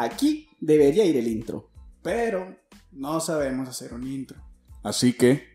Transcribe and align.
Aquí 0.00 0.48
debería 0.62 1.04
ir 1.04 1.14
el 1.18 1.28
intro, 1.28 1.68
pero 2.02 2.56
no 2.90 3.20
sabemos 3.20 3.68
hacer 3.68 3.92
un 3.92 4.06
intro. 4.06 4.40
Así 4.82 5.12
que 5.12 5.46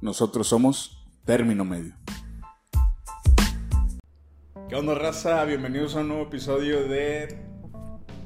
nosotros 0.00 0.48
somos 0.48 1.06
Término 1.24 1.64
Medio. 1.64 1.94
¿Qué 4.68 4.74
onda, 4.74 4.96
raza? 4.96 5.44
Bienvenidos 5.44 5.94
a 5.94 6.00
un 6.00 6.08
nuevo 6.08 6.24
episodio 6.24 6.88
de 6.88 7.38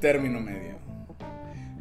Término 0.01 0.39
Medio. 0.39 0.79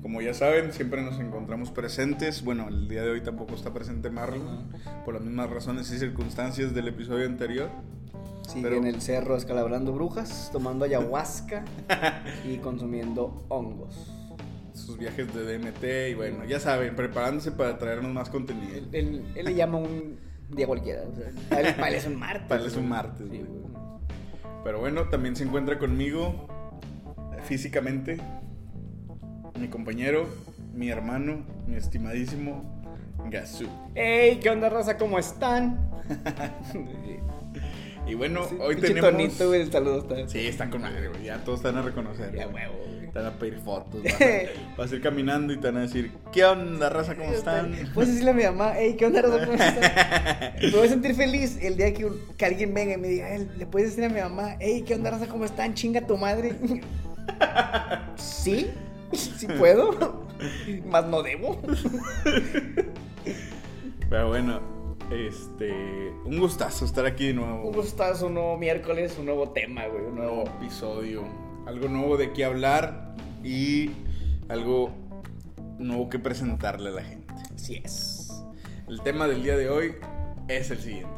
Como 0.03 0.21
ya 0.21 0.35
saben, 0.35 0.75
siempre 0.75 1.01
nos 1.01 1.19
encontramos 1.19 1.71
presentes. 1.71 2.45
Bueno, 2.45 2.69
el 2.69 2.89
día 2.89 3.03
de 3.03 3.13
hoy 3.13 3.23
tampoco 3.23 3.55
está 3.55 3.73
presente 3.73 4.11
Marlon, 4.11 4.71
por 5.07 5.15
las 5.15 5.23
mismas 5.23 5.49
razones 5.49 5.91
y 5.93 5.99
circunstancias 5.99 6.75
del 6.75 6.89
episodio 6.89 7.25
anterior. 7.25 7.71
Sigue 8.49 8.63
Pero- 8.63 8.77
en 8.77 8.87
el 8.87 9.01
cerro 9.03 9.37
escalabrando 9.37 9.93
brujas, 9.93 10.49
tomando 10.53 10.85
ayahuasca 10.87 11.65
y 12.49 12.57
consumiendo 12.59 13.45
hongos. 13.49 14.15
Sus 14.73 14.97
viajes 14.97 15.33
de 15.35 15.59
DMT 15.59 16.11
y 16.11 16.15
bueno, 16.15 16.45
ya 16.47 16.59
saben, 16.59 16.97
preparándose 16.97 17.51
para 17.53 17.77
traernos 17.79 18.11
más 18.13 18.31
contenido. 18.31 18.75
Él, 18.75 18.89
él- 18.93 19.25
él 19.35 19.45
le 19.45 19.55
llama 19.55 19.79
un 19.79 20.19
día 20.49 20.67
cualquiera. 20.67 21.03
O 21.03 21.15
sea, 21.15 21.27
para 21.51 21.61
él- 21.69 21.75
para 21.75 21.89
él 21.89 21.95
es 21.97 22.07
un 22.07 22.17
martes. 22.17 22.49
Para 22.49 22.61
él 22.63 22.67
es 22.69 22.77
un 22.77 22.89
martes, 22.89 23.29
Sí. 23.31 23.45
Pero 24.65 24.81
bueno, 24.81 25.09
también 25.09 25.37
se 25.37 25.45
encuentra 25.45 25.79
conmigo 25.79 26.47
físicamente 27.45 28.19
mi 29.59 29.69
compañero, 29.69 30.27
mi 30.75 30.89
hermano, 30.91 31.45
mi 31.67 31.77
estimadísimo 31.77 32.65
Gazú. 33.31 33.67
Hey, 33.95 34.39
¿qué 34.43 34.49
onda, 34.51 34.69
raza? 34.71 34.97
¿Cómo 34.97 35.19
están? 35.19 35.91
Y 38.09 38.15
bueno, 38.15 38.47
Sí, 38.49 38.57
hoy 38.61 38.77
tenemos... 38.77 39.11
tonito, 39.11 39.49
güey, 39.49 39.61
el 39.63 39.71
saludo 39.73 39.99
está. 39.99 40.29
Sí, 40.29 40.47
están 40.47 40.71
con 40.71 40.81
madre, 40.83 41.09
güey. 41.09 41.25
Ya 41.25 41.39
todos 41.45 41.59
están 41.61 41.77
a 41.77 41.83
reconocer. 41.83 42.35
Ya, 42.35 42.49
huevo. 42.49 42.75
Están 43.05 43.27
a 43.27 43.33
pedir 43.39 43.59
fotos. 43.61 44.03
Van 44.03 44.13
a, 44.13 44.77
vas 44.77 44.93
a 44.93 44.95
ir 44.95 45.01
caminando 45.03 45.53
y 45.53 45.57
te 45.57 45.67
van 45.69 45.79
a 45.79 45.81
decir, 45.81 46.13
¿qué 46.33 46.45
onda, 46.45 46.89
raza? 46.91 47.17
¿Cómo 47.17 47.33
están? 47.33 47.75
Puedes 47.95 48.11
decirle 48.11 48.31
a 48.31 48.35
mi 48.35 48.43
mamá, 48.45 48.73
hey, 48.77 48.97
¿qué 48.99 49.07
onda, 49.07 49.23
raza? 49.23 49.47
¿Cómo 49.47 49.53
están? 49.63 50.55
Me 50.63 50.71
voy 50.71 50.87
a 50.87 50.91
sentir 50.91 51.15
feliz 51.15 51.59
el 51.63 51.77
día 51.77 51.93
que, 51.95 52.05
un- 52.05 52.21
que 52.37 52.45
alguien 52.45 52.75
venga 52.75 52.95
y 52.95 52.99
me 52.99 53.09
diga, 53.09 53.35
"Eh, 53.35 53.47
le 53.57 53.67
puedes 53.67 53.91
decir 53.91 54.05
a 54.05 54.09
mi 54.15 54.21
mamá, 54.21 54.57
hey, 54.61 54.85
¿qué 54.87 54.95
onda, 54.95 55.11
raza? 55.11 55.27
¿Cómo 55.27 55.45
están? 55.47 55.73
Chinga 55.75 56.07
tu 56.07 56.17
madre. 56.19 56.53
¿Sí? 58.17 58.69
¿Sí 59.13 59.47
puedo? 59.59 60.27
Más 60.87 61.07
no 61.07 61.23
debo. 61.23 61.61
Pero 64.11 64.29
bueno, 64.29 64.61
este... 65.11 66.13
Un 66.25 66.39
gustazo 66.39 66.85
estar 66.85 67.07
aquí 67.07 67.29
de 67.29 67.35
nuevo. 67.35 67.69
Un 67.69 67.73
gustazo, 67.73 68.27
un 68.27 68.35
nuevo 68.35 68.57
miércoles, 68.59 69.17
un 69.19 69.27
nuevo 69.27 69.51
tema, 69.51 69.87
güey. 69.87 70.05
Un 70.05 70.17
nuevo. 70.17 70.45
episodio. 70.45 71.25
Algo 71.67 71.89
nuevo 71.89 72.17
de 72.17 72.33
qué 72.33 72.45
hablar 72.45 73.15
y 73.43 73.91
algo 74.49 74.91
nuevo 75.79 76.09
que 76.09 76.19
presentarle 76.19 76.91
a 76.91 76.93
la 76.93 77.03
gente. 77.03 77.35
Así 77.55 77.81
es. 77.83 78.31
El 78.89 79.01
tema 79.03 79.29
del 79.29 79.43
día 79.43 79.57
de 79.57 79.69
hoy 79.69 79.95
es 80.49 80.71
el 80.71 80.79
siguiente. 80.79 81.09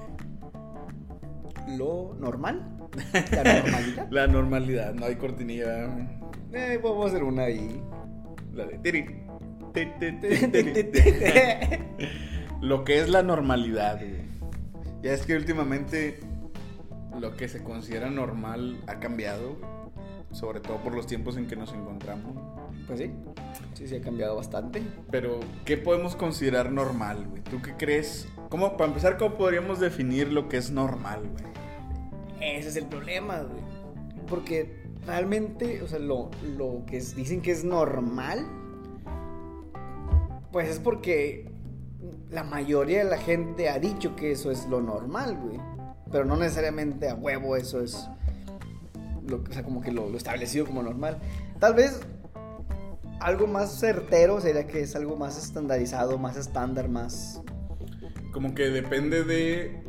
Lo 1.77 2.17
normal. 2.19 2.77
La 3.31 3.45
normalidad. 3.45 4.09
La 4.11 4.27
normalidad, 4.27 4.95
no 4.95 5.07
hay 5.07 5.17
cortinilla. 5.17 5.87
Eh, 6.53 6.81
vamos 6.83 7.07
a 7.07 7.09
hacer 7.09 7.23
una 7.23 7.45
ahí. 7.45 7.81
La 8.53 8.67
de 8.67 8.79
tiri, 8.79 9.07
Lo 12.61 12.85
que 12.85 13.01
es 13.01 13.09
la 13.09 13.23
normalidad, 13.23 13.97
güey. 13.99 14.23
Ya 15.03 15.13
es 15.13 15.25
que 15.25 15.35
últimamente 15.37 16.21
lo 17.19 17.35
que 17.37 17.49
se 17.49 17.63
considera 17.63 18.11
normal 18.11 18.83
ha 18.87 19.01
cambiado, 19.01 19.57
sobre 20.31 20.61
todo 20.61 20.77
por 20.79 20.95
los 20.95 21.07
tiempos 21.07 21.37
en 21.37 21.47
que 21.47 21.57
nos 21.57 21.73
encontramos. 21.73 22.37
Pues 22.87 22.99
sí. 23.01 23.11
Sí, 23.75 23.89
sí, 23.89 23.97
ha 23.97 24.01
cambiado 24.03 24.37
bastante. 24.37 24.83
Pero, 25.11 25.41
¿qué 25.65 25.77
podemos 25.79 26.17
considerar 26.17 26.71
normal, 26.71 27.27
güey? 27.29 27.43
¿Tú 27.43 27.63
qué 27.63 27.75
crees? 27.77 28.29
¿Cómo, 28.51 28.77
para 28.77 28.89
empezar, 28.89 29.17
cómo 29.17 29.37
podríamos 29.37 29.81
definir 29.81 30.31
lo 30.33 30.49
que 30.49 30.57
es 30.59 30.71
normal, 30.71 31.23
güey? 31.33 31.45
Ese 32.41 32.69
es 32.69 32.77
el 32.77 32.87
problema, 32.87 33.39
güey. 33.41 33.63
Porque 34.29 34.83
realmente, 35.07 35.83
o 35.83 35.89
sea, 35.89 35.99
lo, 35.99 36.31
lo 36.59 36.85
que 36.87 36.99
es- 36.99 37.17
dicen 37.17 37.41
que 37.41 37.53
es 37.53 37.65
normal, 37.65 38.47
pues 40.53 40.69
es 40.69 40.79
porque 40.79 41.50
la 42.31 42.45
mayoría 42.45 43.05
de 43.05 43.11
la 43.11 43.19
gente 43.19 43.69
ha 43.69 43.79
dicho 43.79 44.17
que 44.17 44.33
eso 44.33 44.51
es 44.51 44.67
lo 44.67 44.81
normal, 44.81 45.37
güey. 45.37 45.61
Pero 46.11 46.25
no 46.25 46.37
necesariamente 46.37 47.09
a 47.09 47.15
huevo 47.15 47.57
eso 47.57 47.81
es, 47.81 48.09
lo, 49.27 49.37
o 49.39 49.53
sea, 49.53 49.63
como 49.63 49.81
que 49.81 49.93
lo, 49.93 50.09
lo 50.09 50.17
establecido 50.17 50.67
como 50.67 50.83
normal. 50.83 51.19
Tal 51.59 51.75
vez 51.75 52.01
algo 53.21 53.47
más 53.47 53.79
certero 53.79 54.41
sería 54.41 54.67
que 54.67 54.81
es 54.81 54.97
algo 54.97 55.17
más 55.17 55.39
estandarizado, 55.39 56.19
más 56.19 56.37
estándar, 56.37 56.89
más... 56.89 57.43
Como 58.33 58.55
que 58.55 58.71
depende 58.71 59.25
de 59.25 59.85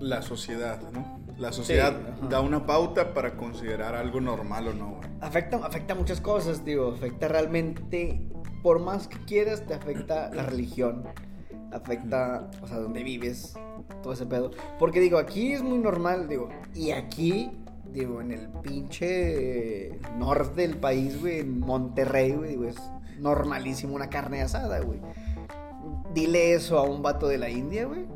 la 0.00 0.22
sociedad, 0.22 0.80
¿no? 0.92 1.18
La 1.38 1.52
sociedad 1.52 1.92
da 2.28 2.40
una 2.40 2.66
pauta 2.66 3.14
para 3.14 3.36
considerar 3.36 3.94
algo 3.94 4.20
normal 4.20 4.68
o 4.68 4.74
no, 4.74 4.96
güey. 4.96 5.08
Afecta, 5.20 5.58
afecta 5.58 5.94
muchas 5.94 6.20
cosas, 6.20 6.64
digo. 6.64 6.92
Afecta 6.92 7.28
realmente, 7.28 8.28
por 8.62 8.80
más 8.80 9.06
que 9.06 9.18
quieras, 9.24 9.64
te 9.64 9.74
afecta 9.74 10.30
la 10.34 10.42
religión. 10.42 11.04
Afecta, 11.72 12.48
o 12.62 12.66
sea, 12.66 12.78
donde 12.78 13.02
vives, 13.02 13.54
todo 14.02 14.12
ese 14.12 14.26
pedo. 14.26 14.50
Porque 14.78 15.00
digo, 15.00 15.18
aquí 15.18 15.52
es 15.52 15.62
muy 15.62 15.78
normal, 15.78 16.28
digo. 16.28 16.48
Y 16.74 16.90
aquí, 16.92 17.50
digo, 17.92 18.20
en 18.20 18.32
el 18.32 18.48
pinche 18.62 19.98
norte 20.16 20.62
del 20.62 20.76
país, 20.78 21.20
güey, 21.20 21.40
en 21.40 21.60
Monterrey, 21.60 22.32
güey, 22.32 22.50
digo, 22.50 22.64
es 22.64 22.76
normalísimo 23.18 23.94
una 23.94 24.08
carne 24.08 24.42
asada, 24.42 24.80
güey. 24.80 25.00
Dile 26.14 26.54
eso 26.54 26.78
a 26.78 26.82
un 26.82 27.02
vato 27.02 27.28
de 27.28 27.38
la 27.38 27.50
India, 27.50 27.84
güey. 27.86 28.06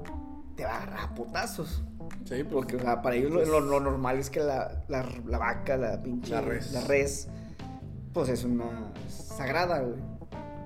Te 0.57 0.65
va 0.65 0.73
a 0.73 0.77
agarrar 0.83 1.01
a 1.11 1.15
putazos. 1.15 1.83
Sí, 2.25 2.43
pues, 2.45 2.47
Porque, 2.53 2.77
o 2.77 2.81
sea, 2.81 3.03
para 3.03 3.17
ellos 3.17 3.31
lo, 3.33 3.45
lo- 3.45 3.61
lo 3.61 3.81
normal 3.81 4.19
es 4.19 4.31
que 4.31 4.41
la, 4.41 4.83
la- 4.89 5.07
la 5.27 5.39
vaca, 5.39 5.77
la 5.77 6.03
pinche. 6.03 6.31
La 6.33 6.41
res. 6.41 6.73
la 6.73 6.81
res, 6.83 7.29
pues 8.13 8.29
es 8.29 8.45
una 8.45 8.93
sagrada, 9.09 9.81
güey. 9.81 9.99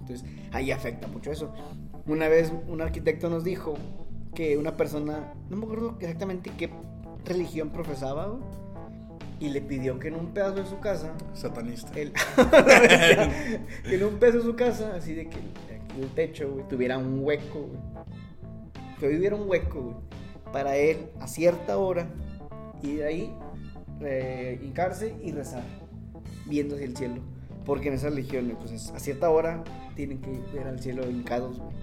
Entonces, 0.00 0.24
ahí 0.52 0.70
afecta 0.70 1.08
mucho 1.08 1.32
eso. 1.32 1.52
Una 2.06 2.28
vez 2.28 2.52
un 2.68 2.80
arquitecto 2.80 3.28
nos 3.28 3.42
dijo 3.44 3.74
que 4.34 4.56
una 4.58 4.76
persona, 4.76 5.32
no 5.50 5.56
me 5.56 5.64
acuerdo 5.64 5.96
exactamente 6.00 6.50
qué 6.56 6.70
religión 7.24 7.70
profesaba, 7.70 8.26
güey, 8.26 8.42
y 9.40 9.48
le 9.50 9.60
pidió 9.60 9.98
que 9.98 10.08
en 10.08 10.14
un 10.14 10.28
pedazo 10.28 10.54
de 10.56 10.66
su 10.66 10.78
casa, 10.78 11.12
satanista. 11.34 11.92
él, 11.98 12.12
que 13.84 13.94
en 13.96 14.04
un 14.04 14.14
pedazo 14.18 14.38
de 14.38 14.44
su 14.44 14.54
casa, 14.56 14.94
así 14.96 15.14
de 15.14 15.28
que 15.28 15.36
aquí 15.36 16.00
el 16.00 16.08
techo, 16.10 16.50
güey, 16.50 16.68
tuviera 16.68 16.96
un 16.98 17.20
hueco, 17.24 17.60
güey. 17.60 17.80
Que 18.98 19.06
hoy 19.08 19.16
hubiera 19.18 19.36
un 19.36 19.48
hueco, 19.48 19.80
güey, 19.82 19.96
para 20.52 20.76
él 20.76 21.08
a 21.20 21.26
cierta 21.26 21.76
hora 21.76 22.06
ir 22.82 23.02
ahí, 23.02 23.34
eh, 24.00 24.58
hincarse 24.62 25.14
y 25.22 25.32
rezar, 25.32 25.62
viendo 26.46 26.76
hacia 26.76 26.86
el 26.86 26.96
cielo. 26.96 27.16
Porque 27.66 27.88
en 27.88 27.94
esa 27.94 28.08
religión, 28.10 28.56
pues 28.60 28.70
es- 28.70 28.90
a 28.92 29.00
cierta 29.00 29.28
hora 29.28 29.64
tienen 29.96 30.20
que 30.20 30.30
ver 30.54 30.66
al 30.68 30.78
cielo 30.80 31.10
hincados, 31.10 31.58
güey. 31.58 31.74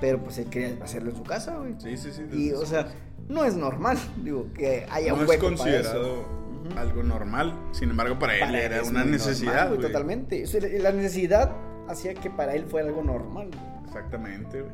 Pero 0.00 0.22
pues 0.22 0.38
él 0.38 0.46
quería 0.48 0.76
hacerlo 0.82 1.10
en 1.10 1.16
su 1.16 1.22
casa, 1.22 1.56
güey. 1.56 1.74
Sí, 1.78 1.96
sí, 1.96 2.10
sí. 2.12 2.22
Y, 2.32 2.52
o 2.52 2.64
sea, 2.66 2.88
no 3.28 3.44
es 3.44 3.56
normal, 3.56 3.98
digo, 4.22 4.52
que 4.54 4.86
haya 4.90 5.08
no 5.08 5.16
un 5.16 5.22
es 5.22 5.28
hueco 5.28 5.46
para 5.46 5.56
considerado 5.56 6.04
eso. 6.04 6.28
Ujú. 6.70 6.78
algo 6.78 7.02
normal. 7.02 7.54
Sin 7.72 7.90
embargo, 7.90 8.18
para 8.18 8.34
él 8.34 8.40
Para 8.40 8.58
él 8.58 8.64
era 8.72 8.82
es 8.82 8.88
una 8.88 9.04
necesidad, 9.04 9.52
normal, 9.52 9.68
güey. 9.76 9.80
Totalmente. 9.88 10.44
O 10.44 10.46
sea, 10.46 10.60
la 10.80 10.92
necesidad 10.92 11.52
hacía 11.88 12.14
que 12.14 12.30
para 12.30 12.54
él 12.54 12.64
fuera 12.66 12.88
algo 12.88 13.02
normal. 13.02 13.50
Exactamente, 13.86 14.62
güey. 14.62 14.72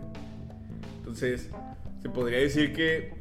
Entonces, 0.98 1.50
se 2.00 2.08
podría 2.08 2.38
decir 2.38 2.72
que 2.72 3.14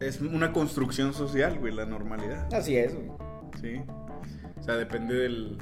es 0.00 0.20
una 0.20 0.52
construcción 0.52 1.14
social, 1.14 1.58
güey, 1.58 1.74
la 1.74 1.84
normalidad. 1.86 2.52
Así 2.52 2.76
es, 2.76 2.94
güey. 2.94 3.10
Sí. 3.60 3.82
O 4.58 4.62
sea, 4.62 4.74
depende 4.76 5.14
del, 5.14 5.58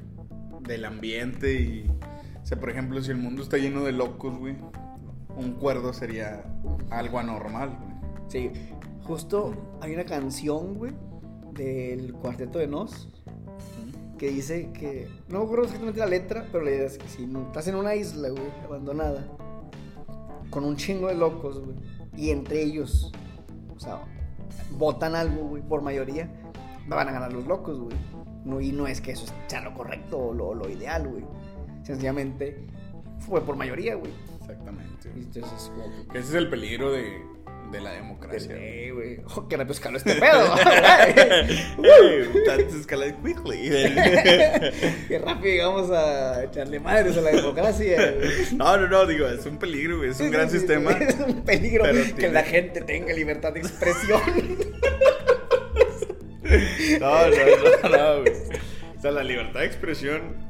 del 0.60 0.84
ambiente 0.84 1.52
y... 1.54 1.90
O 2.42 2.46
sea, 2.46 2.58
por 2.58 2.70
ejemplo, 2.70 3.02
si 3.02 3.10
el 3.10 3.18
mundo 3.18 3.42
está 3.42 3.58
lleno 3.58 3.84
de 3.84 3.92
locos, 3.92 4.36
güey, 4.38 4.56
un 5.36 5.52
cuerdo 5.52 5.92
sería 5.92 6.44
algo 6.90 7.18
anormal, 7.18 7.76
güey. 7.78 7.90
Sí, 8.28 8.52
justo 9.04 9.54
hay 9.80 9.94
una 9.94 10.04
canción, 10.04 10.74
güey, 10.74 10.92
del 11.52 12.12
Cuarteto 12.14 12.58
de 12.58 12.66
Nos 12.66 13.08
que 14.20 14.28
dice 14.30 14.70
que. 14.72 15.08
No 15.28 15.38
me 15.38 15.44
acuerdo 15.46 15.64
exactamente 15.64 15.98
la 15.98 16.06
letra, 16.06 16.46
pero 16.52 16.62
la 16.62 16.70
idea 16.70 16.86
es 16.86 16.98
que 16.98 17.08
si 17.08 17.26
no, 17.26 17.46
estás 17.46 17.66
en 17.68 17.74
una 17.74 17.94
isla, 17.94 18.28
güey, 18.28 18.50
abandonada, 18.62 19.26
con 20.50 20.64
un 20.64 20.76
chingo 20.76 21.08
de 21.08 21.14
locos, 21.14 21.58
güey, 21.58 21.76
y 22.18 22.28
entre 22.28 22.62
ellos, 22.62 23.10
o 23.74 23.80
sea, 23.80 24.02
votan 24.72 25.14
algo, 25.14 25.48
güey, 25.48 25.62
por 25.62 25.80
mayoría, 25.80 26.30
van 26.86 27.08
a 27.08 27.12
ganar 27.12 27.32
los 27.32 27.46
locos, 27.46 27.80
güey. 27.80 27.96
No, 28.44 28.60
y 28.60 28.72
no 28.72 28.86
es 28.86 29.00
que 29.00 29.12
eso 29.12 29.24
sea 29.46 29.62
lo 29.62 29.72
correcto 29.72 30.18
o 30.18 30.34
lo, 30.34 30.54
lo 30.54 30.68
ideal, 30.68 31.08
güey. 31.08 31.24
Sencillamente 31.84 32.56
fue 33.26 33.44
por 33.44 33.56
mayoría, 33.56 33.94
güey. 33.96 34.12
Exactamente. 34.40 35.10
Y 35.16 35.20
entonces, 35.20 35.70
como 35.74 35.84
que- 36.06 36.12
Que 36.12 36.18
ese 36.18 36.28
es 36.28 36.34
el 36.34 36.48
peligro 36.50 36.92
de, 36.92 37.22
de 37.72 37.80
la 37.80 37.92
democracia. 37.92 38.54
Eh, 38.56 38.90
güey. 38.92 39.20
Oh, 39.36 39.48
qué 39.48 39.56
rápido 39.56 39.72
escaló 39.74 39.96
este 39.96 40.14
pedo. 40.16 40.54
Quickly. 43.24 43.70
qué 45.08 45.18
rápido 45.24 45.44
llegamos 45.54 45.90
a 45.90 46.44
echarle 46.44 46.80
madres 46.80 47.16
a 47.16 47.20
la 47.20 47.30
democracia. 47.30 48.14
No, 48.54 48.76
no, 48.76 48.88
no, 48.88 49.06
digo, 49.06 49.26
es 49.26 49.44
un 49.46 49.58
peligro, 49.58 49.98
güey. 49.98 50.10
Es 50.10 50.20
un 50.20 50.26
Sí, 50.26 50.32
gran 50.32 50.48
sí, 50.50 50.56
sí, 50.56 50.58
sistema. 50.60 50.90
Es 50.92 51.18
un 51.20 51.42
peligro 51.42 51.84
que 51.84 52.12
tiene- 52.14 52.34
la 52.34 52.42
gente 52.42 52.80
tenga 52.82 53.12
libertad 53.14 53.52
de 53.52 53.60
expresión. 53.60 54.20
No, 57.00 57.28
no, 57.28 57.36
no, 57.82 57.88
no, 57.96 58.20
güey. 58.22 58.32
O 58.96 59.00
sea, 59.00 59.10
la 59.12 59.22
libertad 59.22 59.60
de 59.60 59.66
expresión 59.66 60.49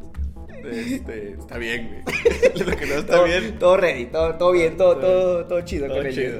este, 0.64 1.32
está 1.38 1.58
bien, 1.58 1.88
güey. 2.04 2.64
Lo 2.66 2.76
que 2.76 2.86
no 2.86 2.94
está 2.94 3.14
todo, 3.16 3.24
bien. 3.24 3.58
todo 3.58 3.76
ready, 3.76 4.06
todo, 4.06 4.34
todo 4.36 4.52
bien, 4.52 4.76
todo, 4.76 4.96
Todo- 4.96 5.46
todo, 5.46 5.60
chido 5.62 5.86
todo 5.86 5.98
con 5.98 6.06
ellos. 6.06 6.34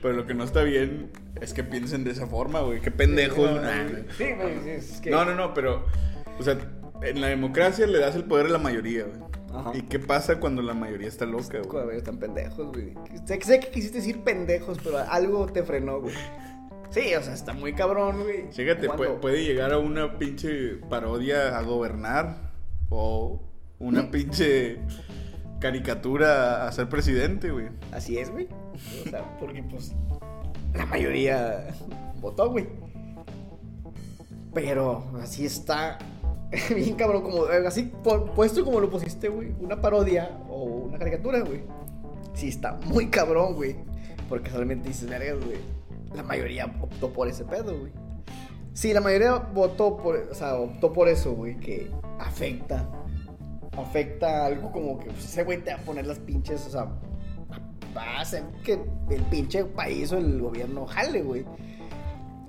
Pero 0.00 0.14
lo 0.14 0.26
que 0.26 0.34
no 0.34 0.42
está 0.44 0.62
bien 0.62 1.10
es 1.40 1.52
que 1.54 1.62
piensen 1.62 2.02
de 2.04 2.10
esa 2.10 2.26
forma, 2.26 2.60
güey. 2.60 2.80
Qué 2.80 2.90
pendejos. 2.90 3.50
No, 3.50 3.60
Nah, 3.60 3.86
Sí, 4.18 4.24
güey, 4.36 4.70
es 4.70 5.00
que... 5.00 5.10
No, 5.10 5.24
no, 5.24 5.34
no, 5.34 5.54
pero. 5.54 5.86
O 6.38 6.42
sea, 6.42 6.58
en 7.02 7.20
la 7.20 7.28
democracia 7.28 7.86
le 7.86 7.98
das 7.98 8.16
el 8.16 8.24
poder 8.24 8.46
a 8.46 8.48
la 8.50 8.58
mayoría, 8.58 9.04
güey. 9.04 9.20
Ajá. 9.54 9.70
¿Y 9.74 9.82
qué 9.82 9.98
pasa 9.98 10.40
cuando 10.40 10.60
la 10.62 10.74
mayoría 10.74 11.06
está 11.08 11.24
loca, 11.26 11.60
güey? 11.60 11.96
Están 11.98 12.18
pendejos, 12.18 12.72
güey. 12.72 12.94
Sé, 13.26 13.40
sé 13.42 13.60
que 13.60 13.68
quisiste 13.68 13.98
decir 13.98 14.22
pendejos, 14.22 14.78
pero 14.82 14.98
algo 14.98 15.46
te 15.46 15.62
frenó, 15.62 16.00
güey. 16.00 16.14
Sí, 16.90 17.14
o 17.14 17.22
sea, 17.22 17.32
está 17.34 17.52
muy 17.52 17.72
cabrón, 17.74 18.22
güey. 18.24 18.44
Fíjate, 18.52 18.88
puede, 18.88 19.12
puede 19.12 19.44
llegar 19.44 19.72
a 19.72 19.78
una 19.78 20.18
pinche 20.18 20.76
parodia 20.90 21.56
a 21.56 21.62
gobernar 21.62 22.51
o 22.92 23.40
una 23.78 24.10
pinche 24.10 24.78
caricatura 25.60 26.66
a 26.66 26.72
ser 26.72 26.88
presidente, 26.88 27.50
güey. 27.50 27.68
Así 27.92 28.18
es, 28.18 28.30
güey. 28.30 28.48
O 29.06 29.10
sea, 29.10 29.36
porque 29.40 29.62
pues 29.62 29.94
la 30.74 30.86
mayoría 30.86 31.68
votó, 32.20 32.50
güey. 32.50 32.68
Pero 34.54 35.04
así 35.20 35.46
está. 35.46 35.98
Bien 36.74 36.94
cabrón, 36.96 37.22
como 37.22 37.44
así 37.66 37.90
pu- 38.02 38.30
puesto 38.34 38.64
como 38.64 38.80
lo 38.80 38.90
pusiste, 38.90 39.28
güey. 39.28 39.54
Una 39.60 39.80
parodia 39.80 40.30
o 40.50 40.64
una 40.64 40.98
caricatura, 40.98 41.40
güey. 41.40 41.62
Sí 42.34 42.48
está 42.48 42.78
muy 42.86 43.08
cabrón, 43.08 43.54
güey. 43.54 43.76
Porque 44.28 44.50
solamente 44.50 44.88
dices, 44.88 45.08
vergas, 45.08 45.42
güey. 45.44 45.58
La 46.14 46.22
mayoría 46.22 46.66
optó 46.80 47.10
por 47.12 47.28
ese 47.28 47.44
pedo, 47.44 47.78
güey. 47.78 47.92
Sí, 48.74 48.92
la 48.92 49.00
mayoría 49.00 49.36
votó 49.36 49.96
por, 49.98 50.16
o 50.30 50.34
sea, 50.34 50.54
optó 50.56 50.92
por 50.92 51.08
eso, 51.08 51.32
güey, 51.32 51.58
que 51.58 51.90
afecta. 52.22 52.88
Afecta 53.76 54.46
algo 54.46 54.70
como 54.70 54.98
que 54.98 55.06
pues, 55.06 55.24
ese 55.24 55.44
güey 55.44 55.62
te 55.62 55.72
va 55.72 55.80
a 55.80 55.82
poner 55.82 56.06
las 56.06 56.18
pinches, 56.18 56.66
o 56.66 56.70
sea, 56.70 56.84
va 57.96 58.02
a 58.02 58.20
hacer 58.20 58.44
que 58.64 58.74
el 59.10 59.22
pinche 59.30 59.64
país 59.64 60.12
o 60.12 60.18
el 60.18 60.40
gobierno 60.40 60.86
jale, 60.86 61.22
güey. 61.22 61.44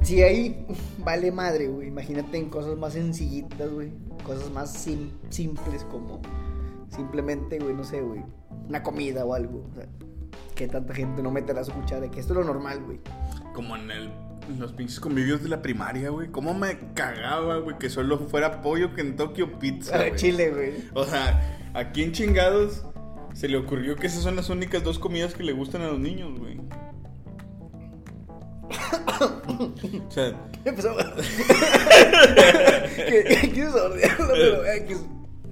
Si 0.02 0.22
ahí 0.22 0.66
vale 1.00 1.32
madre, 1.32 1.68
güey, 1.68 1.88
imagínate 1.88 2.38
en 2.38 2.50
cosas 2.50 2.78
más 2.78 2.94
sencillitas, 2.94 3.72
güey. 3.72 3.92
Cosas 4.26 4.50
más 4.52 4.72
sim- 4.74 5.12
simples 5.30 5.84
como 5.86 6.22
simplemente, 6.90 7.60
güey, 7.60 7.74
no 7.74 7.84
sé, 7.84 8.02
güey, 8.02 8.24
una 8.70 8.84
comida 8.84 9.26
o 9.26 9.34
algo. 9.34 9.64
Que 10.56 10.68
tanta 10.68 10.94
gente 10.94 11.24
no 11.24 11.32
meterá 11.32 11.64
su 11.64 11.72
cuchara, 11.72 12.10
que 12.12 12.20
esto 12.20 12.34
es 12.34 12.40
lo 12.40 12.46
normal, 12.46 12.84
güey. 12.84 13.00
Como 13.54 13.76
en, 13.76 13.90
el, 13.92 14.12
los 14.58 14.74
pinches 14.74 15.00
convivios 15.00 15.44
de 15.44 15.50
la 15.50 15.62
primaria, 15.62 16.10
güey. 16.10 16.30
¿Cómo 16.30 16.54
me 16.54 16.78
cagaba, 16.94 17.58
güey, 17.58 17.78
que 17.78 17.90
solo 17.90 18.18
fuera 18.20 18.62
pollo, 18.62 18.94
Kentucky 18.94 19.42
o 19.42 19.60
pizza, 19.60 19.98
güey? 19.98 20.16
Chile, 20.16 20.52
güey. 20.52 20.74
O 20.94 21.06
sea, 21.06 21.70
aquí 21.74 22.04
en 22.04 22.12
chingados 22.12 22.84
se 23.34 23.48
le 23.48 23.58
ocurrió 23.58 23.96
que 23.96 24.08
esas 24.08 24.24
son 24.24 24.36
las 24.36 24.50
únicas 24.50 24.84
dos 24.84 25.00
comidas 25.00 25.34
que 25.34 25.44
le 25.44 25.54
gustan 25.54 25.82
a 25.82 25.88
los 25.88 26.00
niños, 26.00 26.38
güey. 26.40 26.60
o 30.08 30.12
sea, 30.12 30.34
Empezó. 30.66 30.96
que, 32.96 33.24
que 33.24 33.52
quiso 33.52 33.72
sordearlo, 33.72 34.34
pero 34.34 34.64
que 34.88 34.96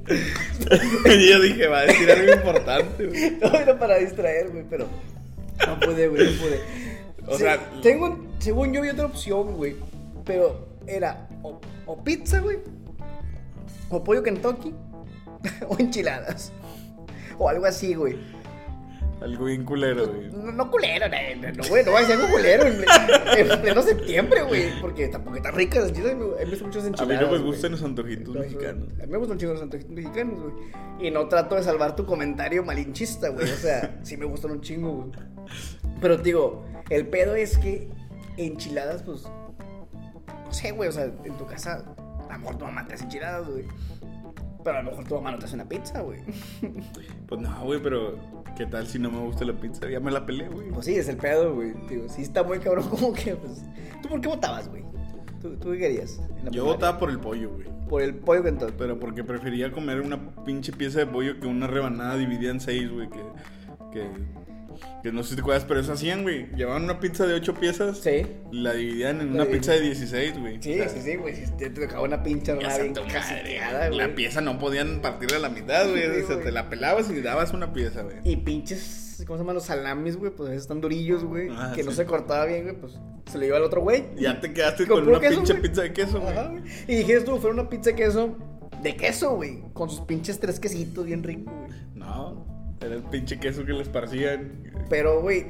yo 1.30 1.40
dije, 1.42 1.68
va 1.68 1.80
a 1.80 1.86
decir 1.86 2.12
algo 2.12 2.34
importante, 2.34 3.08
güey. 3.08 3.38
no 3.42 3.54
era 3.54 3.78
para 3.78 3.98
distraer, 3.98 4.50
güey, 4.50 4.66
pero 4.70 4.88
no 5.68 5.80
pude, 5.80 6.08
güey, 6.08 6.26
no 6.26 6.42
pude. 6.42 6.60
O 7.28 7.38
sea- 7.38 7.60
tengo, 7.82 8.18
según 8.40 8.74
yo 8.74 8.82
vi 8.82 8.90
otra 8.90 9.06
opción, 9.06 9.56
güey, 9.56 9.76
pero 10.26 10.68
era 10.88 11.28
o, 11.44 11.60
o 11.86 12.04
pizza, 12.04 12.40
güey, 12.40 12.60
o 13.90 14.04
pollo 14.04 14.24
Kentucky, 14.24 14.74
o 15.68 15.76
enchiladas, 15.80 16.52
o 17.38 17.48
algo 17.50 17.66
así, 17.66 17.94
güey. 17.94 18.18
Algo 19.22 19.46
bien 19.46 19.64
culero, 19.66 20.08
güey. 20.08 20.32
No, 20.32 20.52
no 20.52 20.72
culero, 20.72 21.06
no, 21.08 21.64
güey, 21.70 21.86
no 21.86 21.92
va 21.92 22.00
a 22.00 22.06
ser 22.06 22.16
algo 22.20 22.28
culero 22.30 22.64
en, 22.66 22.84
en 23.38 23.62
pleno 23.62 23.82
septiembre, 23.84 24.42
güey, 24.42 24.82
porque 24.82 25.08
tampoco 25.10 25.38
las 25.38 25.56
enchiladas, 25.58 26.18
me- 26.18 26.42
he 26.42 26.46
visto 26.46 26.66
muchas 26.66 26.84
A 26.84 26.88
enchiladas. 26.88 27.22
mí 27.22 27.26
no 27.28 27.32
me 27.32 27.38
gustan 27.46 27.72
los 27.72 27.84
antojitos 27.84 28.34
No, 28.34 28.42
mexicanos. 28.42 28.88
A 29.00 29.06
mí 29.06 29.12
me 29.12 29.18
gustan 29.18 29.34
un 29.34 29.38
chingo 29.40 29.54
los 29.54 29.62
antojitos 29.62 29.92
mexicanos, 29.92 30.40
güey. 30.42 30.54
Y 31.08 31.12
no 31.12 31.28
trato 31.28 31.56
de 31.56 31.64
salvar 31.64 31.96
tu 31.96 32.06
comentario 32.06 32.64
malinchista, 32.64 33.30
güey. 33.30 33.46
O 33.50 33.56
sea, 33.58 34.00
sí 34.04 34.18
me 34.18 34.26
gustan 34.26 34.52
un 34.52 34.62
chingo, 34.62 34.92
güey. 34.92 35.12
Pero 36.02 36.18
digo, 36.18 36.66
el 36.90 37.06
pedo 37.08 37.36
es 37.36 37.58
que 37.60 37.90
enchiladas, 38.38 39.04
pues. 39.04 39.24
No 40.46 40.52
sé, 40.52 40.72
güey. 40.72 40.90
O 40.90 40.92
sea, 40.92 41.04
en 41.06 41.38
tu 41.38 41.46
casa, 41.46 41.86
a 42.30 42.34
lo 42.34 42.40
mejor 42.40 42.58
tu 42.58 42.66
mamá 42.66 42.88
te 42.88 42.96
hace 42.96 43.04
enchiladas, 43.04 43.48
güey. 43.48 43.66
Pero 44.64 44.78
a 44.78 44.84
lo 44.84 44.92
mejor 44.92 45.08
tu 45.08 45.16
mamá 45.16 45.32
no 45.32 45.40
te 45.40 45.46
hace 45.46 45.56
una 45.56 45.68
pizza, 45.68 46.02
güey. 46.02 46.20
Pues 47.28 47.42
no, 47.42 47.64
güey, 47.64 47.82
pero 47.82 48.18
¿qué 48.58 48.66
tal 48.66 48.86
si 48.88 49.00
no 49.00 49.10
me 49.10 49.20
gusta 49.20 49.46
la 49.46 49.54
pizza? 49.54 49.90
Ya 49.90 50.00
me 50.02 50.12
la 50.12 50.26
pelé, 50.26 50.50
güey. 50.50 50.70
Pues 50.70 50.86
sí, 50.86 50.96
es 50.96 51.08
el 51.08 51.18
pedo, 51.18 51.56
güey. 51.56 51.74
Digo, 51.90 52.10
sí 52.10 52.22
está 52.24 52.44
muy 52.44 52.60
cabrón, 52.60 52.88
como 52.90 53.14
que, 53.14 53.36
pues. 53.36 53.64
¿Tú 54.02 54.10
por 54.10 54.20
qué 54.20 54.28
votabas, 54.28 54.68
güey? 54.70 54.84
¿Tú, 55.42 55.56
¿Tú 55.58 55.72
qué 55.72 55.78
querías? 55.78 56.18
Yo 56.18 56.28
primaria? 56.36 56.64
votaba 56.64 56.98
por 57.00 57.10
el 57.10 57.20
pollo, 57.20 57.52
güey. 57.52 57.68
Por 57.88 58.02
el 58.02 58.16
pollo 58.16 58.44
Kentucky. 58.44 58.74
Pero 58.78 59.00
porque 59.00 59.24
prefería 59.24 59.72
comer 59.72 60.02
una 60.02 60.36
pinche 60.44 60.72
pieza 60.72 61.00
de 61.00 61.08
pollo 61.08 61.40
que 61.40 61.48
una 61.48 61.68
rebanada 61.68 62.18
dividida 62.18 62.52
en 62.52 62.60
seis, 62.60 62.92
güey. 62.92 63.10
Que, 63.10 63.20
que, 63.92 64.08
que 65.04 65.12
no 65.12 65.24
sé 65.24 65.30
si 65.32 65.36
te 65.36 65.42
acuerdas, 65.42 65.66
pero 65.68 65.80
eso 65.80 65.94
hacían, 65.94 66.24
güey. 66.24 66.48
Llevaban 66.56 66.84
una 66.84 67.00
pizza 67.00 67.26
de 67.26 67.34
ocho 67.34 67.54
piezas. 67.56 68.00
Sí. 68.00 68.26
y 68.52 68.62
La 68.62 68.74
dividían 68.74 69.20
en 69.22 69.36
La 69.36 69.44
una 69.44 69.52
pizza 69.52 69.72
de 69.74 69.82
16, 69.82 70.40
güey. 70.40 70.62
Sí, 70.62 70.74
O 70.74 70.76
sea, 70.84 70.90
sí, 70.90 71.02
sí, 71.02 71.16
güey. 71.16 71.36
Si 71.36 71.52
te 71.54 71.70
tocaba 71.70 72.04
una 72.04 72.22
pinche 72.22 72.52
se 72.52 72.82
bien 72.82 72.94
caseteada, 72.94 73.90
La 73.90 74.06
güey. 74.06 74.16
pieza 74.16 74.42
no 74.42 74.60
podían 74.60 75.02
partirla 75.02 75.38
a 75.38 75.40
la 75.42 75.50
mitad, 75.50 75.90
güey. 75.90 76.04
Sí, 76.04 76.10
o 76.24 76.28
sea, 76.28 76.36
güey. 76.36 76.46
te 76.46 76.52
la 76.52 76.70
pelabas 76.70 77.10
y 77.10 77.20
dabas 77.22 77.52
una 77.54 77.74
pieza, 77.74 78.04
güey. 78.04 78.18
Y 78.24 78.38
pinches, 78.38 79.24
¿cómo 79.26 79.38
se 79.38 79.42
llaman 79.44 79.56
los 79.56 79.66
salamis, 79.66 80.18
güey? 80.18 80.32
Pues 80.32 80.52
están 80.52 80.82
durillos, 80.82 81.24
güey. 81.24 81.50
Ah, 81.52 81.74
que 81.76 81.84
no 81.84 81.92
se 81.92 82.06
cortaba 82.06 82.46
bien, 82.46 82.64
güey. 82.64 82.76
Pues 82.76 82.94
se 83.26 83.38
lo 83.38 83.44
lleva 83.44 83.58
al 83.58 83.64
otro 83.64 83.82
güey. 83.82 84.04
Ya 84.18 84.40
te 84.40 84.54
quedaste 84.54 84.86
Con 84.88 85.08
una 85.08 85.20
queso, 85.20 85.36
pinche 85.38 85.54
güey. 85.54 85.64
pizza 85.64 85.82
de 85.82 85.94
queso, 85.94 86.20
güey. 86.20 86.32
Ajá, 86.38 86.48
güey. 86.50 86.64
Y 86.88 86.96
dijiste 86.98 87.22
tú, 87.22 87.38
fuera 87.40 87.54
una 87.56 87.70
pizza 87.70 87.90
de 87.92 87.96
queso. 87.96 88.38
De 88.84 88.96
queso, 88.96 89.36
güey. 89.36 89.64
Con 89.74 89.90
sus 89.90 90.02
pinches 90.02 90.40
tres 90.40 90.60
quesitos 90.60 91.06
bien 91.06 91.24
ricos, 91.24 91.54
güey. 91.54 91.72
No, 91.96 92.46
era 92.82 92.96
el 92.96 93.04
pinche 93.04 93.40
queso 93.40 93.66
que 93.66 93.74
le 93.74 93.82
esparcían. 93.82 94.52
Pero, 94.90 95.22
güey. 95.22 95.48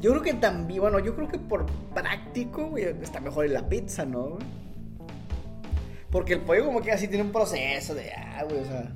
Yo 0.00 0.12
creo 0.12 0.22
que 0.22 0.34
también, 0.34 0.80
bueno, 0.80 1.00
yo 1.00 1.14
creo 1.16 1.28
que 1.28 1.38
por 1.38 1.66
práctico, 1.92 2.68
güey, 2.68 2.84
está 3.02 3.20
mejor 3.20 3.46
en 3.46 3.52
la 3.54 3.68
pizza, 3.68 4.04
¿no? 4.04 4.38
Porque 6.10 6.34
el 6.34 6.40
pollo 6.40 6.64
como 6.66 6.80
que 6.82 6.92
así 6.92 7.08
tiene 7.08 7.24
un 7.24 7.32
proceso 7.32 7.94
de, 7.94 8.12
ah, 8.12 8.44
güey, 8.48 8.60
o 8.60 8.64
sea, 8.64 8.92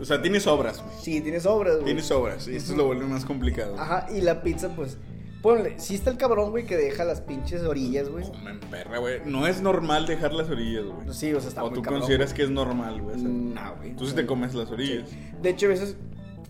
O 0.00 0.04
sea, 0.04 0.22
tiene 0.22 0.40
sobras, 0.40 0.82
güey. 0.82 0.96
sí, 1.00 1.20
tiene 1.20 1.40
sobras, 1.40 1.74
güey. 1.74 1.84
Tiene 1.86 2.00
sobras. 2.02 2.48
Y 2.48 2.56
esto 2.56 2.74
lo 2.74 2.86
vuelve 2.86 3.04
más 3.06 3.24
complicado. 3.24 3.78
Ajá, 3.78 4.06
y 4.10 4.22
la 4.22 4.42
pizza, 4.42 4.68
pues, 4.74 4.96
ponle, 5.42 5.74
sí 5.78 5.94
está 5.96 6.10
el 6.10 6.16
cabrón, 6.16 6.50
güey, 6.52 6.64
que 6.64 6.76
deja 6.76 7.04
las 7.04 7.20
pinches 7.20 7.62
orillas, 7.62 8.08
güey. 8.08 8.24
Perra. 8.70 8.98
No 9.26 9.46
es 9.46 9.60
normal 9.60 10.06
dejar 10.06 10.32
las 10.32 10.48
orillas, 10.48 10.84
güey. 10.86 11.12
Sí, 11.12 11.34
o 11.34 11.40
sea, 11.40 11.48
está 11.50 11.64
o 11.64 11.66
muy 11.66 11.74
tú 11.74 11.82
cabrón, 11.82 12.00
consideras 12.00 12.32
que 12.32 12.44
es 12.44 12.50
normal, 12.50 13.02
güey. 13.02 13.16
O 13.16 13.18
sea, 13.18 13.28
No, 13.28 13.76
güey. 13.76 13.94
Tú 13.96 14.06
sí 14.06 14.14
te 14.14 14.24
comes 14.24 14.54
las 14.54 14.70
orillas. 14.70 15.10
De 15.42 15.50
hecho, 15.50 15.66
a 15.66 15.70
veces, 15.70 15.96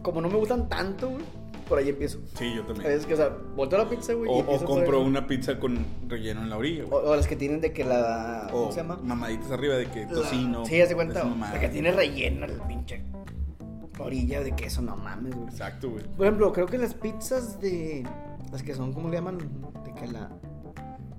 como 0.03 0.21
no 0.21 0.29
me 0.29 0.37
gustan 0.37 0.69
tanto, 0.69 1.09
güey, 1.11 1.25
por 1.69 1.79
ahí 1.79 1.89
empiezo. 1.89 2.19
Sí, 2.37 2.53
yo 2.55 2.65
también. 2.65 2.89
veces 2.89 3.07
que, 3.07 3.15
o 3.15 3.17
sea, 3.17 3.29
volteo 3.57 3.79
la 3.79 3.89
pizza, 3.89 4.13
güey. 4.15 4.31
y 4.31 4.43
O, 4.47 4.65
compro 4.65 5.01
una 5.03 5.27
pizza 5.27 5.59
con 5.59 5.85
relleno 6.09 6.43
en 6.43 6.51
la 6.51 6.57
orilla, 6.57 6.85
O, 6.85 6.89
güey. 6.89 7.07
o 7.07 7.17
las 7.17 7.27
que 7.27 7.37
tienen 7.37 7.61
de 7.61 7.73
que 7.73 7.85
la. 7.85 8.49
¿Cómo 8.51 8.69
O 8.69 8.73
se 8.73 8.79
llama? 8.79 8.99
mamaditas 9.03 9.51
arriba 9.51 9.75
de 9.77 9.87
que 9.87 10.05
La- 10.07 10.13
tocino. 10.13 10.65
Sí, 10.67 10.81
hace 10.81 10.95
cuenta. 10.95 11.25
mamada. 11.25 11.55
La 11.55 11.61
que 11.61 11.69
tiene 11.69 11.93
relleno, 11.93 12.47
el 12.47 12.61
pinche. 12.69 13.03
Orilla 13.99 14.41
de 14.43 14.53
queso, 14.53 14.81
no 14.81 14.97
mames, 14.97 15.35
güey. 15.35 15.49
Exacto, 15.49 15.91
güey. 15.91 16.05
Por 16.17 16.25
ejemplo, 16.27 16.53
creo 16.55 16.67
que 16.67 16.79
las 16.79 16.95
pizzas 16.95 17.61
de. 17.61 18.07
Las 18.51 18.63
que 18.63 18.75
son, 18.75 18.93
¿cómo 18.95 19.09
le 19.11 19.17
llaman? 19.17 19.37
De 19.85 19.93
que 19.93 20.07
la. 20.07 20.31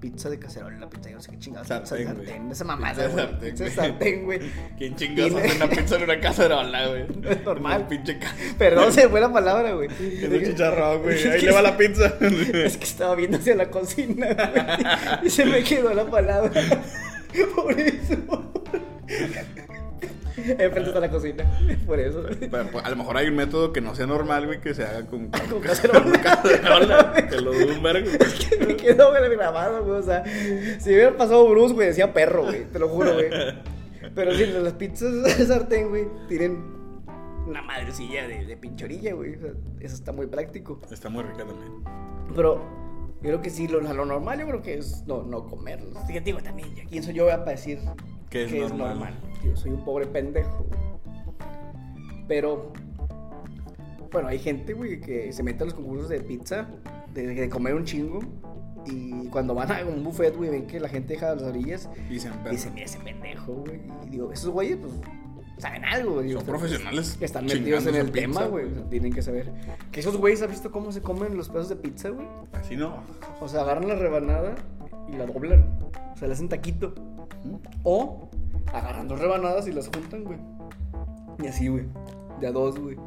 Pizza 0.01 0.29
de 0.31 0.39
cacerola, 0.39 0.79
la 0.79 0.89
pizza 0.89 1.09
de 1.09 1.15
no 1.15 1.21
sé 1.21 1.29
qué 1.31 1.37
chingados. 1.37 1.67
Sartén, 1.67 1.97
pizza 1.97 2.13
de 2.13 2.25
sartén, 2.25 2.51
esa 2.51 2.63
mamada, 2.63 2.93
Pizza 2.93 3.07
de 3.07 3.13
güey. 3.13 3.25
sartén, 3.27 3.51
Pizza 3.51 3.63
de 3.63 3.69
güey. 3.69 3.75
sartén, 3.89 4.25
güey. 4.25 4.39
¿Quién 4.77 4.95
chingados 4.95 5.35
hace 5.35 5.55
una 5.57 5.69
pizza 5.69 5.95
en 5.95 6.03
una 6.03 6.19
cacerola, 6.19 6.87
güey? 6.87 7.05
Es 7.29 7.43
normal. 7.45 7.87
Pinche 7.87 8.19
Perdón, 8.57 8.91
se 8.91 9.07
fue 9.09 9.21
la 9.21 9.31
palabra, 9.31 9.73
güey. 9.73 9.89
Es 9.91 10.23
un 10.29 10.43
chicharrón, 10.43 11.03
güey. 11.03 11.27
Ahí 11.27 11.41
le 11.41 11.51
va 11.51 11.61
la 11.61 11.77
pizza. 11.77 12.15
Es 12.19 12.77
que 12.77 12.83
estaba 12.83 13.13
viendo 13.15 13.37
hacia 13.37 13.55
la 13.55 13.69
cocina, 13.69 14.27
güey. 14.33 15.27
Y 15.27 15.29
se 15.29 15.45
me 15.45 15.63
quedó 15.63 15.93
la 15.93 16.09
palabra. 16.09 16.51
Por 17.55 17.79
eso. 17.79 18.51
Enfrente 20.37 20.89
está 20.89 20.99
la 20.99 21.09
cocina. 21.09 21.45
Por 21.85 21.99
eso. 21.99 22.23
Pero, 22.39 22.67
pues, 22.71 22.85
a 22.85 22.89
lo 22.89 22.95
mejor 22.95 23.17
hay 23.17 23.27
un 23.27 23.35
método 23.35 23.73
que 23.73 23.81
no 23.81 23.95
sea 23.95 24.07
normal, 24.07 24.45
güey, 24.45 24.61
que 24.61 24.73
se 24.73 24.83
haga 24.83 25.05
con, 25.05 25.27
con, 25.27 25.47
Con 25.47 25.61
cacerola. 25.61 26.21
cacerola. 26.21 27.13
Te 27.29 27.41
lo 27.41 27.53
dudo 27.53 27.73
un 27.73 27.83
vergo. 27.83 28.09
Me 28.67 28.75
quedó 28.75 29.09
güey, 29.09 29.29
grabado, 29.35 29.83
güey. 29.83 29.99
O 29.99 30.03
sea, 30.03 30.23
si 30.79 30.89
hubiera 30.89 31.15
pasado 31.17 31.47
Bruce, 31.49 31.73
güey, 31.73 31.87
decía 31.87 32.13
perro, 32.13 32.43
güey. 32.45 32.65
Te 32.65 32.79
lo 32.79 32.89
juro, 32.89 33.13
güey. 33.13 33.29
Pero 34.15 34.33
sí, 34.33 34.45
las 34.45 34.73
pizzas 34.73 35.23
de 35.23 35.45
sartén, 35.45 35.89
güey, 35.89 36.07
tienen 36.27 36.81
una 37.47 37.61
madrecilla 37.61 38.27
de, 38.27 38.45
de 38.45 38.57
pinchorilla, 38.57 39.13
güey. 39.13 39.35
O 39.35 39.39
sea, 39.39 39.51
eso 39.79 39.95
está 39.95 40.11
muy 40.11 40.27
práctico. 40.27 40.81
Está 40.91 41.09
muy 41.09 41.23
rica 41.23 41.45
también. 41.45 41.83
Pero 42.35 42.55
yo 43.21 43.27
creo 43.27 43.41
que 43.41 43.49
sí, 43.49 43.67
lo, 43.67 43.81
lo 43.81 44.05
normal 44.05 44.39
yo 44.39 44.47
creo 44.47 44.61
que 44.61 44.77
es 44.79 45.03
no, 45.05 45.23
no 45.23 45.45
comerlo. 45.45 45.99
Así 45.99 46.13
que 46.13 46.21
digo 46.21 46.39
también, 46.41 46.73
¿ya 46.73 46.85
¿quién 46.85 47.03
soy 47.03 47.13
yo 47.13 47.27
para 47.27 47.51
decir 47.51 47.79
Que 48.31 48.45
es 48.45 48.73
normal. 48.73 49.13
Yo 49.43 49.55
soy 49.55 49.71
un 49.71 49.83
pobre 49.85 50.07
pendejo. 50.07 50.65
Pero, 52.27 52.71
bueno, 54.11 54.29
hay 54.29 54.39
gente, 54.39 54.73
güey, 54.73 54.99
que 55.01 55.31
se 55.33 55.43
mete 55.43 55.63
a 55.63 55.65
los 55.65 55.73
concursos 55.73 56.09
de 56.09 56.21
pizza, 56.21 56.67
de, 57.13 57.27
de 57.27 57.49
comer 57.49 57.75
un 57.75 57.83
chingo. 57.85 58.19
Y 58.87 59.27
cuando 59.27 59.53
van 59.53 59.71
a 59.71 59.85
un 59.85 60.03
buffet, 60.03 60.35
güey, 60.35 60.49
ven 60.49 60.65
que 60.65 60.79
la 60.79 60.89
gente 60.89 61.13
deja 61.13 61.35
las 61.35 61.43
orillas. 61.43 61.89
Y 62.09 62.19
se 62.19 62.29
emperra. 62.29 62.51
dicen, 62.51 62.73
mira 62.73 62.85
ese 62.85 62.99
pendejo, 62.99 63.53
güey. 63.53 63.79
Y 64.07 64.09
digo, 64.11 64.31
esos 64.31 64.49
güeyes, 64.49 64.77
pues, 64.77 64.93
saben 65.57 65.85
algo, 65.85 66.13
güey. 66.15 66.29
Son 66.31 66.39
Están- 66.39 66.55
profesionales 66.57 67.15
que 67.19 67.25
están 67.25 67.45
metidos 67.45 67.85
en 67.85 67.95
el 67.95 68.11
tema, 68.11 68.45
güey. 68.45 68.65
O 68.71 68.73
sea, 68.75 68.89
tienen 68.89 69.13
que 69.13 69.21
saber. 69.21 69.51
Que 69.91 69.99
esos 69.99 70.17
güeyes, 70.17 70.41
¿has 70.41 70.49
visto 70.49 70.71
cómo 70.71 70.91
se 70.91 71.01
comen 71.01 71.35
los 71.37 71.49
pedazos 71.49 71.69
de 71.69 71.75
pizza, 71.75 72.09
güey? 72.09 72.25
Así 72.53 72.75
no. 72.75 73.03
O 73.39 73.47
sea, 73.47 73.61
agarran 73.61 73.87
la 73.87 73.95
rebanada 73.95 74.55
y 75.09 75.17
la 75.17 75.25
doblan. 75.25 75.79
O 76.13 76.17
sea, 76.17 76.27
le 76.27 76.33
hacen 76.33 76.49
taquito. 76.49 76.93
O 77.83 78.29
agarran 78.73 79.07
dos 79.07 79.19
rebanadas 79.19 79.67
y 79.67 79.71
las 79.71 79.87
juntan, 79.87 80.23
güey. 80.23 80.39
Y 81.41 81.47
así, 81.47 81.67
güey. 81.67 81.85
De 82.39 82.47
a 82.47 82.51
dos, 82.51 82.79
güey. 82.79 82.97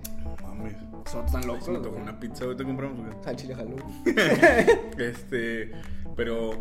Mames. 0.42 0.74
Son 1.10 1.26
tan 1.26 1.46
locos. 1.46 1.68
me 1.68 1.78
tocó 1.78 1.96
una 1.96 2.18
pizza, 2.18 2.44
güey, 2.44 2.56
te 2.56 2.64
compramos, 2.64 2.98
güey. 2.98 3.12
Al 3.24 3.36
chile 3.36 3.54
jaló. 3.54 3.76
Este, 4.98 5.72
pero 6.16 6.52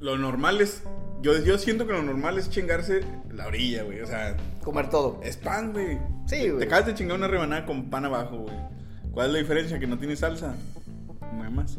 lo 0.00 0.18
normal 0.18 0.60
es, 0.60 0.82
yo, 1.22 1.38
yo 1.44 1.56
siento 1.56 1.86
que 1.86 1.92
lo 1.92 2.02
normal 2.02 2.36
es 2.36 2.50
chingarse 2.50 3.00
la 3.32 3.46
orilla, 3.46 3.84
güey. 3.84 4.00
O 4.00 4.06
sea, 4.06 4.36
Comer 4.62 4.90
todo. 4.90 5.20
es 5.22 5.36
pan, 5.36 5.72
güey. 5.72 5.98
Sí, 6.26 6.48
güey. 6.48 6.58
Te 6.58 6.64
acabas 6.64 6.86
de 6.86 6.94
chingar 6.94 7.16
una 7.16 7.28
rebanada 7.28 7.64
con 7.64 7.90
pan 7.90 8.04
abajo, 8.04 8.38
güey. 8.38 8.56
¿Cuál 9.12 9.28
es 9.28 9.32
la 9.32 9.38
diferencia? 9.38 9.78
Que 9.78 9.86
no 9.86 9.98
tiene 9.98 10.16
salsa. 10.16 10.54
No 11.32 11.42
hay 11.44 11.50
más. 11.50 11.78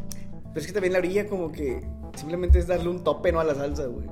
Pero 0.55 0.61
es 0.61 0.67
que 0.67 0.71
también 0.73 0.93
la 0.93 0.99
orilla 0.99 1.27
como 1.27 1.51
que 1.51 1.81
simplemente 2.15 2.59
es 2.59 2.67
darle 2.67 2.87
un 2.87 3.03
tope, 3.03 3.31
no 3.33 3.41
a 3.41 3.43
la 3.43 3.53
salsa, 3.55 3.87
güey. 3.87 4.07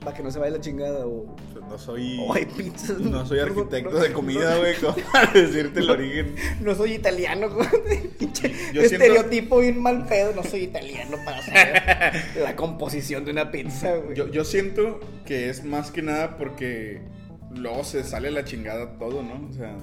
Para 0.00 0.16
que 0.16 0.22
no 0.22 0.30
se 0.32 0.38
vaya 0.40 0.52
la 0.56 0.60
chingada 0.60 1.06
o... 1.06 1.36
Sea, 1.52 1.60
No 1.68 1.78
soy, 1.78 2.18
O 2.26 2.34
hay 2.34 2.46
pizzas. 2.46 2.98
no 2.98 3.24
soy 3.24 3.38
arquitecto 3.38 3.90
no- 3.92 3.98
de 4.00 4.12
comida, 4.12 4.56
güey, 4.56 4.74
como 4.76 4.96
para 5.12 5.30
decirte 5.34 5.78
el 5.80 5.90
origen. 5.90 6.34
No 6.60 6.74
soy 6.74 6.94
italiano, 6.94 7.48
güey. 7.54 7.68
Yo 8.18 8.26
siento- 8.34 8.80
estereotipo 8.80 9.58
bien 9.60 9.80
mal 9.80 10.06
pedo. 10.06 10.32
No 10.34 10.42
soy 10.42 10.62
italiano 10.64 11.18
para 11.24 11.42
saber 11.44 12.14
la 12.42 12.56
composición 12.56 13.24
de 13.24 13.30
una 13.30 13.50
pizza, 13.52 13.94
güey. 13.96 14.16
Yo, 14.16 14.26
yo 14.28 14.44
siento 14.44 14.98
que 15.24 15.50
es 15.50 15.64
más 15.64 15.90
que 15.92 16.02
nada 16.02 16.36
porque 16.36 17.02
luego 17.54 17.84
se 17.84 18.02
sale 18.02 18.30
la 18.32 18.42
chingada 18.44 18.98
todo, 18.98 19.22
¿no? 19.22 19.48
O 19.48 19.52
sea, 19.52 19.76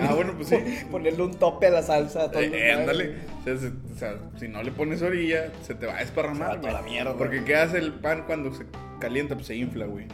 Ah, 0.00 0.14
bueno, 0.14 0.32
pues 0.36 0.48
sí. 0.48 0.56
Ponerle 0.90 1.22
un 1.22 1.34
tope 1.34 1.66
a 1.66 1.70
la 1.70 1.82
salsa. 1.82 2.30
todo 2.30 2.40
Eh, 2.42 2.50
eh, 2.52 2.72
ándale. 2.72 3.14
O 3.40 3.44
sea, 3.44 3.56
se- 3.58 3.68
o 3.68 3.96
sea, 3.98 4.18
si 4.38 4.48
no 4.48 4.62
le 4.62 4.72
pones 4.72 5.02
orilla, 5.02 5.52
se 5.62 5.74
te 5.74 5.86
va 5.86 5.94
a 5.94 5.98
Se 5.98 6.04
desparramar. 6.04 6.48
va 6.56 6.60
toda 6.60 6.72
güey. 6.72 6.72
la 6.72 6.82
mierda. 6.82 7.16
Porque 7.16 7.44
¿qué 7.44 7.56
hace 7.56 7.78
el 7.78 7.92
pan 7.94 8.24
cuando 8.26 8.52
se 8.54 8.64
calienta? 9.00 9.34
Pues 9.34 9.46
se 9.46 9.56
infla, 9.56 9.86
güey. 9.86 10.06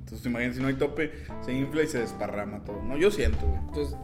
Entonces, 0.00 0.24
imagínate, 0.26 0.56
si 0.56 0.62
no 0.62 0.68
hay 0.68 0.74
tope, 0.74 1.12
se 1.44 1.52
infla 1.52 1.82
y 1.82 1.86
se 1.88 1.98
desparrama 1.98 2.62
todo. 2.64 2.80
No, 2.82 2.96
yo 2.96 3.10
siento, 3.10 3.44
güey. 3.46 3.58
Entonces, 3.68 3.96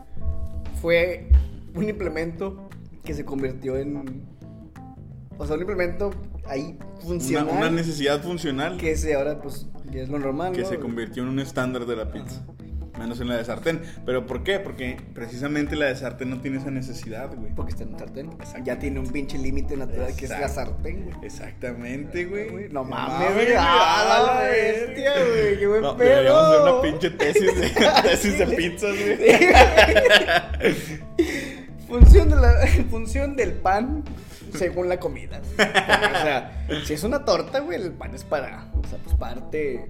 fue 0.80 1.28
un 1.74 1.88
implemento 1.88 2.68
que 3.04 3.14
se 3.14 3.24
convirtió 3.24 3.76
en. 3.76 4.24
O 5.38 5.46
sea, 5.46 5.54
un 5.56 5.60
implemento 5.62 6.10
ahí 6.46 6.76
funcional. 7.00 7.56
una 7.56 7.70
necesidad 7.70 8.20
funcional 8.22 8.72
que, 8.76 8.86
que 8.86 8.90
ese 8.92 9.14
ahora, 9.14 9.40
pues, 9.40 9.66
ya 9.90 10.02
es 10.02 10.08
lo 10.08 10.18
normal. 10.18 10.52
¿no? 10.56 10.64
se 10.68 10.78
convirtió 10.78 11.22
en 11.22 11.28
un 11.30 11.38
estándar 11.40 11.86
de 11.86 11.96
la 11.96 12.10
pizza. 12.12 12.44
Menos 13.02 13.20
en 13.20 13.28
la 13.28 13.36
de 13.36 13.44
sartén. 13.44 13.82
¿Pero 14.06 14.26
por 14.26 14.42
qué? 14.44 14.58
Porque 14.58 14.96
precisamente 15.14 15.76
la 15.76 15.86
de 15.86 15.96
sartén 15.96 16.30
no 16.30 16.40
tiene 16.40 16.58
esa 16.58 16.70
necesidad, 16.70 17.30
güey. 17.34 17.52
Porque 17.54 17.72
está 17.72 17.84
en 17.84 17.92
un 17.94 17.98
sartén. 17.98 18.30
Exacto. 18.32 18.62
Ya 18.64 18.78
tiene 18.78 19.00
un 19.00 19.08
pinche 19.10 19.38
límite 19.38 19.76
natural 19.76 20.14
que 20.16 20.24
es 20.24 20.30
la 20.30 20.48
sartén, 20.48 21.04
güey. 21.04 21.16
Exactamente, 21.24 22.24
güey. 22.24 22.68
No 22.70 22.84
mames, 22.84 23.34
güey. 23.34 23.46
Ah, 23.58 24.34
la 24.36 24.40
bestia, 24.48 25.12
güey. 25.24 25.58
Qué 25.58 25.66
buen 25.66 25.82
No, 25.82 25.96
pedo. 25.96 26.08
deberíamos 26.08 26.42
hacer 26.42 26.60
una 26.62 26.82
pinche 26.82 27.10
tesis 27.10 27.60
de, 27.60 27.70
tesis 28.02 28.38
de 28.38 28.46
pizzas, 28.46 28.94
güey. 28.96 30.76
función, 31.88 32.30
de 32.30 32.36
la, 32.36 32.66
función 32.90 33.36
del 33.36 33.52
pan 33.52 34.04
según 34.54 34.88
la 34.88 34.98
comida. 35.00 35.40
O 35.54 35.56
sea, 35.56 36.66
si 36.84 36.94
es 36.94 37.02
una 37.04 37.24
torta, 37.24 37.60
güey, 37.60 37.80
el 37.82 37.92
pan 37.92 38.14
es 38.14 38.24
para, 38.24 38.66
o 38.74 38.86
sea, 38.86 38.98
pues 39.02 39.14
parte. 39.16 39.86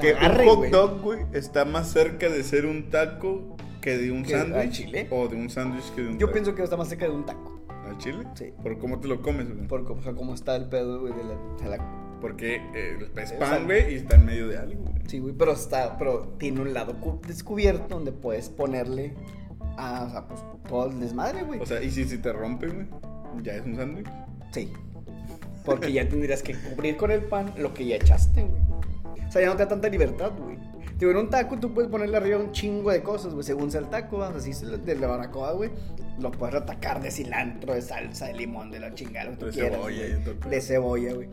Que 0.00 0.10
agarre, 0.12 0.48
un 0.48 0.56
hot 0.56 0.66
dog, 0.68 1.00
güey, 1.02 1.20
está 1.32 1.64
más 1.64 1.88
cerca 1.90 2.28
de 2.28 2.42
ser 2.44 2.66
un 2.66 2.90
taco 2.90 3.56
que 3.80 3.96
de 3.98 4.10
un 4.12 4.22
¿Que 4.22 4.34
al 4.36 4.48
sándwich. 4.52 4.72
chile? 4.72 5.06
O 5.10 5.28
de 5.28 5.36
un 5.36 5.50
sándwich 5.50 5.90
que 5.94 6.02
de 6.02 6.08
un 6.08 6.18
Yo 6.18 6.26
taco. 6.26 6.32
pienso 6.32 6.54
que 6.54 6.62
está 6.62 6.76
más 6.76 6.88
cerca 6.88 7.04
de 7.06 7.10
un 7.12 7.26
taco. 7.26 7.60
¿Al 7.86 7.98
chile? 7.98 8.24
Sí. 8.34 8.52
¿Por 8.62 8.78
cómo 8.78 9.00
te 9.00 9.08
lo 9.08 9.20
comes, 9.22 9.48
güey? 9.54 9.66
Por 9.66 9.80
o 9.90 10.02
sea, 10.02 10.12
cómo 10.14 10.34
está 10.34 10.56
el 10.56 10.66
pedo, 10.68 11.00
güey, 11.00 11.12
de 11.12 11.24
la, 11.24 11.34
de 11.70 11.76
la- 11.76 12.18
Porque 12.20 12.56
eh, 12.74 12.96
es 13.16 13.32
pan, 13.32 13.64
güey, 13.64 13.92
y 13.92 13.96
está 13.96 14.14
en 14.16 14.24
medio 14.24 14.46
de 14.48 14.56
algo, 14.56 14.80
güey. 14.82 14.94
Sí, 15.08 15.18
güey, 15.18 15.34
pero 15.36 15.52
está, 15.52 15.98
pero 15.98 16.34
tiene 16.38 16.60
un 16.60 16.72
lado 16.72 16.94
cu- 17.00 17.20
descubierto 17.26 17.96
donde 17.96 18.12
puedes 18.12 18.48
ponerle 18.48 19.14
a, 19.76 20.04
o 20.04 20.10
sea, 20.10 20.28
pues, 20.28 20.40
todo 20.68 20.88
el 20.90 21.00
desmadre, 21.00 21.42
güey. 21.42 21.60
O 21.60 21.66
sea, 21.66 21.82
y 21.82 21.90
si, 21.90 22.04
si 22.04 22.18
te 22.18 22.32
rompe, 22.32 22.68
güey, 22.68 22.86
ya 23.42 23.54
es 23.54 23.66
un 23.66 23.74
sándwich. 23.76 24.06
Sí. 24.52 24.72
Porque 25.64 25.92
ya 25.92 26.08
tendrías 26.08 26.42
que 26.42 26.54
cubrir 26.54 26.96
con 26.96 27.10
el 27.10 27.22
pan 27.24 27.52
lo 27.58 27.74
que 27.74 27.84
ya 27.86 27.96
echaste, 27.96 28.42
güey. 28.42 28.62
O 29.26 29.30
sea, 29.32 29.42
ya 29.42 29.48
no 29.48 29.56
te 29.56 29.62
da 29.64 29.68
tanta 29.68 29.88
libertad, 29.88 30.32
güey. 30.38 30.58
Digo, 30.98 31.10
en 31.10 31.16
un 31.18 31.30
taco 31.30 31.58
tú 31.58 31.72
puedes 31.74 31.90
ponerle 31.90 32.16
arriba 32.16 32.38
un 32.38 32.52
chingo 32.52 32.90
de 32.92 33.02
cosas, 33.02 33.32
güey, 33.32 33.44
según 33.44 33.70
sea 33.70 33.80
el 33.80 33.88
taco, 33.88 34.18
o 34.18 34.38
sea, 34.38 34.40
si 34.40 34.52
de 34.64 34.94
la 34.94 35.08
barbacoa, 35.08 35.52
güey, 35.52 35.70
lo 36.20 36.30
puedes 36.30 36.54
atacar 36.54 37.02
de 37.02 37.10
cilantro, 37.10 37.74
de 37.74 37.82
salsa, 37.82 38.26
de 38.26 38.34
limón, 38.34 38.70
de 38.70 38.78
la 38.80 38.94
chingada, 38.94 39.24
lo 39.26 39.30
que 39.32 39.36
tú 39.38 39.46
De 39.46 39.52
quieras, 39.52 39.72
cebolla 39.78 39.98
güey. 39.98 40.12
y 40.12 40.20
todo 40.22 40.30
el 40.32 40.38
pedo. 40.38 40.50
De 40.50 40.60
cebolla, 40.60 41.14
güey. 41.14 41.28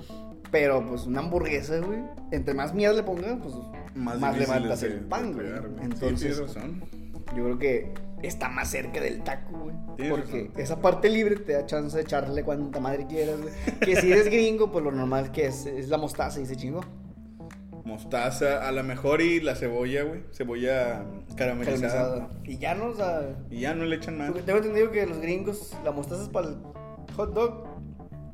Pero, 0.51 0.83
pues, 0.88 1.05
una 1.05 1.19
hamburguesa, 1.19 1.77
güey, 1.79 2.00
entre 2.31 2.55
más 2.55 2.74
mierda 2.74 2.95
le 2.95 3.03
pongas, 3.03 3.38
pues, 3.43 3.53
más, 3.93 4.19
difícil 4.19 4.39
levantas 4.39 4.81
el 4.83 5.00
pan, 5.01 5.33
güey. 5.33 5.48
Entonces, 5.83 6.36
Sí, 6.36 6.41
razón. 6.41 6.83
yo 7.36 7.43
creo 7.43 7.59
que 7.59 7.93
está 8.24 8.50
más 8.50 8.71
cerca 8.71 9.00
del 9.00 9.21
taco, 9.21 9.55
güey. 9.59 9.75
Porque 10.09 10.45
razón. 10.45 10.51
esa 10.57 10.81
parte 10.81 11.09
libre 11.09 11.36
te 11.36 11.53
da 11.53 11.67
chance 11.67 11.95
de 11.95 12.01
echarle 12.03 12.43
cuanta 12.43 12.79
madre 12.79 13.05
quieras, 13.05 13.39
güey. 13.39 13.53
Que 13.81 14.01
si 14.01 14.12
eres 14.12 14.25
gringo, 14.25 14.71
pues 14.71 14.83
lo 14.83 14.91
normal 14.91 15.31
que 15.31 15.45
es, 15.45 15.67
es 15.67 15.89
la 15.89 15.98
mostaza 16.00 16.41
y 16.41 16.48
se 16.48 16.55
chingó. 16.55 16.81
Mostaza, 17.86 18.67
a 18.67 18.71
lo 18.71 18.83
mejor 18.83 19.21
y 19.21 19.39
la 19.39 19.55
cebolla, 19.55 20.03
güey. 20.03 20.21
Cebolla 20.31 21.05
caramelizada. 21.36 21.89
Caramelizada. 21.89 22.29
Y 22.43 22.57
ya 22.57 22.75
no, 22.75 22.88
o 22.88 22.95
sea. 22.95 23.38
Y 23.50 23.62
ya 23.62 23.74
no 23.74 23.86
le 23.86 23.95
echan 23.95 24.17
más. 24.17 24.27
porque 24.27 24.43
Tengo 24.43 24.59
entendido 24.59 24.91
que 24.91 25.05
los 25.05 25.19
gringos, 25.19 25.75
la 25.83 25.91
mostaza 25.91 26.24
es 26.24 26.29
para 26.29 26.50
el 26.50 26.57
hot 27.15 27.33
dog 27.33 27.69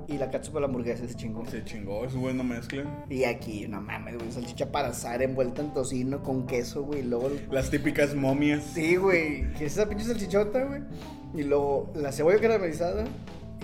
y 0.08 0.18
la 0.18 0.30
ketchup 0.30 0.54
para 0.54 0.62
la 0.62 0.68
hamburguesa, 0.68 1.08
se 1.08 1.16
chingó. 1.16 1.46
Se 1.46 1.64
chingó, 1.64 2.06
es 2.06 2.16
buena 2.16 2.44
mezcla. 2.44 3.06
Y 3.10 3.24
aquí, 3.24 3.68
no 3.68 3.82
mames, 3.82 4.18
güey, 4.18 4.32
salchicha 4.32 4.72
para 4.72 4.90
asar 4.90 5.22
envuelta 5.22 5.62
en 5.62 5.74
tocino 5.74 6.22
con 6.22 6.46
queso, 6.46 6.84
güey. 6.84 7.00
y 7.00 7.04
Luego 7.04 7.32
Las 7.50 7.70
típicas 7.72 8.14
momias. 8.16 8.64
Sí, 8.64 8.98
güey. 8.98 9.52
Que 9.54 9.66
es 9.66 9.74
esa 9.78 9.88
pinche 9.88 10.06
salchichota, 10.06 10.64
güey. 10.64 10.82
Y 11.34 11.44
luego 11.44 11.92
la 11.96 12.12
cebolla 12.12 12.40
caramelizada. 12.40 13.04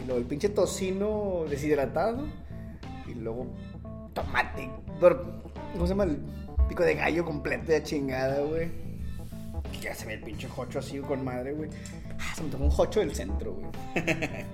Y 0.01 0.05
luego 0.05 0.19
el 0.19 0.25
pinche 0.25 0.49
tocino 0.49 1.45
deshidratado. 1.49 2.25
Y 3.07 3.13
luego 3.15 3.47
tomate. 4.13 4.69
Pero, 4.99 5.43
¿Cómo 5.73 5.85
se 5.85 5.93
llama? 5.93 6.03
El 6.03 6.19
pico 6.67 6.83
de 6.83 6.95
gallo 6.95 7.25
completo 7.25 7.71
de 7.71 7.83
chingada, 7.83 8.41
güey. 8.41 8.69
Ya 9.81 9.95
se 9.95 10.05
ve 10.05 10.15
el 10.15 10.21
pinche 10.21 10.47
jocho 10.47 10.79
así 10.79 10.99
con 10.99 11.23
madre, 11.23 11.53
güey. 11.53 11.69
Ah, 12.19 12.33
se 12.35 12.43
me 12.43 12.49
tocó 12.49 12.65
un 12.65 12.71
jocho 12.71 12.99
del 12.99 13.15
centro, 13.15 13.53
güey. 13.53 13.67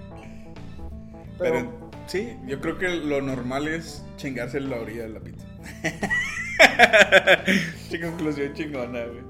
Pero, 1.38 1.38
Pero, 1.38 1.92
sí, 2.08 2.36
yo 2.48 2.60
creo 2.60 2.78
que 2.78 2.90
lo 2.90 3.22
normal 3.22 3.68
es 3.68 4.04
chingarse 4.16 4.60
la 4.60 4.78
orilla 4.78 5.04
de 5.04 5.10
la 5.10 5.20
pizza. 5.20 5.46
Qué 7.90 8.02
conclusión 8.02 8.54
chingona, 8.54 9.06
güey. 9.06 9.22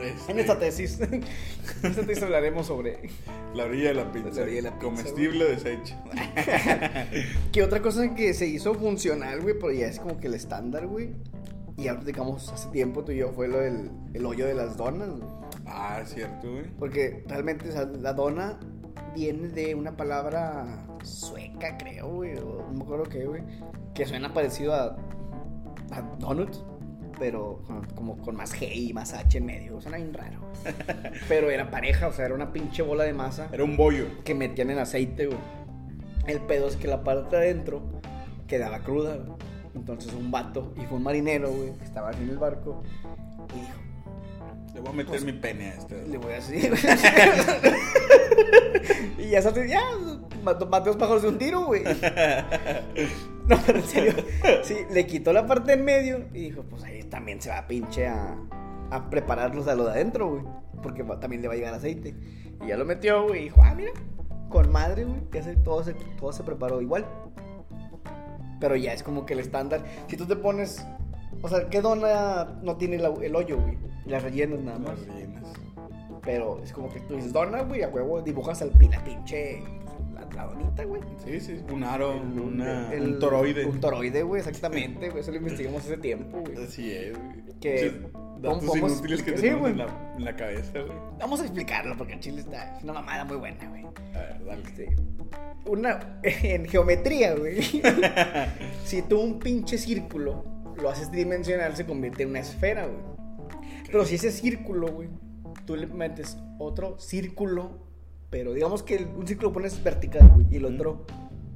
Este, 0.00 0.32
en 0.32 0.38
esta 0.38 0.58
tesis, 0.58 1.00
en 1.00 1.22
esta 1.82 2.02
tesis 2.06 2.22
hablaremos 2.22 2.66
sobre 2.66 3.10
La 3.54 3.64
orilla 3.64 3.88
de 3.88 3.94
la 3.94 4.12
pizza. 4.12 4.30
La 4.30 4.42
orilla 4.42 4.56
de 4.56 4.62
la 4.62 4.70
pizza, 4.70 4.84
Comestible 4.84 5.44
desecho. 5.44 5.94
Que 7.52 7.62
otra 7.62 7.82
cosa 7.82 8.14
que 8.14 8.34
se 8.34 8.46
hizo 8.46 8.74
funcional, 8.74 9.40
güey, 9.40 9.54
pero 9.54 9.72
ya 9.72 9.86
es 9.86 10.00
como 10.00 10.18
que 10.18 10.28
el 10.28 10.34
estándar, 10.34 10.86
güey. 10.86 11.12
Y 11.76 11.84
ya 11.84 11.94
platicamos 11.94 12.50
hace 12.50 12.68
tiempo 12.70 13.04
tú 13.04 13.12
y 13.12 13.18
yo, 13.18 13.32
fue 13.32 13.48
lo 13.48 13.58
del 13.58 13.90
el 14.14 14.26
hoyo 14.26 14.46
de 14.46 14.54
las 14.54 14.76
donas, 14.76 15.10
güey. 15.10 15.22
Ah, 15.66 16.00
es 16.02 16.10
cierto, 16.14 16.50
güey. 16.50 16.64
Porque 16.78 17.24
realmente, 17.28 17.68
o 17.68 17.72
sea, 17.72 17.84
la 17.84 18.12
dona 18.12 18.58
viene 19.14 19.48
de 19.48 19.74
una 19.74 19.96
palabra 19.96 20.86
sueca, 21.02 21.76
creo, 21.78 22.08
güey, 22.08 22.36
o 22.38 22.66
no 22.68 22.72
me 22.72 22.84
acuerdo 22.84 23.04
qué, 23.04 23.26
güey. 23.26 23.42
Que 23.94 24.06
suena 24.06 24.32
parecido 24.32 24.74
a, 24.74 24.96
a 25.90 26.02
donut. 26.18 26.71
Pero 27.22 27.62
con- 27.68 27.84
como 27.94 28.18
con 28.18 28.34
más 28.34 28.52
G 28.52 28.68
y 28.74 28.92
más 28.92 29.12
H 29.14 29.38
en 29.38 29.46
medio. 29.46 29.80
Suena 29.80 29.98
bien 29.98 30.12
raro. 30.12 30.40
Pero 31.28 31.50
era 31.50 31.70
pareja, 31.70 32.08
o 32.08 32.12
sea, 32.12 32.24
era 32.26 32.34
una 32.34 32.52
pinche 32.52 32.82
bola 32.82 33.04
de 33.04 33.12
masa 33.12 33.48
Era 33.52 33.62
un 33.62 33.76
bollo. 33.76 34.06
que 34.24 34.34
metían 34.34 34.70
en 34.70 34.80
aceite, 34.80 35.26
güey. 35.26 35.38
El 36.26 36.40
pedo 36.40 36.66
es 36.66 36.74
que 36.74 36.88
la 36.88 37.04
parte 37.04 37.36
de 37.36 37.42
adentro 37.42 37.80
quedaba 38.48 38.80
cruda, 38.80 39.14
güey. 39.18 39.36
Entonces 39.76 40.12
un 40.14 40.32
vato, 40.32 40.74
y 40.76 40.84
fue 40.86 40.96
un 40.98 41.04
marinero, 41.04 41.48
güey, 41.52 41.72
que 41.78 41.84
estaba 41.84 42.10
en 42.10 42.28
el 42.28 42.38
barco, 42.38 42.82
y 43.54 43.60
dijo, 43.60 43.78
Le 44.74 44.80
voy 44.80 44.88
a 44.88 44.92
meter 44.92 45.10
Pues, 45.10 45.24
mi 45.24 45.32
pene 45.32 45.70
a 45.70 45.74
este. 45.74 46.06
le 46.06 46.18
voy 46.18 46.32
a 46.32 46.36
decir, 46.36 46.72
y 49.18 49.28
ya 49.28 49.42
sabes, 49.42 49.70
ya, 49.70 49.82
maté 50.42 50.64
dos 50.90 50.96
pájaros 50.96 51.22
de 51.22 51.28
un 51.28 51.38
tiro, 51.38 51.66
güey. 51.66 51.82
No, 53.44 53.56
pero 53.66 53.78
en 53.80 53.84
serio, 53.84 54.12
sí, 54.62 54.76
le 54.92 55.04
quitó 55.04 55.32
la 55.32 55.44
parte 55.48 55.72
en 55.72 55.84
medio 55.84 56.28
y 56.32 56.44
dijo, 56.44 56.62
pues 56.62 56.84
ahí 56.84 57.02
también 57.02 57.40
se 57.40 57.50
va 57.50 57.66
pinche 57.66 58.06
a, 58.06 58.36
a 58.92 59.10
prepararlos 59.10 59.66
a 59.66 59.74
lo 59.74 59.86
de 59.86 59.90
adentro, 59.90 60.30
güey. 60.30 60.44
Porque 60.80 61.02
también 61.02 61.42
le 61.42 61.48
va 61.48 61.54
a 61.54 61.56
llegar 61.56 61.74
aceite. 61.74 62.14
Y 62.62 62.68
ya 62.68 62.76
lo 62.76 62.84
metió, 62.84 63.26
güey, 63.26 63.40
y 63.40 63.44
dijo, 63.44 63.60
ah, 63.64 63.74
mira, 63.74 63.90
con 64.48 64.70
madre, 64.70 65.04
güey, 65.04 65.22
ya 65.32 65.42
se, 65.42 65.56
todo, 65.56 65.82
se, 65.82 65.94
todo 65.94 66.32
se 66.32 66.44
preparó 66.44 66.80
igual. 66.80 67.04
Pero 68.60 68.76
ya 68.76 68.92
es 68.92 69.02
como 69.02 69.26
que 69.26 69.32
el 69.34 69.40
estándar. 69.40 69.82
Si 70.06 70.16
tú 70.16 70.24
te 70.26 70.36
pones, 70.36 70.86
o 71.42 71.48
sea, 71.48 71.68
¿qué 71.68 71.80
dona 71.80 72.58
no 72.62 72.76
tiene 72.76 72.98
la- 72.98 73.12
el 73.22 73.34
hoyo, 73.36 73.58
güey? 73.60 73.76
Las 74.06 74.22
rellenas 74.22 74.60
nada 74.60 74.78
más. 74.78 74.98
Las 75.00 75.08
rellenas. 75.08 75.42
Pero 76.22 76.60
es 76.62 76.72
como 76.72 76.88
que 76.88 77.00
tú 77.00 77.16
dices, 77.16 77.32
dona, 77.32 77.62
güey, 77.62 77.82
a 77.82 77.88
huevo, 77.88 78.22
dibujas 78.22 78.62
al 78.62 78.70
pi- 78.70 78.88
la 78.88 79.02
pinche, 79.02 79.60
la, 80.14 80.24
la 80.36 80.44
donita, 80.46 80.84
güey. 80.84 81.02
Sí, 81.24 81.40
sí. 81.40 81.60
Un 81.72 81.82
aro, 81.82 82.12
una, 82.20 82.92
El- 82.92 83.02
un 83.14 83.18
toroide. 83.18 83.66
Un 83.66 83.80
toroide, 83.80 84.22
güey, 84.22 84.38
exactamente, 84.40 85.08
güey. 85.10 85.20
Eso 85.20 85.32
lo 85.32 85.38
investigamos 85.38 85.82
hace 85.84 85.98
tiempo, 85.98 86.40
güey. 86.40 86.64
Así 86.64 86.92
es, 86.92 87.18
güey. 87.18 87.42
Que- 87.60 87.90
Muchos 87.90 88.12
Datos 88.42 88.66
vamos- 88.66 88.92
inútiles 88.92 89.22
que 89.22 89.36
sí, 89.36 89.42
tenemos 89.42 89.70
en 89.70 89.78
la, 89.78 90.14
en 90.16 90.24
la 90.24 90.34
cabeza, 90.34 90.72
güey. 90.80 90.98
Vamos 91.20 91.40
a 91.40 91.44
explicarlo 91.44 91.96
porque 91.96 92.14
el 92.14 92.20
chile 92.20 92.40
está. 92.40 92.76
Es 92.76 92.82
una 92.84 92.92
mamada 92.94 93.24
muy 93.24 93.36
buena, 93.36 93.68
güey. 93.68 93.84
A 93.84 94.18
ver, 94.18 94.44
dale. 94.44 94.62
Este, 94.62 94.96
una. 95.66 96.20
En 96.24 96.66
geometría, 96.66 97.34
güey. 97.36 97.62
si 98.84 99.02
tú 99.02 99.20
un 99.20 99.38
pinche 99.38 99.78
círculo 99.78 100.44
lo 100.80 100.90
haces 100.90 101.10
tridimensional, 101.10 101.76
se 101.76 101.86
convierte 101.86 102.22
en 102.22 102.30
una 102.30 102.40
esfera, 102.40 102.86
güey. 102.86 103.00
Pero 103.86 104.04
si 104.04 104.14
ese 104.14 104.30
círculo, 104.30 104.90
güey, 104.92 105.08
tú 105.66 105.76
le 105.76 105.86
metes 105.86 106.38
otro 106.58 106.98
círculo, 106.98 107.70
pero 108.30 108.54
digamos 108.54 108.82
que 108.82 109.06
un 109.16 109.26
círculo 109.26 109.48
lo 109.48 109.54
pones 109.54 109.82
vertical, 109.82 110.30
güey, 110.34 110.46
y 110.50 110.56
el 110.56 110.64
otro 110.64 111.04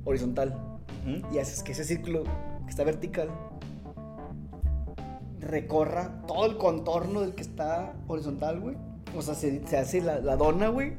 horizontal. 0.05 0.79
Y 1.33 1.39
haces 1.39 1.63
que 1.63 1.73
ese 1.73 1.85
círculo 1.85 2.25
que 2.65 2.71
está 2.71 2.83
vertical 2.83 3.29
recorra 5.41 6.23
todo 6.27 6.47
el 6.47 6.57
contorno 6.57 7.21
del 7.21 7.35
que 7.35 7.43
está 7.43 7.95
horizontal, 8.09 8.61
güey. 8.61 8.77
O 9.17 9.23
sea, 9.23 9.35
se, 9.35 9.67
se 9.67 9.77
hace 9.77 10.01
la, 10.01 10.19
la 10.19 10.37
dona, 10.37 10.69
güey. 10.69 10.95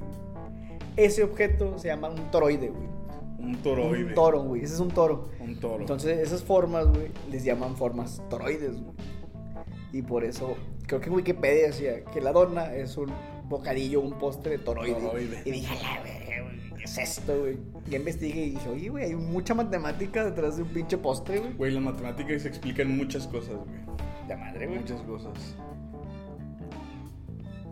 Ese 0.96 1.24
objeto 1.24 1.78
se 1.78 1.90
llama 1.90 2.10
un 2.10 2.32
toroide, 2.32 2.70
güey. 2.70 2.97
Un 3.48 3.56
toroide. 3.58 4.10
Un 4.10 4.14
toro, 4.14 4.44
güey. 4.44 4.62
Ese 4.62 4.74
es 4.74 4.80
un 4.80 4.90
toro. 4.90 5.30
Un 5.40 5.58
toro. 5.60 5.80
Entonces, 5.80 6.20
esas 6.20 6.44
formas, 6.44 6.88
güey, 6.88 7.12
les 7.32 7.46
llaman 7.46 7.78
formas 7.78 8.22
toroides, 8.30 8.82
güey. 8.82 8.94
Y 9.94 10.02
por 10.02 10.26
eso, 10.26 10.58
creo 10.86 11.00
que 11.00 11.08
en 11.08 11.16
Wikipedia 11.16 11.68
decía 11.68 12.04
que 12.04 12.20
la 12.20 12.34
dona 12.34 12.74
es 12.76 12.98
un 12.98 13.12
bocadillo, 13.48 14.02
un 14.02 14.20
postre 14.20 14.58
de 14.58 14.60
toroide. 14.60 14.96
Toroide. 14.96 15.42
Y 15.46 15.52
dije, 15.52 15.76
la 15.82 16.02
güey, 16.02 16.74
¿qué 16.76 16.84
es 16.84 16.98
esto, 16.98 17.40
güey? 17.40 17.58
Ya 17.90 17.98
investigué 17.98 18.48
y 18.48 18.50
dije, 18.52 18.70
oye, 18.70 18.90
güey, 18.90 19.06
hay 19.06 19.16
mucha 19.16 19.54
matemática 19.54 20.26
detrás 20.26 20.58
de 20.58 20.64
un 20.64 20.70
pinche 20.70 20.98
postre, 20.98 21.40
güey. 21.40 21.54
Güey, 21.54 21.72
las 21.72 21.84
matemáticas 21.84 22.46
explican 22.46 22.98
muchas 22.98 23.28
cosas, 23.28 23.56
güey. 23.56 23.98
La 24.28 24.36
madre, 24.36 24.68
güey. 24.68 24.80
Muchas 24.80 25.02
cosas. 25.04 25.56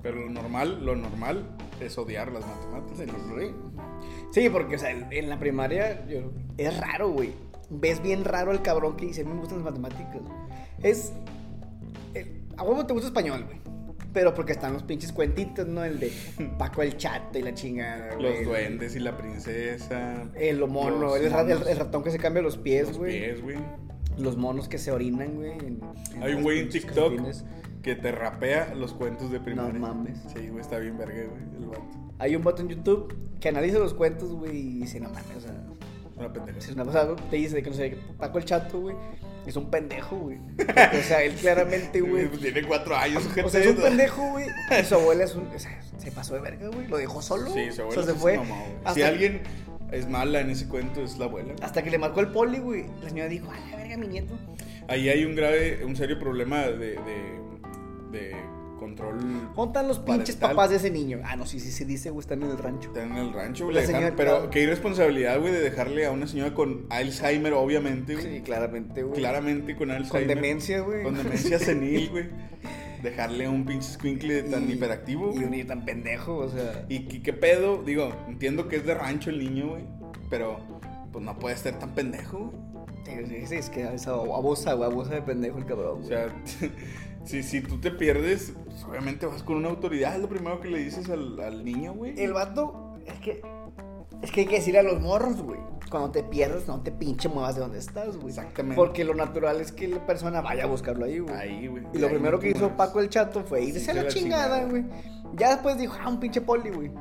Pero 0.01 0.21
lo 0.21 0.29
normal, 0.29 0.85
lo 0.85 0.95
normal 0.95 1.49
es 1.81 1.97
odiar 1.97 2.31
las 2.31 2.45
matemáticas. 2.45 2.97
Sí, 2.97 3.51
Sí, 4.35 4.49
porque, 4.49 4.75
o 4.75 4.79
sea, 4.79 4.91
en 4.91 5.07
en 5.11 5.29
la 5.29 5.39
primaria 5.39 6.05
yo- 6.07 6.31
es 6.57 6.77
raro, 6.77 7.09
güey. 7.11 7.31
Ves 7.69 8.01
bien 8.01 8.25
raro 8.25 8.51
el 8.51 8.61
cabrón 8.61 8.97
que 8.97 9.05
dice, 9.05 9.21
a 9.21 9.23
mí 9.23 9.31
me 9.33 9.39
gustan 9.39 9.59
las 9.63 9.65
matemáticas. 9.71 10.21
güey". 10.21 10.33
Es... 10.83 11.13
el- 12.13 12.41
a 12.57 12.63
huevo 12.63 12.85
te 12.85 12.91
gusta 12.93 13.07
español, 13.07 13.45
güey. 13.45 13.57
Pero 14.13 14.33
porque 14.33 14.51
están 14.53 14.73
los 14.73 14.83
pinches 14.83 15.11
cuentitos, 15.13 15.65
¿no? 15.67 15.83
El 15.85 15.99
de 15.99 16.11
Paco 16.59 16.81
el 16.81 16.95
Chato 16.97 17.39
y 17.39 17.43
la 17.43 17.53
chingada, 17.53 18.15
güey. 18.15 18.37
Los 18.39 18.45
duendes 18.45 18.95
y 18.95 18.99
la 18.99 19.17
princesa. 19.17 20.23
El 20.35 20.59
mono, 20.67 20.97
Los 20.99 21.17
el, 21.17 21.25
el- 21.67 21.77
ratón 21.77 22.03
que 22.03 22.11
se 22.11 22.17
cambia 22.17 22.41
los 22.41 22.57
pies, 22.57 22.89
Los 22.89 22.97
güey. 22.97 23.19
pies, 23.19 23.41
güey. 23.41 23.57
Los 24.17 24.37
monos 24.37 24.67
que 24.69 24.77
se 24.77 24.91
orinan, 24.91 25.35
güey. 25.35 25.51
Hay 26.21 26.31
un 26.31 26.35
los 26.35 26.43
güey 26.43 26.59
en 26.59 26.69
TikTok. 26.69 27.19
Que 27.85 27.95
te 27.95 28.11
rapea 28.11 28.73
los 28.73 28.93
cuentos 28.93 29.29
de 29.29 29.39
primaria. 29.39 29.71
No 29.71 29.79
mames. 29.79 30.17
Sí, 30.33 30.47
güey, 30.49 30.59
está 30.59 30.79
bien 30.79 30.97
verga, 30.97 31.23
güey, 31.29 31.43
el 31.55 31.67
vato. 31.67 31.83
Hay 32.17 32.35
un 32.35 32.43
vato 32.43 32.63
en 32.63 32.69
YouTube 32.69 33.15
que 33.39 33.49
analiza 33.49 33.77
los 33.77 33.93
cuentos, 33.93 34.31
güey, 34.31 34.57
y 34.57 34.79
dice, 34.79 34.99
no 34.99 35.09
mames, 35.09 35.37
o 35.37 35.39
sea... 35.39 35.53
Una 36.17 36.33
pendeja. 36.33 36.59
Si 36.59 36.71
una 36.71 36.83
cosa 36.83 37.15
te 37.29 37.35
dice 37.35 37.61
que 37.61 37.69
no 37.69 37.75
sé, 37.75 37.95
Paco 38.17 38.39
el 38.39 38.45
Chato, 38.45 38.79
güey, 38.79 38.95
es 39.45 39.55
un 39.55 39.69
pendejo, 39.69 40.15
güey. 40.15 40.39
Porque, 40.57 40.97
O 40.97 41.03
sea, 41.03 41.21
él 41.21 41.33
claramente, 41.41 42.01
güey. 42.01 42.27
Tiene 42.29 42.63
cuatro 42.63 42.95
años, 42.95 43.23
gente. 43.25 43.43
O 43.43 43.49
sea, 43.49 43.61
es 43.61 43.67
un 43.67 43.83
pendejo, 43.83 44.31
güey. 44.31 44.47
Y 44.79 44.83
su 44.85 44.95
abuela 44.95 45.25
es 45.25 45.35
un. 45.35 45.45
O 45.47 45.59
sea, 45.59 45.77
se 45.97 46.11
pasó 46.11 46.35
de 46.35 46.39
verga, 46.39 46.69
güey. 46.69 46.87
Lo 46.87 46.97
dejó 46.97 47.21
solo. 47.21 47.51
Sí, 47.53 47.69
su 47.71 47.81
O 47.81 47.83
abuela 47.83 48.03
sea, 48.03 48.13
se 48.13 48.19
fue. 48.19 48.39
Si 48.93 49.01
alguien 49.01 49.41
es 49.91 50.07
mala 50.07 50.39
en 50.39 50.51
ese 50.51 50.69
cuento, 50.69 51.03
es 51.03 51.17
la 51.17 51.25
abuela. 51.25 51.53
hasta 51.61 51.83
que 51.83 51.91
le 51.91 51.97
marcó 51.97 52.21
el 52.21 52.29
poli, 52.29 52.59
güey. 52.59 52.85
La 53.03 53.09
señora 53.09 53.27
dijo, 53.27 53.51
a 53.51 53.59
la 53.69 53.75
verga, 53.75 53.97
mi 53.97 54.07
nieto. 54.07 54.33
Ahí 54.87 55.09
hay 55.09 55.25
un 55.25 55.35
grave, 55.35 55.83
un 55.83 55.97
serio 55.97 56.17
problema 56.17 56.61
de, 56.61 56.77
de, 56.77 57.44
de 58.15 58.35
control. 58.79 59.17
¿Dónde 59.55 59.63
están 59.69 59.87
los 59.87 59.99
pinches 59.99 60.35
Parental. 60.35 60.49
papás 60.55 60.69
de 60.71 60.75
ese 60.77 60.91
niño? 60.91 61.19
Ah, 61.23 61.35
no, 61.35 61.45
sí, 61.45 61.59
sí, 61.59 61.71
se 61.71 61.85
dice, 61.85 62.09
güey, 62.09 62.21
están 62.21 62.43
en 62.43 62.49
el 62.51 62.57
rancho. 62.57 62.89
Está 62.89 63.03
en 63.03 63.15
el 63.15 63.31
rancho, 63.33 63.65
güey. 63.65 63.77
Pero 63.87 64.13
claro. 64.15 64.49
qué 64.49 64.63
irresponsabilidad, 64.63 65.39
güey, 65.39 65.53
de 65.53 65.61
dejarle 65.61 66.05
a 66.05 66.11
una 66.11 66.27
señora 66.27 66.53
con 66.53 66.85
Alzheimer, 66.89 67.53
obviamente, 67.53 68.15
güey. 68.15 68.37
Sí, 68.37 68.41
claramente, 68.41 69.03
güey. 69.03 69.17
Claramente 69.19 69.75
con 69.75 69.91
Alzheimer. 69.91 70.27
Con 70.27 70.27
demencia, 70.41 70.79
güey. 70.81 71.03
Con 71.03 71.15
demencia 71.15 71.57
senil, 71.59 72.09
güey. 72.11 72.25
Dejarle 73.01 73.45
a 73.45 73.49
un 73.51 73.65
pinche 73.65 73.87
squinkle 73.93 74.43
tan 74.43 74.67
Y- 74.69 74.73
hiperactivo, 74.73 75.31
Y 75.33 75.43
un 75.43 75.51
niño 75.51 75.67
tan 75.67 75.85
pendejo, 75.85 76.37
o 76.37 76.49
sea. 76.49 76.85
¿Y 76.89 77.07
qué, 77.07 77.21
qué 77.21 77.33
pedo? 77.33 77.83
Digo, 77.83 78.11
entiendo 78.27 78.67
que 78.67 78.77
es 78.77 78.85
de 78.85 78.93
rancho 78.95 79.29
el 79.29 79.39
niño, 79.39 79.69
güey. 79.69 79.83
Pero, 80.29 80.59
pues 81.11 81.23
no 81.23 81.37
puede 81.39 81.55
ser 81.55 81.77
tan 81.79 81.93
pendejo, 81.93 82.51
güey. 82.51 82.65
Sí, 83.05 83.11
sí, 83.29 83.45
sí, 83.47 83.55
es 83.55 83.69
que 83.69 83.83
abusa, 84.07 84.73
güey, 84.73 84.89
abusa 84.91 85.13
de 85.13 85.21
pendejo 85.21 85.59
el 85.59 85.65
cabrón, 85.65 85.91
O 85.91 85.95
güey. 85.97 86.07
sea, 86.07 86.27
si, 87.25 87.43
si 87.43 87.61
tú 87.61 87.79
te 87.79 87.91
pierdes, 87.91 88.53
pues, 88.65 88.83
obviamente 88.85 89.25
vas 89.25 89.43
con 89.43 89.57
una 89.57 89.69
autoridad. 89.69 90.15
Es 90.15 90.21
lo 90.21 90.29
primero 90.29 90.59
que 90.61 90.69
le 90.69 90.79
dices 90.79 91.09
al, 91.09 91.39
al 91.39 91.65
niño, 91.65 91.93
güey. 91.93 92.19
El 92.19 92.33
vato, 92.33 92.95
es 93.05 93.19
que. 93.19 93.41
Es 94.21 94.31
que 94.31 94.41
hay 94.41 94.47
que 94.47 94.55
decirle 94.55 94.79
a 94.79 94.83
los 94.83 95.01
morros, 95.01 95.41
güey. 95.41 95.59
Cuando 95.91 96.09
te 96.09 96.23
pierdes, 96.23 96.67
no 96.67 96.81
te 96.81 96.91
pinche 96.91 97.27
muevas 97.29 97.55
de 97.55 97.61
donde 97.61 97.77
estás, 97.79 98.15
güey. 98.17 98.29
Exactamente. 98.29 98.75
Porque 98.75 99.03
lo 99.03 99.13
natural 99.13 99.59
es 99.61 99.71
que 99.71 99.87
la 99.87 100.03
persona 100.05 100.41
vaya 100.41 100.63
a 100.63 100.67
buscarlo 100.67 101.05
ahí, 101.05 101.19
güey. 101.19 101.35
Ahí, 101.35 101.67
güey. 101.67 101.83
Y 101.93 101.97
lo 101.99 102.07
Ahí 102.07 102.13
primero 102.13 102.39
que 102.39 102.49
hizo. 102.49 102.69
Paco 102.77 103.01
el 103.01 103.09
Chato 103.09 103.43
fue 103.43 103.63
irse 103.63 103.81
Sí, 103.81 103.91
a 103.91 103.93
la, 103.93 104.03
la 104.03 104.07
chingada, 104.07 104.63
güey. 104.65 104.85
Ya 105.35 105.49
después 105.49 105.77
dijo, 105.77 105.95
ah, 106.01 106.09
un 106.09 106.19
pinche 106.19 106.41
poli, 106.41 106.69
güey. 106.69 106.91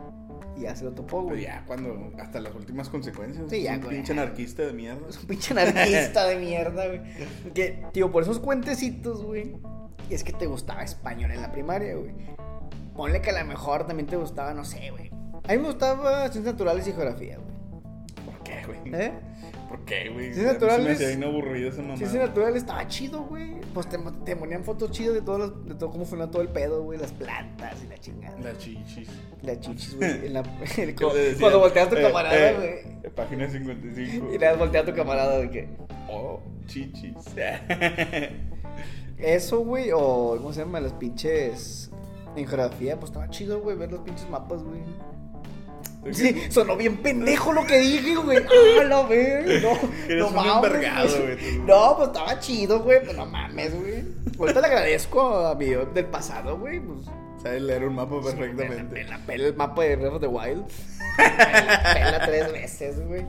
Y 0.56 0.62
ya 0.62 0.76
se 0.76 0.84
lo 0.84 0.92
topó, 0.92 1.22
Pero 1.24 1.34
güey. 1.36 1.42
ya, 1.44 1.64
cuando, 1.66 2.12
hasta 2.18 2.40
las 2.40 2.54
últimas 2.54 2.88
consecuencias. 2.88 3.46
Sí, 3.48 3.58
es 3.58 3.62
ya, 3.64 3.74
un 3.74 3.80
güey. 3.80 3.96
pinche 3.96 4.12
anarquista 4.12 4.62
de 4.64 4.72
mierda. 4.72 5.08
Es 5.08 5.18
un 5.18 5.26
pinche 5.26 5.52
anarquista 5.52 6.26
de 6.26 6.36
mierda, 6.40 6.86
güey. 6.88 7.00
Que, 7.54 7.84
tío, 7.92 8.10
por 8.12 8.22
esos 8.24 8.38
cuentecitos, 8.38 9.22
güey. 9.24 9.56
Es 10.10 10.22
que 10.24 10.32
te 10.32 10.46
gustaba 10.46 10.82
español 10.82 11.30
en 11.30 11.40
la 11.42 11.50
primaria, 11.52 11.94
güey. 11.96 12.12
Ponle 12.96 13.20
que 13.20 13.30
a 13.30 13.38
lo 13.40 13.44
mejor 13.46 13.86
también 13.86 14.06
te 14.06 14.16
gustaba, 14.16 14.54
no 14.54 14.64
sé, 14.64 14.90
güey. 14.90 15.10
A 15.48 15.52
mí 15.52 15.58
me 15.58 15.64
gustaba 15.66 16.20
ciencias 16.30 16.54
naturales 16.54 16.86
y 16.86 16.92
geografía, 16.92 17.38
güey. 17.38 18.24
¿Por 18.24 18.42
qué, 18.44 18.62
güey? 18.66 18.78
¿Eh? 19.02 19.12
¿Por 19.68 19.84
qué, 19.84 20.08
güey? 20.10 20.32
Se 20.32 20.42
naturales. 20.44 20.86
Me 20.86 20.92
hacía 20.92 21.08
bien 21.08 21.24
aburrido 21.24 21.68
esa 21.70 21.82
mamá. 21.82 21.96
Ciencias 21.96 22.28
naturales 22.28 22.62
estaba 22.62 22.86
chido, 22.86 23.22
güey. 23.24 23.54
Pues 23.74 23.88
te, 23.88 23.98
te 24.24 24.36
ponían 24.36 24.62
fotos 24.62 24.90
chidas 24.92 25.14
de, 25.14 25.22
todos 25.22 25.38
los- 25.40 25.66
de 25.66 25.74
todo 25.74 25.90
cómo 25.90 26.04
funciona 26.04 26.30
todo 26.30 26.42
el 26.42 26.48
pedo, 26.48 26.82
güey. 26.84 26.98
Las 26.98 27.12
plantas 27.12 27.82
y 27.82 27.88
la 27.88 27.98
chingada. 27.98 28.38
La 28.38 28.56
chichis. 28.56 29.08
La 29.42 29.58
chichis, 29.58 29.96
güey. 29.96 30.30
cuando 31.40 31.58
volteas 31.58 31.86
a 31.88 31.90
tu 31.90 31.96
Eh, 31.96 32.02
camarada, 32.02 32.50
eh, 32.50 32.54
güey. 33.02 33.12
Página 33.14 33.48
55. 33.48 34.28
Y 34.32 34.38
le 34.38 34.46
das 34.46 34.58
voltear 34.58 34.84
a 34.84 34.86
tu 34.86 34.94
camarada 34.94 35.38
de 35.38 35.50
que. 35.50 35.68
Oh, 36.08 36.40
chichis. 36.66 37.14
Eso, 39.24 39.60
güey, 39.60 39.90
o 39.92 40.34
¿cómo 40.36 40.52
se 40.52 40.60
llama? 40.60 40.80
Las 40.80 40.92
pinches. 40.92 41.90
En 42.36 42.46
geografía, 42.46 42.96
pues 42.98 43.10
estaba 43.10 43.30
chido, 43.30 43.60
güey, 43.60 43.76
ver 43.76 43.92
los 43.92 44.00
pinches 44.00 44.28
mapas, 44.28 44.62
güey. 44.62 44.80
Sí, 46.12 46.42
sonó 46.50 46.76
bien 46.76 46.98
pendejo 46.98 47.52
lo 47.52 47.64
que 47.66 47.78
dije, 47.78 48.16
güey. 48.16 48.38
Ah, 48.80 48.84
la 48.84 49.02
ver, 49.04 49.62
no. 49.62 49.70
Eres 50.04 50.18
no 50.18 50.28
un 50.28 50.34
mames, 50.34 51.18
güey. 51.18 51.58
No, 51.60 51.96
pues 51.96 52.08
estaba 52.08 52.38
chido, 52.40 52.80
güey. 52.80 53.02
Pues 53.02 53.16
no 53.16 53.24
mames, 53.24 53.74
güey. 53.80 54.04
Ahorita 54.38 54.60
le 54.60 54.66
agradezco 54.66 55.36
a 55.46 55.54
mi 55.54 55.66
del 55.66 56.06
pasado, 56.06 56.58
güey. 56.58 56.80
Pues. 56.80 57.06
Sabes 57.42 57.62
leer 57.62 57.84
un 57.84 57.94
mapa 57.94 58.16
Me 58.16 58.22
perfectamente. 58.22 59.04
la 59.04 59.18
pela 59.18 59.46
el 59.46 59.56
mapa 59.56 59.82
de 59.82 59.96
Breath 59.96 60.14
of 60.14 60.20
the 60.20 60.26
Wild. 60.26 60.64
Me 61.16 61.24
la 61.66 61.94
pela 61.94 62.26
tres 62.26 62.52
veces, 62.52 63.06
güey. 63.06 63.24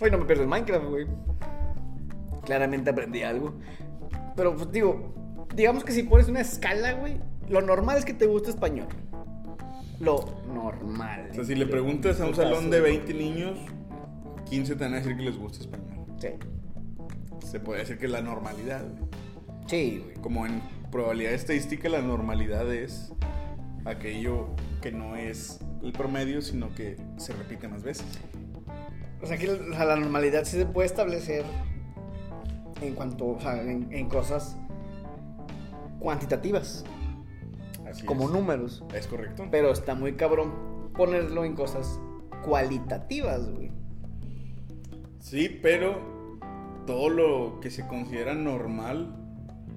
Hoy 0.00 0.10
no 0.10 0.18
me 0.18 0.24
pierdo 0.24 0.42
el 0.42 0.48
Minecraft, 0.48 0.86
güey. 0.86 1.06
Claramente 2.44 2.90
aprendí 2.90 3.22
algo. 3.22 3.54
Pero, 4.36 4.56
pues, 4.56 4.70
digo, 4.72 5.46
digamos 5.54 5.84
que 5.84 5.92
si 5.92 6.02
pones 6.02 6.28
una 6.28 6.40
escala, 6.40 6.92
güey, 6.94 7.20
lo 7.48 7.60
normal 7.60 7.98
es 7.98 8.04
que 8.04 8.14
te 8.14 8.26
guste 8.26 8.50
español. 8.50 8.88
Lo 10.00 10.24
normal. 10.52 11.28
O 11.30 11.34
sea, 11.34 11.44
si 11.44 11.54
le 11.54 11.66
preguntas 11.66 12.20
a 12.20 12.26
un 12.26 12.34
salón 12.34 12.70
de 12.70 12.80
güey. 12.80 12.98
20 12.98 13.14
niños, 13.14 13.58
15 14.50 14.76
te 14.76 14.84
van 14.84 14.94
a 14.94 14.96
decir 14.96 15.16
que 15.16 15.22
les 15.22 15.38
gusta 15.38 15.60
español. 15.60 16.06
Sí. 16.18 16.28
Se 17.46 17.60
puede 17.60 17.80
decir 17.80 17.98
que 17.98 18.06
es 18.06 18.12
la 18.12 18.22
normalidad, 18.22 18.82
güey. 18.82 19.04
Sí, 19.66 20.02
güey. 20.04 20.16
Como 20.16 20.46
en 20.46 20.60
probabilidad 20.90 21.32
estadística, 21.32 21.88
la 21.88 22.02
normalidad 22.02 22.72
es 22.72 23.12
aquello 23.84 24.48
que 24.82 24.92
no 24.92 25.16
es 25.16 25.60
el 25.82 25.92
promedio, 25.92 26.42
sino 26.42 26.74
que 26.74 26.96
se 27.16 27.32
repite 27.32 27.68
más 27.68 27.82
veces. 27.82 28.06
O 29.22 29.26
sea, 29.26 29.38
que 29.38 29.46
la 29.46 29.96
normalidad 29.96 30.44
sí 30.44 30.58
se 30.58 30.66
puede 30.66 30.86
establecer 30.86 31.44
en 32.86 32.94
cuanto, 32.94 33.26
o 33.26 33.40
sea, 33.40 33.60
en, 33.60 33.88
en 33.92 34.08
cosas 34.08 34.56
cuantitativas, 35.98 36.84
Así 37.88 38.04
como 38.04 38.24
es. 38.24 38.30
números. 38.30 38.84
Es 38.94 39.06
correcto. 39.06 39.46
Pero 39.50 39.70
está 39.70 39.94
muy 39.94 40.14
cabrón 40.14 40.90
ponerlo 40.96 41.44
en 41.44 41.54
cosas 41.54 42.00
cualitativas, 42.44 43.48
güey. 43.50 43.70
Sí, 45.18 45.48
pero 45.62 46.38
todo 46.86 47.08
lo 47.08 47.60
que 47.60 47.70
se 47.70 47.86
considera 47.86 48.34
normal 48.34 49.16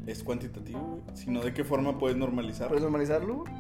es 0.06 0.24
cuantitativo, 0.24 0.80
güey. 0.80 1.02
Sino 1.16 1.42
de 1.42 1.54
qué 1.54 1.64
forma 1.64 1.98
puedes 1.98 2.18
normalizarlo. 2.18 2.70
¿Puedes 2.70 2.84
normalizarlo? 2.84 3.36
güey? 3.40 3.54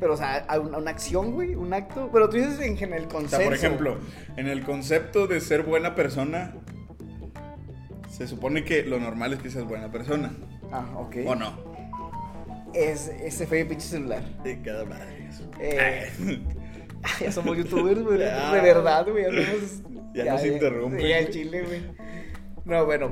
Pero, 0.00 0.14
o 0.14 0.16
sea, 0.16 0.44
a 0.48 0.60
una, 0.60 0.78
una 0.78 0.90
acción, 0.92 1.32
güey, 1.32 1.56
un 1.56 1.72
acto. 1.74 2.08
Pero 2.12 2.28
tú 2.28 2.36
dices 2.36 2.60
en 2.60 2.92
el 2.92 3.06
O 3.06 3.08
consenso. 3.08 3.36
sea, 3.38 3.44
por 3.46 3.54
ejemplo, 3.54 3.96
en 4.36 4.46
el 4.46 4.64
concepto 4.64 5.26
de 5.26 5.40
ser 5.40 5.64
buena 5.64 5.96
persona, 5.96 6.54
se 8.18 8.26
supone 8.26 8.64
que 8.64 8.82
lo 8.82 8.98
normal 8.98 9.32
es 9.32 9.38
que 9.38 9.50
seas 9.50 9.64
buena 9.64 9.90
persona. 9.90 10.32
Ah, 10.72 10.86
ok. 10.96 11.16
¿O 11.26 11.34
no? 11.34 11.52
Es 12.74 13.08
ese 13.08 13.46
fue 13.46 13.62
mi 13.62 13.70
pinche 13.70 13.86
celular. 13.86 14.22
De 14.42 14.60
cada 14.60 14.84
madre. 14.84 15.28
eso. 15.28 15.48
Eh, 15.60 16.08
ya 17.20 17.32
somos 17.32 17.56
youtubers, 17.56 18.02
güey. 18.02 18.18
Ya. 18.18 18.52
De 18.52 18.60
verdad, 18.60 19.06
güey. 19.08 19.24
Ya, 19.24 19.30
somos- 19.30 19.82
Ya 20.14 20.32
nos 20.32 20.44
interrumpen, 20.44 21.00
Sí, 21.00 21.08
ya 21.08 21.18
el 21.18 21.30
chile, 21.30 21.62
güey. 21.62 21.80
No, 22.64 22.84
bueno. 22.84 23.10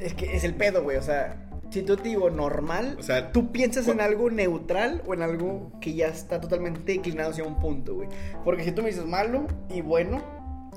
Es 0.00 0.14
que 0.14 0.36
es 0.36 0.44
el 0.44 0.54
pedo, 0.54 0.82
güey. 0.82 0.96
O 0.98 1.02
sea, 1.02 1.48
si 1.70 1.84
yo 1.84 1.96
te 1.96 2.10
digo 2.10 2.28
normal, 2.30 2.96
O 2.98 3.02
sea, 3.02 3.32
tú 3.32 3.50
piensas 3.50 3.88
en 3.88 4.00
algo 4.00 4.30
neutral 4.30 5.02
o 5.06 5.14
en 5.14 5.22
algo 5.22 5.72
que 5.80 5.94
ya 5.94 6.08
está 6.08 6.40
totalmente 6.40 6.92
inclinado 6.94 7.30
hacia 7.30 7.44
un 7.44 7.58
punto, 7.58 7.94
güey. 7.94 8.08
Porque 8.44 8.64
si 8.64 8.72
tú 8.72 8.82
me 8.82 8.88
dices 8.90 9.06
malo 9.06 9.46
y 9.70 9.80
bueno, 9.80 10.22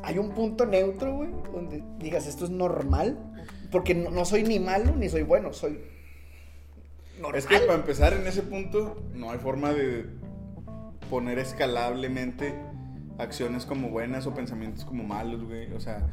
hay 0.05 0.19
un 0.19 0.29
punto 0.31 0.67
neutro, 0.67 1.15
güey, 1.15 1.29
donde 1.51 1.83
digas 1.97 2.27
esto 2.27 2.45
es 2.45 2.51
normal. 2.51 3.17
Porque 3.71 3.95
no, 3.95 4.11
no 4.11 4.23
soy 4.23 4.43
ni 4.43 4.59
malo 4.59 4.95
ni 4.95 5.09
soy 5.09 5.23
bueno, 5.23 5.51
soy 5.51 5.79
normal. 7.19 7.39
Es 7.39 7.47
que 7.47 7.57
para 7.59 7.73
empezar 7.73 8.13
en 8.13 8.27
ese 8.27 8.43
punto, 8.43 9.01
no 9.13 9.31
hay 9.31 9.39
forma 9.39 9.73
de 9.73 10.05
poner 11.09 11.39
escalablemente 11.39 12.53
acciones 13.17 13.65
como 13.65 13.89
buenas 13.89 14.27
o 14.27 14.33
pensamientos 14.35 14.85
como 14.85 15.03
malos, 15.03 15.43
güey. 15.43 15.73
O 15.73 15.79
sea, 15.79 16.05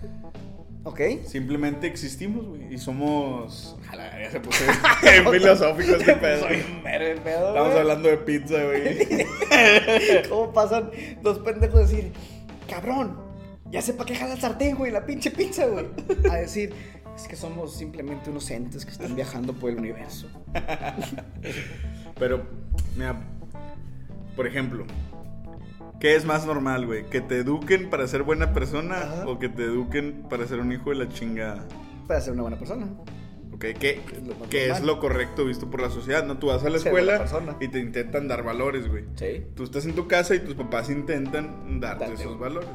¿Ok? 0.84 1.00
simplemente 1.26 1.86
existimos, 1.86 2.46
güey. 2.46 2.72
Y 2.72 2.78
somos. 2.78 3.76
Jala, 3.90 4.22
ya 4.22 4.30
se 4.30 4.40
puso 4.40 4.64
filosófico 5.30 5.96
este 5.96 6.14
pedo. 6.14 6.48
Soy 6.48 6.64
un 6.66 6.82
mero 6.82 7.06
el 7.06 7.20
pedo, 7.20 7.48
Estamos 7.48 7.74
hablando 7.74 8.08
de 8.08 8.16
pizza, 8.16 8.56
güey. 8.64 9.26
¿Cómo 10.30 10.50
pasan 10.50 10.90
dos 11.20 11.40
pendejos 11.40 11.76
a 11.76 11.82
decir, 11.82 12.12
cabrón, 12.66 13.21
ya 13.72 13.80
sé 13.80 13.94
para 13.94 14.06
qué 14.06 14.14
jala 14.14 14.34
el 14.34 14.40
sartén, 14.40 14.76
güey, 14.76 14.92
la 14.92 15.04
pinche 15.06 15.30
pizza, 15.30 15.66
güey? 15.66 15.86
A 16.30 16.36
decir, 16.36 16.74
es 17.16 17.26
que 17.26 17.36
somos 17.36 17.74
simplemente 17.74 18.28
unos 18.28 18.50
entes 18.50 18.84
que 18.84 18.92
están 18.92 19.16
viajando 19.16 19.54
por 19.54 19.70
el 19.70 19.78
universo. 19.78 20.28
Pero, 22.18 22.42
mira, 22.96 23.18
por 24.36 24.46
ejemplo, 24.46 24.84
¿qué 26.00 26.16
es 26.16 26.26
más 26.26 26.44
normal, 26.44 26.84
güey? 26.84 27.06
¿Que 27.06 27.22
te 27.22 27.38
eduquen 27.38 27.88
para 27.88 28.06
ser 28.06 28.22
buena 28.24 28.52
persona 28.52 28.96
Ajá. 28.98 29.26
o 29.26 29.38
que 29.38 29.48
te 29.48 29.62
eduquen 29.62 30.24
para 30.28 30.46
ser 30.46 30.60
un 30.60 30.70
hijo 30.70 30.90
de 30.90 30.96
la 30.96 31.08
chingada? 31.08 31.66
Para 32.06 32.20
ser 32.20 32.34
una 32.34 32.42
buena 32.42 32.58
persona. 32.58 32.86
¿Ok? 33.54 33.64
¿Qué, 33.78 34.00
Es 34.50 34.78
es 34.78 34.82
lo 34.82 35.00
correcto 35.00 35.46
visto 35.46 35.70
por 35.70 35.80
la 35.80 35.88
sociedad? 35.88 36.26
No, 36.26 36.36
tú 36.36 36.48
vas 36.48 36.62
a 36.62 36.68
la 36.68 36.76
escuela 36.76 37.24
y 37.58 37.68
te 37.68 37.78
intentan 37.78 38.28
dar 38.28 38.42
valores, 38.42 38.86
güey. 38.88 39.04
Sí. 39.14 39.46
Tú 39.54 39.64
estás 39.64 39.86
en 39.86 39.94
tu 39.94 40.08
casa 40.08 40.34
y 40.34 40.40
tus 40.40 40.54
papás 40.54 40.90
intentan 40.90 41.80
darte 41.80 42.12
esos 42.12 42.38
valores. 42.38 42.68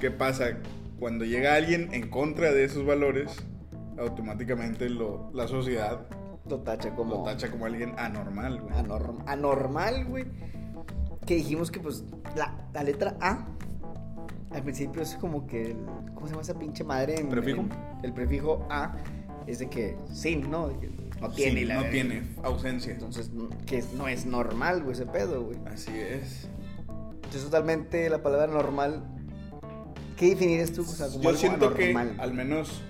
¿Qué 0.00 0.10
pasa? 0.10 0.58
Cuando 0.98 1.24
llega 1.24 1.54
alguien 1.54 1.92
en 1.92 2.08
contra 2.10 2.52
de 2.52 2.64
esos 2.64 2.84
valores, 2.86 3.36
automáticamente 3.98 4.88
lo- 4.88 5.30
la 5.34 5.46
sociedad 5.48 6.06
Lo 6.48 6.60
tacha 6.60 6.94
como 6.94 7.16
lo 7.16 7.22
tacha 7.22 7.50
como 7.50 7.66
alguien 7.66 7.92
anormal, 7.98 8.60
güey. 8.60 8.74
anorm- 8.74 9.22
anormal, 9.26 10.04
güey. 10.06 10.24
Que 11.26 11.34
dijimos 11.36 11.70
que, 11.70 11.80
pues, 11.80 12.04
la, 12.34 12.54
la 12.72 12.82
letra 12.82 13.16
A. 13.20 13.46
Al 14.50 14.62
principio 14.62 15.02
es 15.02 15.14
como 15.16 15.46
que 15.46 15.70
el, 15.72 15.76
¿Cómo 16.14 16.26
se 16.26 16.32
llama 16.32 16.42
esa 16.42 16.58
pinche 16.58 16.82
madre? 16.84 17.18
En- 17.20 17.28
¿Prefijo? 17.28 17.60
en- 17.60 17.70
el 18.02 18.12
prefijo 18.12 18.66
A 18.70 18.96
es 19.46 19.58
de 19.60 19.68
que 19.70 19.96
sin, 20.12 20.50
¿no? 20.50 20.68
No 21.20 21.30
Sí, 21.30 21.36
tiene. 21.36 21.64
la 21.66 21.74
no 21.74 21.80
verga. 21.82 21.92
tiene 21.92 22.22
ausencia. 22.42 22.92
Entonces, 22.92 23.30
que 23.66 23.84
no 23.96 24.08
es 24.08 24.26
normal, 24.26 24.80
güey, 24.82 24.92
ese 24.94 25.06
pedo, 25.06 25.44
güey. 25.44 25.58
Así 25.66 25.92
es. 25.98 26.48
Entonces, 27.14 27.44
totalmente 27.44 28.08
la 28.10 28.22
palabra 28.22 28.46
normal. 28.48 29.04
¿Qué 30.20 30.28
definirías 30.28 30.70
tú? 30.70 30.82
O 30.82 30.84
sea, 30.84 31.06
como 31.06 31.22
Yo 31.22 31.30
algo 31.30 31.40
siento 31.40 31.72
que 31.72 31.96
al 31.96 32.34
menos 32.34 32.82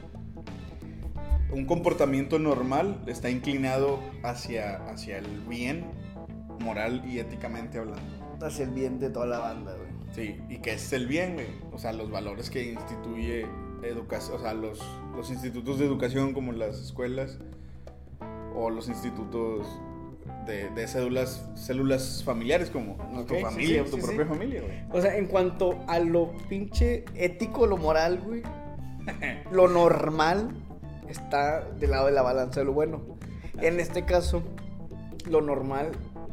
un 1.53 1.65
comportamiento 1.65 2.41
normal 2.41 3.05
está 3.07 3.31
inclinado 3.31 4.01
hacia, 4.25 4.79
hacia 4.91 5.19
el 5.19 5.41
bien, 5.49 5.85
moral 6.59 7.05
y 7.07 7.21
éticamente 7.21 7.79
hablando. 7.79 8.03
Hacia 8.45 8.65
el 8.65 8.73
bien 8.73 8.99
de 8.99 9.11
toda 9.11 9.27
la 9.27 9.39
banda, 9.39 9.77
güey. 9.77 9.91
Sí, 10.13 10.41
y 10.49 10.59
que 10.59 10.73
es 10.73 10.93
el 10.93 11.07
bien, 11.07 11.35
güey. 11.35 11.47
O 11.71 11.79
sea, 11.79 11.93
los 11.93 12.11
valores 12.11 12.51
que 12.51 12.73
instituye 12.73 13.47
educación, 13.85 14.37
o 14.37 14.43
sea, 14.43 14.53
los, 14.53 14.81
los 15.15 15.31
institutos 15.31 15.79
de 15.79 15.87
educación 15.87 16.33
como 16.33 16.51
las 16.51 16.81
escuelas 16.81 17.39
o 18.57 18.71
los 18.71 18.89
institutos 18.89 19.69
de, 20.47 20.71
de 20.71 20.89
células, 20.89 21.49
células 21.55 22.23
familiares 22.25 22.71
como 22.71 22.95
Ok, 23.19 23.29
tu 23.29 23.35
familia 23.37 23.85
sí, 23.85 23.91
tu 23.91 23.97
sí, 23.99 24.03
propia 24.03 24.27
familia, 24.27 24.63
güey. 24.63 24.75
O 24.93 25.01
sea, 25.01 25.17
en 25.17 25.27
cuanto 25.27 25.79
a 25.87 25.99
lo 25.99 26.33
pinche 26.49 27.05
ético, 27.15 27.67
lo 27.67 27.77
moral, 27.77 28.21
güey, 28.25 28.43
lo 29.53 29.69
normal 29.69 30.51
está 31.09 31.65
del 31.79 31.91
lado 31.91 32.07
de 32.07 32.13
la 32.13 32.23
balanza 32.23 32.61
de 32.61 32.67
lo 32.67 32.73
bueno. 32.73 33.03
En 33.61 33.81
este 33.81 34.05
caso, 34.05 34.43
lo 35.29 35.41
normal 35.41 35.91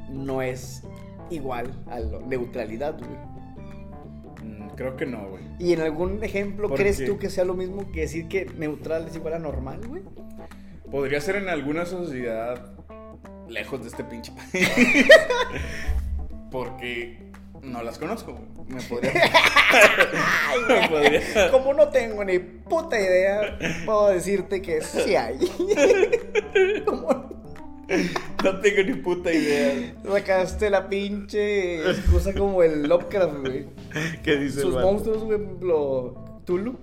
no 0.09 0.41
es 0.41 0.83
igual 1.29 1.73
a 1.89 1.99
la 1.99 2.19
neutralidad, 2.19 2.97
güey. 2.97 3.17
Mm, 4.43 4.69
Creo 4.75 4.95
que 4.95 5.05
no, 5.05 5.27
güey. 5.29 5.43
¿Y 5.59 5.73
en 5.73 5.81
algún 5.81 6.23
ejemplo 6.23 6.69
¿Por 6.69 6.77
crees 6.77 6.97
qué? 6.99 7.05
tú 7.05 7.17
que 7.17 7.29
sea 7.29 7.43
lo 7.43 7.55
mismo 7.55 7.91
que 7.91 8.01
decir 8.01 8.27
que 8.27 8.45
neutral 8.57 9.07
es 9.07 9.15
igual 9.15 9.33
a 9.33 9.39
normal, 9.39 9.81
güey? 9.87 10.03
Podría 10.89 11.19
ser 11.19 11.35
en 11.35 11.49
alguna 11.49 11.85
sociedad 11.85 12.76
lejos 13.49 13.81
de 13.81 13.87
este 13.87 14.03
pinche 14.03 14.31
país. 14.31 14.69
Porque 16.51 17.17
no 17.63 17.83
las 17.83 17.97
conozco. 17.97 18.39
Me 18.67 18.81
podría. 18.81 19.13
me 20.67 20.89
podría. 20.89 21.51
Como 21.51 21.73
no 21.73 21.89
tengo 21.89 22.23
ni 22.23 22.39
puta 22.39 22.99
idea, 22.99 23.57
puedo 23.85 24.09
decirte 24.09 24.61
que 24.61 24.81
sí 24.81 25.15
hay. 25.15 25.37
Como 26.85 27.37
No 28.43 28.59
tengo 28.59 28.83
ni 28.83 28.93
puta 28.95 29.31
idea. 29.31 29.93
sacaste 30.03 30.69
la 30.69 30.89
pinche 30.89 31.89
excusa 31.89 32.33
como 32.33 32.61
el 32.61 32.87
Lovecraft, 32.87 33.37
güey. 33.39 33.65
¿Qué 34.23 34.35
dice 34.35 34.61
Sus 34.61 34.75
el 34.75 34.81
monstruos, 34.81 35.23
güey, 35.23 35.39
lo 35.61 36.41
Tulu, 36.45 36.77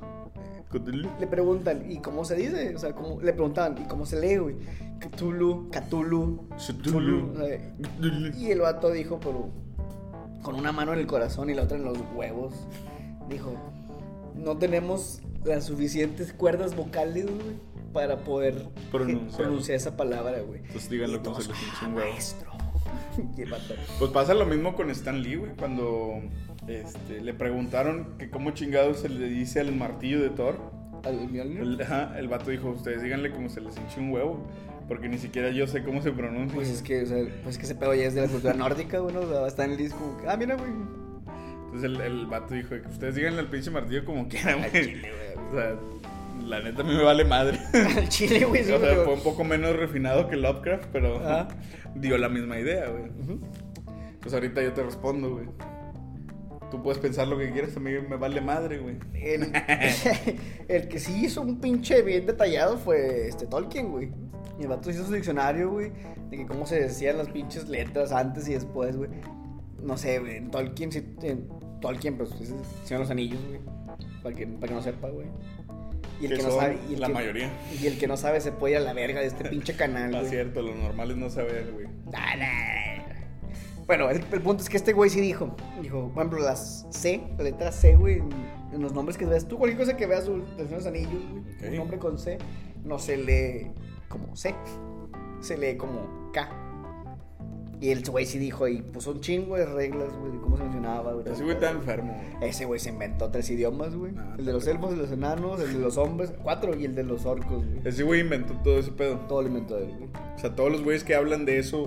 Cthulhu. 0.81 1.09
le 1.21 1.27
preguntan, 1.27 1.91
¿y 1.91 1.99
cómo 1.99 2.25
se 2.25 2.35
dice? 2.37 2.75
O 2.75 2.79
sea, 2.79 2.93
¿cómo? 2.95 3.21
le 3.21 3.33
preguntaban, 3.33 3.77
¿y 3.79 3.85
cómo 3.89 4.07
se 4.07 4.21
lee, 4.21 4.37
güey? 4.37 4.57
Cthulhu, 5.01 5.71
Cthulhu, 5.71 6.49
Cthulhu. 6.57 7.33
o 7.33 7.37
sea, 7.37 8.35
Y 8.39 8.51
el 8.51 8.61
vato 8.61 8.91
dijo, 8.91 9.19
pero 9.21 9.51
con 10.43 10.55
una 10.57 10.73
mano 10.73 10.93
en 10.93 10.99
el 10.99 11.07
corazón 11.07 11.51
y 11.51 11.55
la 11.55 11.63
otra 11.63 11.77
en 11.77 11.85
los 11.85 11.99
huevos, 12.15 12.55
dijo, 13.29 13.55
no 14.35 14.57
tenemos 14.59 15.21
las 15.45 15.65
suficientes 15.65 16.33
cuerdas 16.33 16.75
vocales, 16.77 17.27
güey, 17.27 17.57
para 17.93 18.19
poder 18.19 18.67
Pronunciar. 18.91 19.43
pronunciar 19.43 19.77
esa 19.77 19.97
palabra, 19.97 20.41
güey. 20.41 20.61
Entonces 20.61 20.91
díganlo 20.91 21.23
como 21.23 21.41
se 21.41 21.49
les 21.49 21.59
"Ah, 21.81 21.87
un 21.87 21.95
huevo". 21.95 22.11
maestro. 22.11 22.51
Pues 23.99 24.11
pasa 24.11 24.35
lo 24.35 24.45
mismo 24.47 24.75
con 24.75 24.91
Stan 24.91 25.21
Lee, 25.23 25.37
güey. 25.37 25.53
Cuando 25.57 26.21
este, 26.69 27.21
le 27.21 27.35
preguntaron 27.35 28.17
que 28.19 28.31
cómo 28.31 28.51
chingado 28.53 28.95
se 28.95 29.09
le 29.09 29.29
dice 29.29 29.61
al 29.61 29.75
martillo 29.75 30.21
de 30.23 30.31
Thor. 30.31 30.59
¿al 31.05 31.17
Mjolnir? 31.29 31.61
El, 31.61 31.83
ajá, 31.83 32.19
el 32.19 32.29
vato 32.29 32.51
dijo, 32.51 32.71
ustedes 32.71 33.03
díganle 33.03 33.31
como 33.31 33.49
se 33.51 33.61
les 33.61 33.77
hinche 33.77 34.01
un 34.01 34.11
huevo. 34.13 34.47
Porque 34.89 35.09
ni 35.09 35.17
siquiera 35.19 35.49
yo 35.51 35.67
sé 35.67 35.83
cómo 35.83 36.03
se 36.03 36.13
pronuncia. 36.13 36.55
Pues 36.55 36.69
es 36.69 36.83
que, 36.83 37.03
o 37.03 37.07
sea, 37.07 37.25
pues 37.43 37.55
es 37.55 37.59
que 37.59 37.65
ese 37.65 37.75
pedo 37.75 37.95
ya 37.95 38.05
es 38.05 38.15
de 38.15 38.21
la 38.23 38.29
cultura 38.29 38.53
nórdica, 38.55 38.99
güey, 38.99 39.15
¿no? 39.15 39.21
O 39.21 39.29
sea, 39.29 39.47
está 39.47 39.65
en 39.65 39.71
el 39.73 39.77
disco, 39.79 40.19
ah, 40.29 40.37
mira, 40.37 40.57
güey. 40.57 40.71
Entonces 41.73 41.85
el, 41.85 42.01
el 42.03 42.27
vato 42.27 42.55
dijo 42.55 42.69
que 42.71 42.89
ustedes 42.89 43.15
díganle 43.15 43.41
al 43.41 43.49
pinche 43.49 43.71
martillo 43.71 44.05
como 44.05 44.29
quieran, 44.29 44.59
güey. 44.59 44.71
chile, 44.85 45.11
güey. 45.35 45.47
O 45.49 45.55
sea, 45.55 45.77
La 46.47 46.61
neta 46.61 46.83
a 46.83 46.85
mí 46.85 46.95
me 46.95 47.03
vale 47.03 47.25
madre. 47.25 47.59
Al 47.97 48.09
chile, 48.11 48.45
güey. 48.45 48.63
sí, 48.65 48.73
o 48.73 48.79
sea, 48.79 48.89
pero- 48.91 49.05
fue 49.05 49.15
un 49.15 49.23
poco 49.23 49.43
menos 49.45 49.75
refinado 49.75 50.29
que 50.29 50.37
Lovecraft, 50.37 50.87
pero 50.93 51.17
Ajá. 51.19 51.49
dio 51.95 52.19
la 52.19 52.29
misma 52.29 52.59
idea, 52.59 52.89
güey. 52.89 53.05
Ujú. 53.05 53.41
Pues 54.21 54.35
ahorita 54.35 54.63
yo 54.63 54.73
te 54.75 54.83
respondo, 54.83 55.31
güey. 55.33 55.47
Tú 56.75 56.83
puedes 56.83 56.99
pensar 56.99 57.29
lo 57.29 57.39
que 57.39 57.53
quieras, 57.53 57.77
a 57.77 57.79
mí 57.81 57.93
me 57.93 58.17
vale 58.17 58.41
madre, 58.41 58.79
güey. 58.79 58.97
El, 60.69 60.89
que 60.89 60.99
sí 60.99 61.25
hizo 61.25 61.41
un 61.41 61.61
pinche 61.61 62.03
bien 62.03 62.27
detallado 62.27 62.79
fue 62.79 63.29
este 63.29 63.47
Tolkien, 63.47 63.93
güey. 63.93 64.11
Y 64.59 64.63
el 64.63 64.69
vato 64.69 64.91
hizo 64.91 65.07
su 65.07 65.13
diccionario, 65.13 65.71
güey, 65.71 65.93
de 66.31 66.37
que 66.37 66.47
cómo 66.47 66.67
se 66.67 66.81
decían 66.81 67.19
las 67.19 67.29
pinches 67.29 67.69
letras 67.69 68.11
antes 68.11 68.49
y 68.49 68.55
después, 68.55 68.97
güey. 68.97 69.09
No 69.85 69.97
sé, 69.97 70.19
güey, 70.19 70.37
en 70.39 70.51
Tolkien, 70.51 70.91
sí, 70.91 71.05
en 71.23 71.49
Tolkien, 71.81 72.17
pues, 72.19 72.33
es 72.41 72.53
Señor 72.85 73.03
los 73.03 73.11
Anillos, 73.11 73.39
güey. 73.47 73.61
Para 74.21 74.35
que, 74.35 74.47
para 74.49 74.67
que 74.67 74.75
no 74.75 74.83
sepa, 74.83 75.11
güey. 75.11 75.29
Y 76.21 76.25
el 76.27 76.31
Que 76.33 76.37
que, 76.39 76.43
no 76.43 76.51
sabe. 76.51 76.79
Y 76.91 76.95
el 76.95 77.01
la 77.03 77.07
que- 77.07 77.13
mayoría. 77.13 77.51
Y 77.81 77.87
el 77.87 77.99
que 77.99 78.09
no 78.09 78.17
sabe 78.17 78.41
se 78.41 78.51
puede 78.51 78.73
ir 78.75 78.79
a 78.79 78.81
la 78.85 78.95
verga 78.95 79.21
de 79.21 79.27
este 79.29 79.45
pinche 79.49 79.77
canal, 79.77 80.07
Está 80.07 80.19
güey. 80.23 80.31
cierto, 80.31 80.61
lo 80.61 80.75
normal 80.75 81.13
es 81.13 81.17
no 81.19 81.31
saber, 81.31 81.71
güey. 81.73 81.87
Ah, 82.13 82.35
nah. 82.37 83.04
Bueno, 83.87 84.09
el, 84.11 84.25
el 84.33 84.41
punto 84.41 84.63
es 84.63 84.69
que 84.69 84.77
este 84.77 84.93
güey 84.93 85.11
sí 85.11 85.21
dijo, 85.21 85.55
dijo, 85.83 86.11
por 86.15 86.23
ejemplo, 86.25 86.41
las 86.45 86.87
C, 86.91 87.23
la 87.37 87.45
letra 87.45 87.71
C, 87.71 87.97
güey, 87.97 88.15
en, 88.19 88.29
en 88.73 88.83
los 88.83 88.93
nombres 88.95 89.19
que 89.19 89.27
veas 89.27 89.47
tú, 89.47 89.59
cualquier 89.59 89.79
cosa 89.79 89.97
que 89.97 90.07
veas, 90.07 90.27
los 90.27 90.87
Anillos, 90.87 91.23
güey, 91.31 91.71
un 91.71 91.77
nombre 91.77 91.99
con 91.99 92.19
C, 92.19 92.39
no 92.85 92.99
se 92.99 93.17
lee 93.19 93.71
como 94.09 94.35
C, 94.37 94.55
se 95.41 95.59
lee 95.59 95.77
como 95.77 96.31
K. 96.33 96.49
Y 97.81 97.91
el 97.91 98.03
güey 98.03 98.25
sí 98.25 98.39
dijo 98.39 98.67
y 98.67 98.81
puso 98.81 99.11
un 99.11 99.21
chingo 99.21 99.57
de 99.57 99.67
reglas, 99.67 100.17
güey, 100.17 100.33
de 100.33 100.41
cómo 100.41 100.57
se 100.57 100.63
mencionaba, 100.63 101.13
güey. 101.13 101.29
Ese 101.31 101.43
güey 101.43 101.55
está 101.55 101.71
enfermo. 101.71 102.19
güey. 102.39 102.49
Ese 102.49 102.65
güey 102.65 102.81
se 102.81 102.89
inventó 102.89 103.31
tres 103.31 103.51
idiomas, 103.51 103.95
güey. 103.95 104.13
El 104.39 104.47
de 104.47 104.53
los 104.55 104.67
elfos, 104.67 104.93
el 104.93 104.97
de 104.97 105.03
los 105.03 105.13
enanos, 105.13 105.61
el 105.61 105.75
de 105.75 105.79
los 105.81 105.99
hombres, 105.99 106.33
cuatro, 106.43 106.75
y 106.75 106.87
el 106.87 106.95
de 106.95 107.03
los 107.03 107.27
orcos, 107.27 107.67
güey. 107.67 107.81
Ese 107.85 108.03
güey 108.03 108.21
inventó 108.21 108.55
todo 108.63 108.79
ese 108.79 108.91
pedo. 108.93 109.19
Todo 109.29 109.43
lo 109.43 109.49
inventó 109.49 109.77
él, 109.77 109.95
güey. 109.99 110.09
O 110.35 110.39
sea, 110.39 110.55
todos 110.55 110.73
los 110.73 110.83
güeyes 110.83 111.05
que 111.05 111.15
hablan 111.15 111.45
de 111.45 111.59
eso 111.59 111.85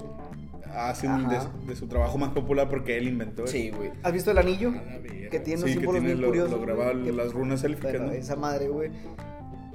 de, 0.78 1.36
Ajá. 1.36 1.52
de 1.66 1.76
su 1.76 1.88
trabajo 1.88 2.18
más 2.18 2.30
popular 2.32 2.70
porque 2.70 2.98
él 2.98 3.08
inventó 3.08 3.44
eso. 3.46 3.52
Sí, 3.54 3.72
güey. 3.72 3.92
¿Has 4.04 4.14
visto 4.14 4.32
el 4.32 4.38
anillo? 4.38 4.70
A 4.70 4.74
la 4.76 4.98
verga. 5.00 5.30
Que 5.30 5.40
tiene 5.40 5.60
Sí, 5.62 5.66
que 5.68 5.74
símbolos 5.74 6.02
tiene 6.02 6.14
muy 6.16 6.22
lo- 6.22 6.28
curiosos. 6.28 6.52
lo 6.60 7.04
que- 7.04 7.12
las 7.14 7.34
runas 7.34 7.64
élficas, 7.64 8.00
¿no? 8.02 8.12
esa 8.12 8.36
madre, 8.36 8.68
güey, 8.70 8.92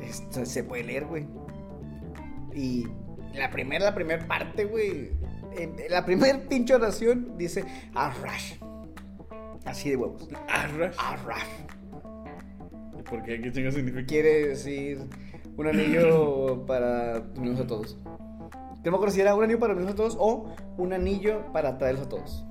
esto 0.01 0.45
se 0.47 0.65
puede 0.65 0.85
leer, 0.85 1.05
güey. 1.07 1.27
Y 2.55 2.87
la 3.35 3.51
primera, 3.51 3.85
la 3.85 3.95
primera 3.95 4.27
parte, 4.27 4.65
güey, 4.65 5.11
la 5.91 6.05
primera 6.05 6.39
pinche 6.49 6.75
oración 6.75 7.37
dice 7.37 7.65
Arrash. 7.95 8.55
Así 9.65 9.91
de 9.91 9.97
huevos. 9.97 10.29
Arras. 10.49 10.97
Arrash. 10.99 11.47
¿Y 12.99 13.03
¿Por 13.03 13.23
qué? 13.23 13.41
¿Qué 13.41 13.53
chingo 13.53 13.71
significa? 13.71 14.05
Quiere 14.07 14.49
decir 14.49 14.99
un 15.57 15.67
anillo 15.67 16.65
para 16.67 17.23
unirnos 17.37 17.61
a 17.61 17.67
todos. 17.67 17.99
No 18.85 18.91
me 18.91 18.97
acuerdo 18.97 19.15
si 19.15 19.21
era 19.21 19.35
un 19.35 19.45
anillo 19.45 19.59
para 19.61 19.75
unirnos 19.75 19.95
a 19.95 19.97
todos 19.97 20.17
o 20.19 20.55
un 20.77 20.93
anillo 20.93 21.53
para 21.53 21.79
traerlos 21.79 22.07
a 22.07 22.09
todos. 22.09 22.45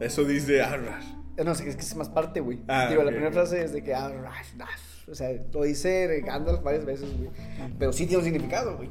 Eso 0.00 0.24
dice 0.24 0.62
Arras. 0.62 1.04
Eh, 1.36 1.44
No 1.44 1.54
sé, 1.54 1.68
es 1.68 1.76
que 1.76 1.82
es 1.82 1.96
más 1.96 2.08
parte, 2.08 2.40
güey. 2.40 2.60
Ah, 2.68 2.86
Digo, 2.88 3.02
la 3.04 3.10
primera 3.10 3.30
frase 3.32 3.62
es 3.64 3.72
de 3.72 3.82
que 3.84 3.94
Arrash, 3.94 4.54
dash. 4.56 5.08
O 5.10 5.14
sea, 5.14 5.28
lo 5.52 5.62
dice 5.64 6.20
Gandalf 6.24 6.62
varias 6.62 6.84
veces, 6.84 7.08
güey. 7.16 7.30
Pero 7.78 7.92
sí 7.92 8.06
tiene 8.06 8.18
un 8.18 8.24
significado, 8.24 8.76
güey. 8.76 8.90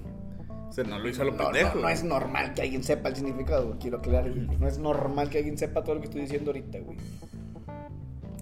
O 0.69 0.71
sea, 0.71 0.83
no 0.83 0.99
lo 0.99 1.09
hizo 1.09 1.23
a 1.23 1.25
lo 1.25 1.31
No, 1.31 1.45
pendejo. 1.45 1.75
no, 1.75 1.81
no 1.81 1.89
es 1.89 2.03
normal 2.03 2.53
que 2.53 2.61
alguien 2.61 2.83
sepa 2.83 3.09
el 3.09 3.15
significado, 3.15 3.67
güey, 3.67 3.79
quiero 3.79 3.97
aclarar. 3.97 4.29
güey. 4.31 4.57
No 4.57 4.67
es 4.67 4.77
normal 4.77 5.29
que 5.29 5.39
alguien 5.39 5.57
sepa 5.57 5.83
todo 5.83 5.95
lo 5.95 6.01
que 6.01 6.07
estoy 6.07 6.21
diciendo 6.21 6.51
ahorita, 6.51 6.79
güey. 6.79 6.97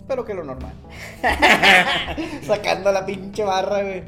Pero 0.08 0.26
que 0.26 0.34
lo 0.34 0.44
normal. 0.44 0.74
Sacando 2.44 2.92
la 2.92 3.06
pinche 3.06 3.44
barra, 3.44 3.82
güey. 3.84 4.04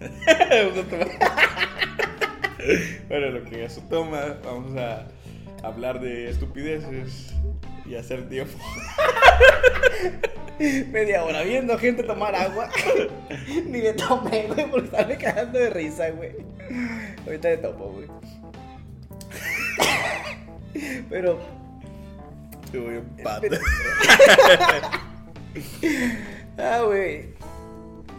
Bueno, 3.08 3.30
lo 3.30 3.44
que 3.44 3.64
eso 3.64 3.82
toma, 3.88 4.38
vamos 4.44 4.76
a 4.76 5.06
hablar 5.62 6.00
de 6.00 6.30
estupideces 6.30 7.34
y 7.84 7.94
hacer 7.96 8.28
tiempo. 8.28 8.58
Media 10.58 11.24
hora 11.24 11.42
viendo 11.42 11.76
gente 11.78 12.02
tomar 12.02 12.34
agua. 12.34 12.68
Ni 13.66 13.80
le 13.80 13.94
tomé, 13.94 14.46
güey, 14.46 14.70
porque 14.70 14.86
estaba 14.86 15.16
cagando 15.16 15.58
de 15.58 15.70
risa, 15.70 16.10
güey. 16.10 16.32
Ahorita 17.26 17.48
le 17.48 17.56
tomo, 17.58 17.86
güey. 17.86 18.06
Pero 21.10 21.38
Te 22.70 22.78
voy 22.78 22.94
en 22.96 23.04
pata. 23.22 23.46
Ah, 26.58 26.82
güey. 26.86 27.34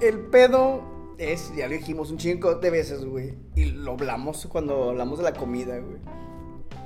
El 0.02 0.20
pedo 0.32 0.93
es, 1.32 1.54
ya 1.56 1.68
lo 1.68 1.74
dijimos 1.74 2.12
un 2.12 2.18
chingo 2.18 2.56
de 2.56 2.70
veces, 2.70 3.06
güey. 3.06 3.36
Y 3.56 3.66
lo 3.66 3.92
hablamos 3.94 4.46
cuando 4.48 4.90
hablamos 4.90 5.20
de 5.20 5.24
la 5.24 5.34
comida, 5.34 5.78
güey. 5.80 5.98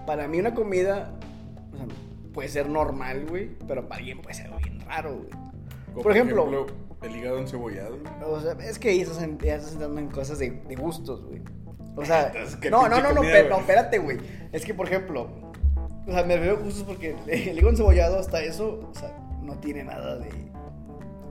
Para 0.05 0.27
mí 0.27 0.39
una 0.39 0.53
comida 0.53 1.17
o 1.73 1.77
sea, 1.77 1.85
puede 2.33 2.49
ser 2.49 2.69
normal, 2.69 3.25
güey. 3.27 3.49
Pero 3.67 3.87
para 3.87 3.99
alguien 3.99 4.21
puede 4.21 4.35
ser 4.35 4.49
bien 4.63 4.79
raro, 4.81 5.15
güey. 5.15 5.29
Como 5.93 6.03
Por 6.03 6.11
ejemplo- 6.11 6.67
el 7.03 7.15
hígado 7.15 7.37
encebollado. 7.39 7.97
O 8.25 8.39
sea, 8.41 8.53
es 8.53 8.79
que 8.79 8.89
ahí 8.89 9.01
estás, 9.01 9.19
ya 9.19 9.55
estás 9.55 9.73
entrando 9.73 9.99
en 9.99 10.09
cosas 10.09 10.39
de, 10.39 10.49
de 10.49 10.75
gustos, 10.75 11.23
güey. 11.25 11.41
O 11.95 12.03
sea, 12.05 12.27
Entonces, 12.33 12.55
¿qué 12.57 12.69
no, 12.71 12.87
no, 12.89 13.01
no, 13.01 13.09
no, 13.09 13.15
comida, 13.17 13.33
pe- 13.33 13.39
güey? 13.43 13.49
no, 13.51 13.59
espérate, 13.59 13.97
güey. 13.99 14.17
Es 14.51 14.65
que, 14.65 14.73
por 14.73 14.87
ejemplo, 14.87 15.29
o 16.07 16.11
sea, 16.11 16.23
me 16.23 16.35
refiero 16.37 16.57
a 16.57 16.61
gustos 16.61 16.83
porque 16.83 17.15
el 17.27 17.55
hígado 17.57 17.69
encebollado 17.69 18.17
hasta 18.19 18.41
eso, 18.41 18.79
o 18.91 18.95
sea, 18.95 19.15
no 19.43 19.59
tiene 19.59 19.83
nada 19.83 20.17
de... 20.17 20.29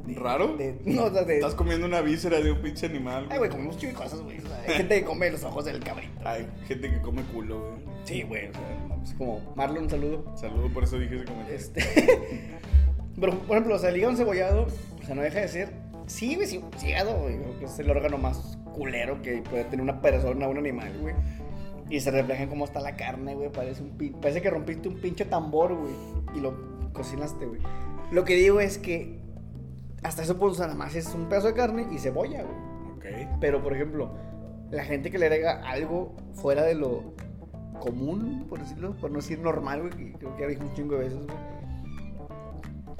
de- 0.07 0.14
¿Raro? 0.14 0.57
de- 0.57 0.79
no, 0.85 1.05
o 1.05 1.11
sea, 1.11 1.23
de... 1.25 1.35
Estás 1.37 1.55
comiendo 1.55 1.87
una 1.87 2.01
víscera 2.01 2.40
de 2.40 2.53
un 2.53 2.59
pinche 2.62 2.87
animal. 2.87 3.27
Ay, 3.31 3.38
güey, 3.38 3.51
comemos 3.51 3.77
chido 3.79 3.95
cosas, 3.95 4.21
güey. 4.23 4.38
O 4.38 4.42
sea, 4.47 4.62
hay 4.66 4.75
gente 4.75 5.01
que 5.01 5.05
come 5.05 5.31
los 5.31 5.42
ojos 5.45 5.64
del 5.64 5.81
cabrito. 5.81 6.12
Hay 6.25 6.47
gente 6.66 6.90
que 6.90 7.01
come 7.01 7.23
culo, 7.35 7.61
güey. 7.61 7.97
Sí, 8.05 8.23
güey. 8.23 8.49
O 8.49 8.53
sea, 8.53 8.87
no, 8.88 9.03
es 9.03 9.14
como 9.14 9.40
Marlon, 9.57 9.85
un 9.85 9.90
saludo. 9.90 10.37
Saludo, 10.37 10.69
por 10.73 10.85
eso 10.85 10.99
dije 10.99 11.16
ese 11.16 11.25
comentario. 11.25 11.57
Este. 11.57 11.83
Pero, 13.21 13.33
por 13.40 13.57
ejemplo, 13.57 13.75
o 13.75 13.79
sea, 13.79 13.90
el 13.90 13.97
hígado 13.97 14.12
encebollado, 14.12 14.66
o 15.03 15.05
sea, 15.07 15.14
no 15.14 15.23
deja 15.23 15.40
de 15.40 15.49
ser. 15.49 15.73
Sí, 16.07 16.35
güey, 16.37 16.47
sí, 16.47 16.61
hígado, 16.87 17.19
güey. 17.21 17.37
Que 17.59 17.64
es 17.64 17.79
el 17.79 17.90
órgano 17.90 18.19
más 18.19 18.59
culero 18.75 19.23
que 19.23 19.38
puede 19.42 19.64
tener 19.64 19.81
una 19.83 20.01
persona, 20.03 20.47
un 20.49 20.59
animal, 20.59 20.92
güey. 21.01 21.14
Y 21.88 22.01
se 22.01 22.11
refleja 22.11 22.42
en 22.42 22.49
cómo 22.49 22.64
está 22.64 22.81
la 22.81 22.97
carne, 22.97 23.35
güey. 23.35 23.51
Parece, 23.51 23.83
un 23.83 23.97
pin- 23.97 24.21
Parece 24.21 24.42
que 24.42 24.51
rompiste 24.51 24.88
un 24.88 25.01
pinche 25.01 25.25
tambor, 25.25 25.75
güey. 25.75 25.92
Y 26.37 26.40
lo 26.40 26.55
cocinaste, 26.92 27.47
güey. 27.47 27.61
Lo 28.12 28.25
que 28.25 28.35
digo 28.35 28.61
es 28.61 28.77
que 28.79 29.19
hasta 30.03 30.23
ese 30.23 30.35
punto, 30.35 30.59
nada 30.61 30.75
más 30.75 30.95
es 30.95 31.13
un 31.15 31.29
pedazo 31.29 31.49
de 31.49 31.55
carne 31.55 31.87
y 31.91 31.99
cebolla, 31.99 32.43
güey. 32.45 32.57
Ok. 32.97 33.29
Pero, 33.41 33.63
por 33.63 33.75
ejemplo, 33.75 34.15
la 34.71 34.85
gente 34.85 35.11
que 35.11 35.19
le 35.19 35.27
agrega 35.27 35.63
algo 35.69 36.15
fuera 36.35 36.63
de 36.63 36.75
lo 36.75 37.15
común, 37.81 38.47
por 38.49 38.59
decirlo, 38.61 38.95
por 38.97 39.11
no 39.11 39.17
decir 39.19 39.39
normal, 39.39 39.81
güey, 39.81 39.91
que 39.93 40.19
creo 40.19 40.35
que 40.37 40.43
ya 40.43 40.49
dije 40.49 40.63
un 40.63 40.73
chingo 40.75 40.95
de 40.97 41.05
veces, 41.05 41.27
güey. 41.27 41.39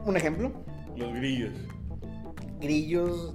Un 0.07 0.17
ejemplo, 0.17 0.53
Los 0.97 1.13
grillos. 1.15 1.53
grillos. 2.61 3.35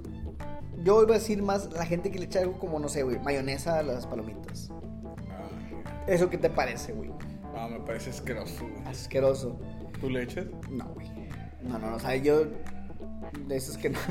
Yo 0.82 1.02
iba 1.02 1.14
a 1.14 1.18
decir 1.18 1.42
más 1.42 1.70
la 1.72 1.84
gente 1.84 2.10
que 2.10 2.18
le 2.18 2.24
echa 2.24 2.40
algo 2.40 2.58
como, 2.58 2.78
no 2.78 2.88
sé, 2.88 3.02
güey, 3.02 3.18
mayonesa 3.20 3.78
a 3.78 3.82
las 3.82 4.06
palomitas. 4.06 4.70
Ah, 5.30 6.04
¿Eso 6.06 6.28
qué 6.30 6.38
te 6.38 6.50
parece, 6.50 6.92
güey? 6.92 7.10
ah, 7.54 7.68
me 7.70 7.78
parece 7.80 8.10
asqueroso, 8.10 8.66
güey. 8.66 8.82
Asqueroso. 8.86 9.58
¿Tú 10.00 10.08
le 10.10 10.22
echas? 10.22 10.46
No, 10.70 10.86
güey. 10.94 11.06
No, 11.62 11.78
no, 11.78 11.90
no, 11.90 11.96
o 11.96 12.00
sea, 12.00 12.16
yo. 12.16 12.44
De 13.46 13.56
esos 13.56 13.76
que 13.78 13.90
no. 13.90 13.98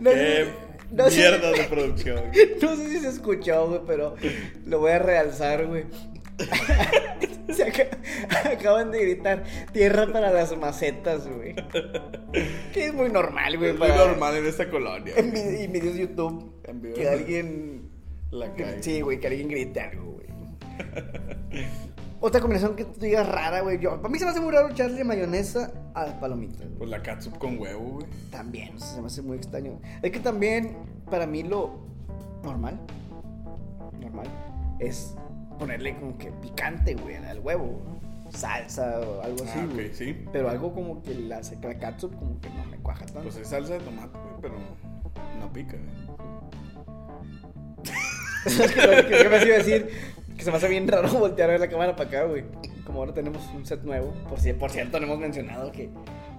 No 0.00 0.10
sé- 0.12 0.48
no 0.92 1.10
sé- 1.10 1.16
mierda 1.16 1.52
de 1.52 1.64
producción. 1.64 2.22
No 2.62 2.76
sé 2.76 2.88
si 2.88 3.00
se 3.00 3.08
escuchó, 3.08 3.68
güey, 3.68 3.80
pero 3.86 4.14
lo 4.66 4.78
voy 4.80 4.92
a 4.92 4.98
realzar, 4.98 5.66
güey. 5.66 5.84
Se 7.52 7.64
aca- 7.64 7.98
acaban 8.50 8.90
de 8.92 9.00
gritar 9.02 9.44
tierra 9.72 10.06
para 10.12 10.30
las 10.32 10.56
macetas, 10.56 11.26
güey. 11.28 11.54
Que 12.72 12.86
es 12.86 12.94
muy 12.94 13.10
normal, 13.10 13.58
güey. 13.58 13.70
Es 13.70 13.78
muy 13.78 13.88
normal 13.88 14.36
en 14.36 14.46
esta 14.46 14.70
colonia. 14.70 15.12
En 15.16 15.32
vi- 15.32 15.64
en 15.64 15.72
videos 15.72 15.94
de 15.94 16.00
YouTube. 16.00 16.54
En 16.64 16.80
videos 16.80 16.98
Que 16.98 17.08
alguien. 17.08 17.90
La. 18.30 18.52
Sí, 18.80 19.00
güey, 19.00 19.18
que 19.18 19.26
alguien 19.26 19.48
grite 19.48 19.80
algo, 19.80 20.12
güey. 20.12 20.26
Otra 22.22 22.40
combinación 22.40 22.76
que 22.76 22.84
tú 22.84 23.00
digas 23.00 23.26
rara, 23.26 23.60
güey. 23.62 23.78
Yo, 23.78 23.96
para 23.96 24.08
mí 24.10 24.18
se 24.18 24.24
me 24.26 24.30
hace 24.32 24.40
muy 24.40 24.52
raro 24.52 24.68
echarle 24.68 25.02
mayonesa 25.04 25.72
a 25.94 26.04
las 26.04 26.14
palomitas. 26.14 26.58
güey. 26.66 26.74
Pues 26.78 26.90
la 26.90 27.02
catsup 27.02 27.38
con 27.38 27.58
huevo, 27.58 27.80
güey. 27.94 28.06
También, 28.30 28.76
o 28.76 28.78
sea, 28.78 28.88
se 28.94 29.00
me 29.00 29.06
hace 29.06 29.22
muy 29.22 29.36
extraño. 29.38 29.80
Es 30.02 30.10
que 30.12 30.20
también, 30.20 30.76
para 31.10 31.26
mí, 31.26 31.42
lo 31.42 31.78
normal, 32.42 32.78
normal, 34.00 34.26
es 34.80 35.14
ponerle 35.58 35.96
como 35.98 36.18
que 36.18 36.30
picante, 36.32 36.94
güey, 36.94 37.16
al 37.16 37.40
huevo. 37.40 37.80
Salsa 38.30 39.00
o 39.00 39.22
algo 39.22 39.42
así, 39.42 39.58
Ah, 39.58 39.66
güey. 39.72 39.88
ok, 39.88 39.92
sí. 39.94 40.24
Pero 40.32 40.48
algo 40.50 40.72
como 40.74 41.02
que 41.02 41.14
la, 41.14 41.40
la 41.62 41.78
catsup 41.78 42.14
como 42.16 42.38
que 42.40 42.48
no 42.50 42.64
me 42.66 42.76
cuaja 42.78 43.04
tanto. 43.06 43.22
Pues 43.22 43.36
es 43.36 43.48
salsa 43.48 43.72
de 43.74 43.80
tomate, 43.80 44.16
güey, 44.18 44.34
pero 44.40 44.54
no 45.40 45.52
pica, 45.52 45.76
güey. 45.76 46.10
es 48.46 48.72
que, 48.72 48.86
lo 48.86 49.08
que- 49.08 49.22
que 49.22 49.28
me 49.28 49.44
iba 49.44 49.54
a 49.54 49.58
decir 49.58 49.90
que 50.40 50.44
se 50.44 50.50
me 50.50 50.56
hace 50.56 50.68
bien 50.68 50.88
raro 50.88 51.08
voltear 51.18 51.50
a 51.50 51.52
ver 51.52 51.60
la 51.60 51.68
cámara 51.68 51.94
para 51.96 52.08
acá, 52.08 52.24
güey. 52.24 52.44
Como 52.84 53.00
ahora 53.00 53.14
tenemos 53.14 53.42
un 53.54 53.64
set 53.64 53.82
nuevo. 53.82 54.12
Por, 54.28 54.38
ci- 54.40 54.56
por 54.56 54.70
cierto, 54.70 54.98
no 54.98 55.06
hemos 55.06 55.18
mencionado 55.20 55.70
que 55.70 55.88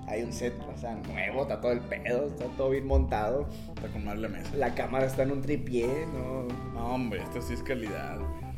hay 0.07 0.23
un 0.23 0.33
set, 0.33 0.53
o 0.75 0.77
sea, 0.77 0.95
nuevo, 0.95 1.43
está 1.43 1.61
todo 1.61 1.71
el 1.71 1.79
pedo, 1.79 2.25
está 2.27 2.45
todo 2.57 2.71
bien 2.71 2.85
montado. 2.85 3.47
Está 3.75 3.87
con 3.89 4.03
mal 4.03 4.21
la 4.21 4.27
mesa. 4.27 4.49
La 4.57 4.73
cámara 4.75 5.05
está 5.05 5.23
en 5.23 5.31
un 5.31 5.41
tripié, 5.41 5.87
no. 6.13 6.47
No, 6.73 6.95
hombre, 6.95 7.21
esto 7.23 7.41
sí 7.41 7.53
es 7.53 7.63
calidad, 7.63 8.17
güey. 8.17 8.51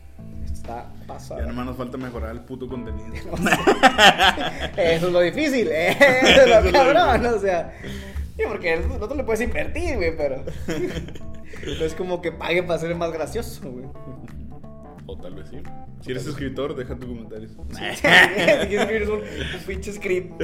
Está 0.51 0.91
pasado. 1.08 1.41
Ya 1.41 1.45
nomás 1.47 1.65
nos 1.67 1.77
falta 1.77 1.97
mejorar 1.97 2.32
el 2.32 2.39
puto 2.41 2.67
contenido. 2.67 3.13
Eso 4.77 5.08
es 5.08 5.13
lo 5.13 5.19
difícil, 5.19 5.67
¿eh? 5.69 5.89
Eso 6.21 6.41
es 6.58 6.65
lo 6.65 6.71
cabrón, 6.71 7.25
o 7.25 7.39
sea. 7.39 7.73
Sí, 8.38 8.43
porque 8.47 8.73
el 8.73 8.91
otro 8.91 9.15
le 9.15 9.23
puedes 9.23 9.41
invertir, 9.41 9.97
güey, 9.97 10.15
pero. 10.15 10.38
No 10.67 11.86
es 11.86 11.93
como 11.95 12.21
que 12.21 12.32
pague 12.32 12.63
para 12.63 12.79
ser 12.79 12.95
más 12.95 13.12
gracioso, 13.12 13.69
güey. 13.69 13.86
O 15.05 15.17
tal 15.17 15.35
vez 15.35 15.49
sí. 15.49 15.57
Si 16.01 16.11
eres 16.11 16.25
escritor, 16.27 16.75
deja 16.75 16.95
tu 16.97 17.07
comentario. 17.07 17.49
Hay 17.79 18.75
escribir 18.75 19.09
un, 19.09 19.19
un 19.19 19.65
pinche 19.67 19.91
script. 19.93 20.41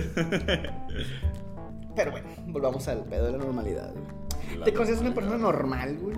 Pero 1.96 2.12
bueno, 2.12 2.28
volvamos 2.48 2.88
al 2.88 3.04
pedo 3.06 3.26
de 3.26 3.32
la 3.34 3.38
normalidad, 3.40 3.94
güey. 3.94 4.58
La 4.60 4.66
¿Te 4.66 4.74
consideras 4.74 5.02
una 5.06 5.14
persona 5.14 5.38
normal, 5.38 5.98
güey? 6.00 6.18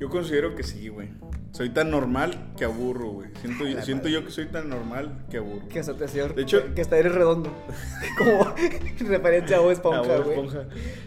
Yo 0.00 0.08
considero 0.08 0.54
que 0.54 0.62
sí, 0.62 0.88
güey. 0.88 1.08
Soy 1.52 1.70
tan 1.70 1.90
normal 1.90 2.52
que 2.56 2.64
aburro, 2.64 3.10
güey. 3.10 3.30
Siento, 3.40 3.64
madre. 3.64 4.10
yo 4.10 4.24
que 4.24 4.30
soy 4.32 4.46
tan 4.46 4.68
normal 4.68 5.24
que 5.30 5.36
aburro. 5.36 5.68
Que 5.68 5.78
hasta 5.78 5.94
te 5.96 6.06
De 6.06 6.42
hecho- 6.42 6.74
que 6.74 6.80
hasta 6.80 6.98
eres 6.98 7.14
redondo. 7.14 7.50
Como 8.18 8.54
referencia 9.08 9.56
a 9.58 9.60
Bob 9.60 9.70
Esponja, 9.70 10.16
güey. 10.18 10.36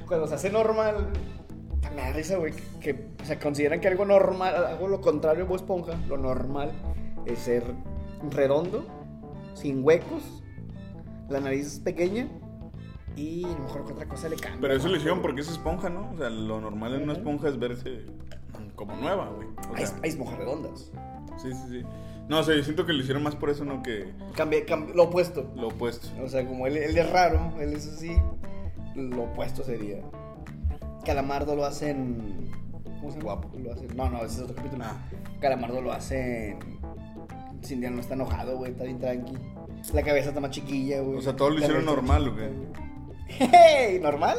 Cuando 0.08 0.28
se 0.28 0.36
hace 0.36 0.50
normal, 0.50 1.08
me 1.98 2.04
da 2.04 2.14
risa, 2.14 2.38
güey. 2.38 2.54
Que, 2.54 2.94
que, 2.96 3.08
o 3.22 3.26
sea, 3.26 3.40
consideran 3.40 3.80
que 3.82 3.88
algo 3.88 4.06
normal, 4.06 4.56
algo 4.56 4.88
lo 4.88 5.02
contrario 5.02 5.44
a 5.44 5.48
Bob 5.48 5.58
Esponja, 5.58 5.94
lo 6.08 6.18
normal 6.18 6.72
es 7.26 7.40
ser 7.40 7.64
redondo, 8.32 8.86
sin 9.56 9.84
huecos, 9.84 10.44
la 11.30 11.40
nariz 11.40 11.80
pequeña 11.84 12.28
y 13.16 13.44
a 13.44 13.48
lo 13.50 13.60
mejor 13.60 13.86
que 13.86 13.94
otra 13.94 14.08
cosa 14.08 14.30
le 14.30 14.36
cambia. 14.36 14.62
Pero 14.62 14.74
eso 14.76 14.88
lo 14.90 14.96
hicieron 14.96 15.22
porque 15.22 15.42
es 15.42 15.50
esponja, 15.50 15.90
¿no? 15.90 16.12
O 16.14 16.18
sea, 16.18 16.30
lo 16.30 16.62
normal 16.62 16.94
en 16.94 17.04
una 17.04 17.14
esponja 17.14 17.50
es 17.50 17.58
verse 17.58 18.06
como 18.76 18.96
nueva, 18.96 19.30
güey. 19.36 19.48
O 19.72 19.76
Hay, 19.76 19.86
sea, 19.88 19.98
hay 20.04 20.10
esponjas 20.10 20.38
redondas. 20.38 20.92
sí, 21.38 21.52
sí, 21.52 21.64
sí. 21.70 21.82
No, 22.30 22.40
o 22.40 22.44
sea, 22.44 22.56
yo 22.56 22.64
siento 22.64 22.86
que 22.86 22.92
lo 22.94 23.00
hicieron 23.02 23.24
más 23.24 23.36
por 23.36 23.50
eso, 23.50 23.64
¿no? 23.66 23.82
Que 23.82 24.14
Cambia, 24.36 24.66
cambia- 24.66 24.94
lo 24.94 25.04
opuesto. 25.04 25.50
lo 25.56 25.70
opuesto. 25.70 26.10
O 26.24 26.28
sea, 26.28 26.46
como 26.46 26.68
él, 26.68 26.78
él 26.78 26.96
es 26.98 27.10
raro, 27.12 27.54
él 27.60 27.74
es 27.74 27.88
así, 27.88 28.16
lo 28.96 29.24
opuesto 29.24 29.64
sería. 29.64 30.02
Calamardo 31.08 31.56
lo 31.56 31.64
hacen. 31.64 32.52
¿Cómo 33.00 33.12
se 33.12 33.18
llama? 33.18 33.36
Guapo. 33.36 33.58
Lo 33.58 33.72
hacen, 33.72 33.88
no, 33.96 34.10
no, 34.10 34.18
ese 34.26 34.36
es 34.36 34.42
otro 34.42 34.56
capítulo. 34.56 34.84
Ah. 34.86 34.98
Calamardo 35.40 35.80
lo 35.80 35.94
hacen. 35.94 36.60
Cindy 37.64 37.90
no 37.90 38.02
está 38.02 38.16
enojado, 38.16 38.58
güey, 38.58 38.74
está 38.74 38.84
bien 38.84 39.00
tranqui. 39.00 39.38
La 39.94 40.04
cabeza 40.04 40.30
está 40.30 40.42
más 40.42 40.52
chiquilla, 40.52 41.00
güey. 41.00 41.18
O 41.18 41.22
sea, 41.22 41.34
todo 41.34 41.52
lo 41.52 41.60
hicieron 41.60 41.86
normal, 41.86 42.30
güey. 42.32 42.50
¡Hey! 43.30 44.00
¿Normal? 44.02 44.38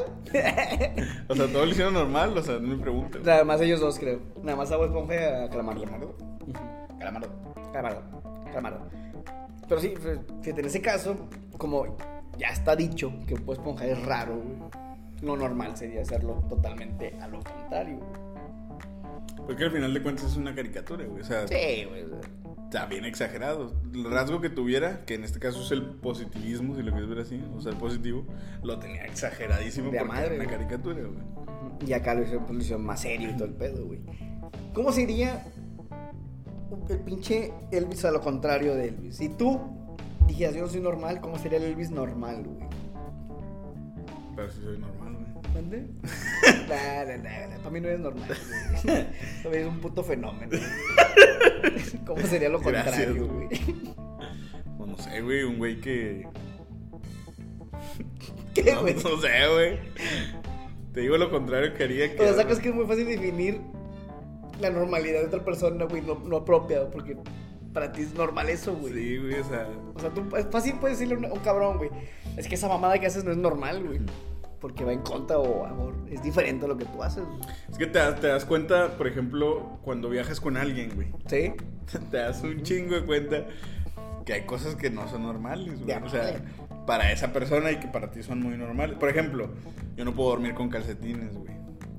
O 1.28 1.35
sea, 1.35 1.46
todo 1.46 1.64
lo 1.64 1.70
hicieron 1.70 1.94
normal, 1.94 2.37
o 2.37 2.42
sea, 2.42 2.59
no 2.59 2.76
me 2.76 2.76
preguntes. 2.76 3.22
Nada 3.24 3.44
más 3.44 3.62
ellos 3.62 3.81
dos, 3.81 3.98
creo. 3.98 4.20
Nada 4.42 4.57
más 4.57 4.70
a 4.70 4.76
Bob 4.76 4.88
Esponja 4.88 5.14
y 5.14 5.24
a 5.24 5.48
Calamardo. 5.48 5.85
Calamardo. 5.85 6.16
Calamardo. 6.98 7.28
Calamardo. 7.72 8.02
Calamardo. 8.44 8.90
Pero 9.66 9.81
sí, 9.81 9.94
fíjate, 10.42 10.61
en 10.61 10.66
ese 10.66 10.83
caso, 10.83 11.16
como 11.57 11.96
ya 12.37 12.48
está 12.48 12.76
dicho 12.76 13.11
que 13.26 13.35
Esponja 13.35 13.87
es 13.87 14.04
raro, 14.04 14.37
güey. 14.37 14.88
Lo 15.22 15.37
normal 15.37 15.76
sería 15.76 16.02
hacerlo 16.02 16.44
totalmente 16.48 17.14
a 17.20 17.28
lo 17.28 17.40
contrario. 17.42 18.00
Porque 19.46 19.64
al 19.64 19.70
final 19.70 19.94
de 19.94 20.02
cuentas 20.02 20.26
es 20.26 20.37
una 20.37 20.54
caricatura, 20.54 21.04
güey. 21.07 21.22
O 21.22 21.24
sea, 21.24 21.46
Sí, 21.48 21.85
güey. 21.88 22.04
está 22.64 22.87
bien 22.87 23.04
exagerado. 23.04 23.72
El 23.94 24.04
rasgo 24.11 24.40
que 24.40 24.50
tuviera, 24.50 25.04
que 25.07 25.14
en 25.14 25.24
este 25.24 25.38
caso 25.38 25.62
es 25.62 25.70
el 25.72 25.83
positivismo, 25.85 26.74
si 26.76 26.83
lo 26.83 26.92
quieres 26.92 27.09
ver 27.09 27.18
así, 27.20 27.42
o 27.57 27.61
sea, 27.61 27.72
el 27.72 27.78
positivo, 27.78 28.24
lo 28.62 28.78
tenía 28.78 29.04
exageradísimo 29.07 29.90
De 29.90 29.98
porque 29.98 30.12
madre, 30.12 30.26
era 30.26 30.35
una 30.37 30.44
güey. 30.44 30.57
caricatura, 30.57 31.00
güey. 31.00 31.88
Y 31.88 31.92
acá 31.92 32.14
lo 32.14 32.22
hicieron, 32.22 32.44
pues, 32.46 32.78
más 32.78 33.00
serio 33.00 33.31
y 33.31 33.35
todo 33.35 33.46
el 33.46 33.54
pedo, 33.54 33.87
güey. 33.87 34.00
¿Cómo 34.74 34.92
sería 34.92 35.44
el 36.88 36.98
pinche 37.00 37.52
Elvis 37.72 38.04
a 38.04 38.11
lo 38.11 38.20
contrario 38.20 38.74
de 38.74 38.88
Elvis? 38.88 39.16
Si 39.16 39.28
tú 39.31 39.61
dijeras, 40.26 40.54
yo 40.54 40.62
no 40.62 40.68
soy 40.68 40.81
normal, 40.81 41.20
¿cómo 41.20 41.38
sería 41.38 41.59
el 41.59 41.64
Elvis 41.64 41.90
normal, 41.90 42.44
güey? 42.44 42.68
Pero 44.38 44.53
sí 44.53 44.61
soy 44.62 44.79
normal, 44.79 45.16
güey. 45.16 45.53
¿Mande? 45.53 45.87
Nah, 46.68 47.16
nah, 47.16 47.48
nah, 47.48 47.57
Para 47.57 47.70
mí 47.70 47.81
no 47.81 47.88
eres 47.88 47.98
normal. 48.01 48.29
güey. 48.85 49.05
Para 49.42 49.51
mí 49.51 49.57
eres 49.57 49.66
un 49.66 49.81
puto 49.81 50.05
fenómeno. 50.05 50.57
¿Cómo 52.07 52.22
sería 52.24 52.48
lo 52.48 52.61
Gracias, 52.61 53.07
contrario, 53.07 53.27
güey. 53.27 53.48
Pues 54.77 54.90
no 54.90 54.96
sé, 54.96 55.20
güey, 55.22 55.42
un 55.42 55.59
güey 55.59 55.81
que. 55.81 56.29
¿Qué, 58.55 58.72
No, 58.74 58.83
güey? 58.83 58.94
no 58.94 59.20
sé, 59.20 59.48
güey. 59.53 59.79
Te 60.92 61.01
digo 61.01 61.16
lo 61.16 61.31
contrario 61.33 61.74
que 61.74 61.83
haría 61.83 62.14
que. 62.14 62.22
O 62.22 62.24
sea, 62.24 62.35
sacas 62.35 62.61
que 62.61 62.68
es 62.68 62.74
muy 62.77 62.87
fácil 62.87 63.07
definir 63.07 63.61
la 64.61 64.70
normalidad 64.70 65.22
de 65.22 65.27
otra 65.27 65.44
persona, 65.44 65.85
güey, 65.87 66.03
no, 66.03 66.14
no 66.20 66.44
propia, 66.44 66.88
porque 66.92 67.16
para 67.72 67.92
ti 67.92 68.02
es 68.02 68.14
normal 68.14 68.48
eso, 68.48 68.74
güey. 68.74 68.92
Sí, 68.92 69.16
güey, 69.18 69.35
o 69.35 69.44
sea. 69.44 69.68
O 69.94 70.00
sea, 70.00 70.11
tú 70.11 70.37
es 70.37 70.46
fácil 70.50 70.74
puedes 70.81 70.98
decirle 70.98 71.26
a 71.26 71.33
un, 71.33 71.40
cabrón, 71.40 71.78
güey. 71.78 71.90
Es 72.37 72.48
que 72.48 72.54
esa 72.54 72.68
mamada 72.68 72.98
que 72.98 73.07
haces 73.07 73.24
no 73.24 73.31
es 73.31 73.37
normal, 73.37 73.85
güey. 73.85 74.00
Porque 74.61 74.85
va 74.85 74.92
en 74.92 75.02
contra 75.02 75.38
o 75.38 75.66
amor. 75.66 75.94
Es 76.11 76.22
diferente 76.22 76.64
a 76.64 76.68
lo 76.68 76.76
que 76.76 76.85
tú 76.85 77.02
haces, 77.02 77.24
güey. 77.24 77.40
Es 77.70 77.78
que 77.78 77.87
te 77.87 77.98
das, 77.98 78.20
te 78.20 78.26
das 78.26 78.44
cuenta, 78.44 78.96
por 78.96 79.07
ejemplo, 79.07 79.78
cuando 79.83 80.09
viajas 80.09 80.40
con 80.40 80.57
alguien, 80.57 80.94
güey. 80.94 81.09
¿Sí? 81.26 81.52
Te 82.11 82.16
das 82.18 82.42
un 82.42 82.62
chingo 82.62 82.96
de 82.96 83.04
cuenta 83.04 83.46
que 84.26 84.35
hay 84.35 84.42
cosas 84.44 84.74
que 84.74 84.90
no 84.90 85.09
son 85.09 85.22
normales, 85.22 85.74
güey. 85.76 85.87
Ya, 85.87 86.02
O 86.04 86.09
sea, 86.09 86.42
para 86.87 87.12
esa 87.12 87.33
persona 87.33 87.70
y 87.70 87.76
que 87.76 87.87
para 87.87 88.11
ti 88.11 88.22
son 88.22 88.42
muy 88.42 88.57
normales. 88.57 88.98
Por 88.98 89.09
ejemplo, 89.09 89.50
yo 89.96 90.04
no 90.04 90.14
puedo 90.14 90.31
dormir 90.31 90.54
con 90.54 90.68
calcetines, 90.68 91.35
güey. 91.35 91.52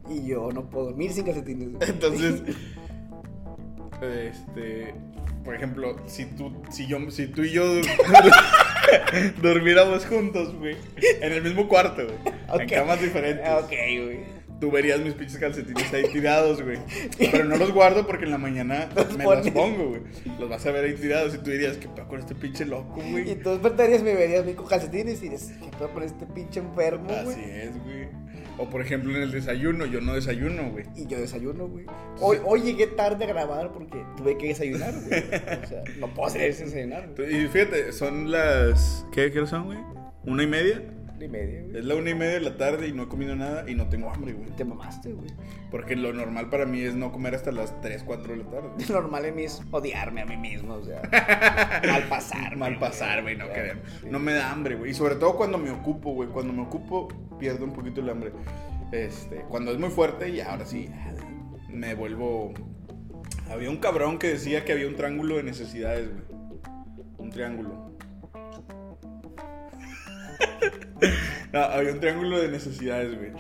Y 0.10 0.28
yo 0.28 0.52
no 0.52 0.70
puedo 0.70 0.88
dormir 0.88 1.12
sin 1.12 1.26
calcetines. 1.26 1.74
güey. 1.74 1.90
Entonces, 1.90 2.42
este, 4.02 4.94
por 5.50 5.56
ejemplo, 5.56 5.96
si 6.06 6.26
tú, 6.26 6.54
si 6.70 6.86
yo, 6.86 7.10
si 7.10 7.26
tú 7.26 7.42
y 7.42 7.50
yo 7.50 7.64
durmiéramos 9.42 10.06
juntos, 10.06 10.54
güey, 10.54 10.78
en 11.22 11.34
el 11.34 11.42
mismo 11.42 11.68
cuarto, 11.68 12.04
güey, 12.06 12.62
en 12.62 12.70
camas 12.70 13.02
diferentes, 13.02 13.50
Ok, 13.50 13.70
güey. 13.72 14.39
Tú 14.60 14.70
verías 14.72 15.00
mis 15.00 15.14
pinches 15.14 15.38
calcetines 15.38 15.94
ahí 15.94 16.04
tirados, 16.12 16.62
güey. 16.62 16.78
Pero 17.18 17.46
no 17.46 17.56
los 17.58 17.72
guardo 17.74 18.06
porque 18.06 18.26
en 18.26 18.32
la 18.32 18.38
mañana 18.38 18.90
Los 18.96 19.18
me 19.18 19.24
pones. 19.24 19.46
los 19.46 19.54
pongo, 19.54 19.90
güey. 19.90 20.02
Los 20.40 20.50
vas 20.50 20.66
a 20.66 20.72
ver 20.72 20.86
ahí 20.86 20.94
tirados 20.96 21.34
y 21.36 21.38
tú 21.38 21.50
dirías, 21.52 21.78
¿qué 21.78 21.88
pedo 21.88 22.08
con 22.08 22.20
este 22.20 22.36
pinche 22.36 22.66
loco, 22.66 23.02
Y 23.04 23.12
güey? 23.12 23.36
tú 23.42 23.52
despertarías, 23.52 24.04
me 24.04 24.14
verías 24.16 24.46
mí 24.46 24.54
con 24.54 24.68
calcetines 24.68 25.22
y 25.24 25.30
dices, 25.30 25.54
¿qué 25.60 25.70
pedo 25.78 25.90
con 25.94 26.04
este 26.04 26.26
pinche 26.26 26.60
enfermo, 26.60 27.10
Así 27.12 27.24
güey? 27.26 27.52
es, 27.62 27.84
güey. 27.84 28.08
O 28.58 28.70
por 28.70 28.82
ejemplo 28.82 29.16
en 29.16 29.22
el 29.24 29.32
desayuno, 29.32 29.86
yo 29.86 30.02
no 30.02 30.16
desayuno, 30.16 30.70
güey. 30.72 30.84
Y 30.94 31.08
yo 31.08 31.18
desayuno, 31.18 31.68
güey. 31.70 31.86
Hoy, 32.20 32.40
hoy 32.44 32.62
llegué 32.62 32.88
tarde 32.88 33.24
a 33.24 33.28
grabar 33.28 33.72
porque 33.72 34.04
tuve 34.18 34.38
que 34.38 34.48
desayunar, 34.48 34.94
güey. 35.08 35.24
O 35.64 35.68
sea, 35.68 35.84
no 35.98 36.14
puedo 36.14 36.28
hacer 36.28 36.42
desayunar, 36.54 37.08
güey. 37.16 37.46
Y 37.46 37.48
fíjate, 37.48 37.94
son 37.94 38.30
las. 38.30 39.06
¿Qué, 39.14 39.32
qué 39.32 39.48
son, 39.48 39.64
güey? 39.68 39.80
¿Una 40.26 40.44
y 40.44 40.48
media? 40.48 40.84
Ni 41.20 41.28
media, 41.28 41.64
güey. 41.64 41.78
Es 41.78 41.84
la 41.86 41.96
una 41.96 42.10
y 42.12 42.16
media 42.16 42.34
de 42.36 42.40
la 42.40 42.56
tarde 42.58 42.88
y 42.88 42.94
no 42.94 43.04
he 43.04 43.08
comido 43.10 43.36
nada 43.36 43.70
y 43.70 43.76
no 43.76 43.90
tengo 43.90 44.10
hambre, 44.10 44.32
güey. 44.34 44.50
Te 44.52 44.64
mamaste, 44.64 45.12
güey. 45.12 45.30
Porque 45.70 45.96
lo 45.98 46.14
normal 46.14 46.50
para 46.50 46.66
mí 46.66 46.82
es 46.82 46.96
no 46.96 47.12
comer 47.12 47.36
hasta 47.36 47.52
las 47.52 47.80
3, 47.82 48.04
4 48.06 48.34
de 48.34 48.44
la 48.44 48.50
tarde. 48.50 48.70
Lo 48.90 48.96
normal 49.02 49.26
en 49.26 49.36
mí 49.36 49.44
es 49.44 49.62
odiarme 49.72 50.22
a 50.22 50.26
mí 50.26 50.38
mismo, 50.38 50.76
o 50.76 50.84
sea, 50.84 51.02
mal 51.88 52.04
pasar, 52.04 52.56
Mal 52.56 52.80
pasar, 52.80 53.22
güey, 53.22 53.36
no 53.36 53.44
O 53.44 53.48
sea, 53.48 53.56
querer. 53.56 53.78
sí. 54.02 54.08
No 54.10 54.20
me 54.20 54.34
da 54.34 54.50
hambre, 54.52 54.76
güey. 54.76 54.92
Y 54.92 54.94
sobre 54.94 55.16
todo 55.16 55.36
cuando 55.36 55.58
me 55.58 55.72
ocupo, 55.72 56.14
güey. 56.14 56.30
Cuando 56.30 56.54
me 56.54 56.62
ocupo, 56.62 57.10
pierdo 57.38 57.66
un 57.66 57.74
poquito 57.74 58.00
el 58.02 58.10
hambre. 58.10 58.32
Este, 58.92 59.42
cuando 59.50 59.72
es 59.72 59.78
muy 59.78 59.90
fuerte, 59.90 60.30
y 60.30 60.40
ahora 60.40 60.66
sí, 60.66 60.90
me 61.70 61.94
vuelvo. 61.96 62.54
Había 63.52 63.70
un 63.70 63.78
cabrón 63.78 64.18
que 64.20 64.30
decía 64.30 64.64
que 64.64 64.72
había 64.72 64.88
un 64.88 64.96
triángulo 64.96 65.36
de 65.36 65.44
necesidades, 65.44 66.10
güey. 66.10 66.24
Un 67.18 67.30
triángulo. 67.30 67.89
No, 71.52 71.62
había 71.62 71.94
un 71.94 72.00
triángulo 72.00 72.40
de 72.40 72.50
necesidades, 72.50 73.18
güey. 73.18 73.32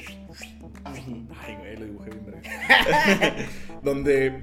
Ay, 0.84 1.56
güey, 1.60 1.78
lo 1.78 1.86
dibujé 1.86 2.10
bien. 2.10 3.48
Donde 3.84 4.42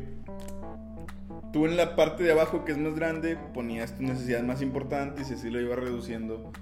tú 1.52 1.66
en 1.66 1.76
la 1.76 1.96
parte 1.96 2.22
de 2.22 2.32
abajo, 2.32 2.64
que 2.64 2.72
es 2.72 2.78
más 2.78 2.94
grande, 2.94 3.36
ponías 3.54 3.92
tus 3.92 4.02
necesidades 4.02 4.44
más 4.44 4.62
importantes 4.62 5.30
y 5.30 5.34
así 5.34 5.50
lo 5.50 5.60
ibas 5.60 5.78
reduciendo 5.78 6.52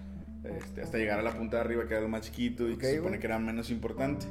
este, 0.44 0.82
hasta 0.82 0.98
llegar 0.98 1.18
a 1.18 1.22
la 1.22 1.32
punta 1.32 1.58
de 1.58 1.64
arriba, 1.64 1.86
que 1.86 1.94
era 1.94 2.02
lo 2.02 2.08
más 2.08 2.22
chiquito 2.22 2.68
y 2.68 2.76
que 2.76 2.86
se 2.86 2.96
supone 2.96 3.10
güey. 3.10 3.20
que 3.20 3.26
era 3.26 3.38
menos 3.38 3.70
importante. 3.70 4.26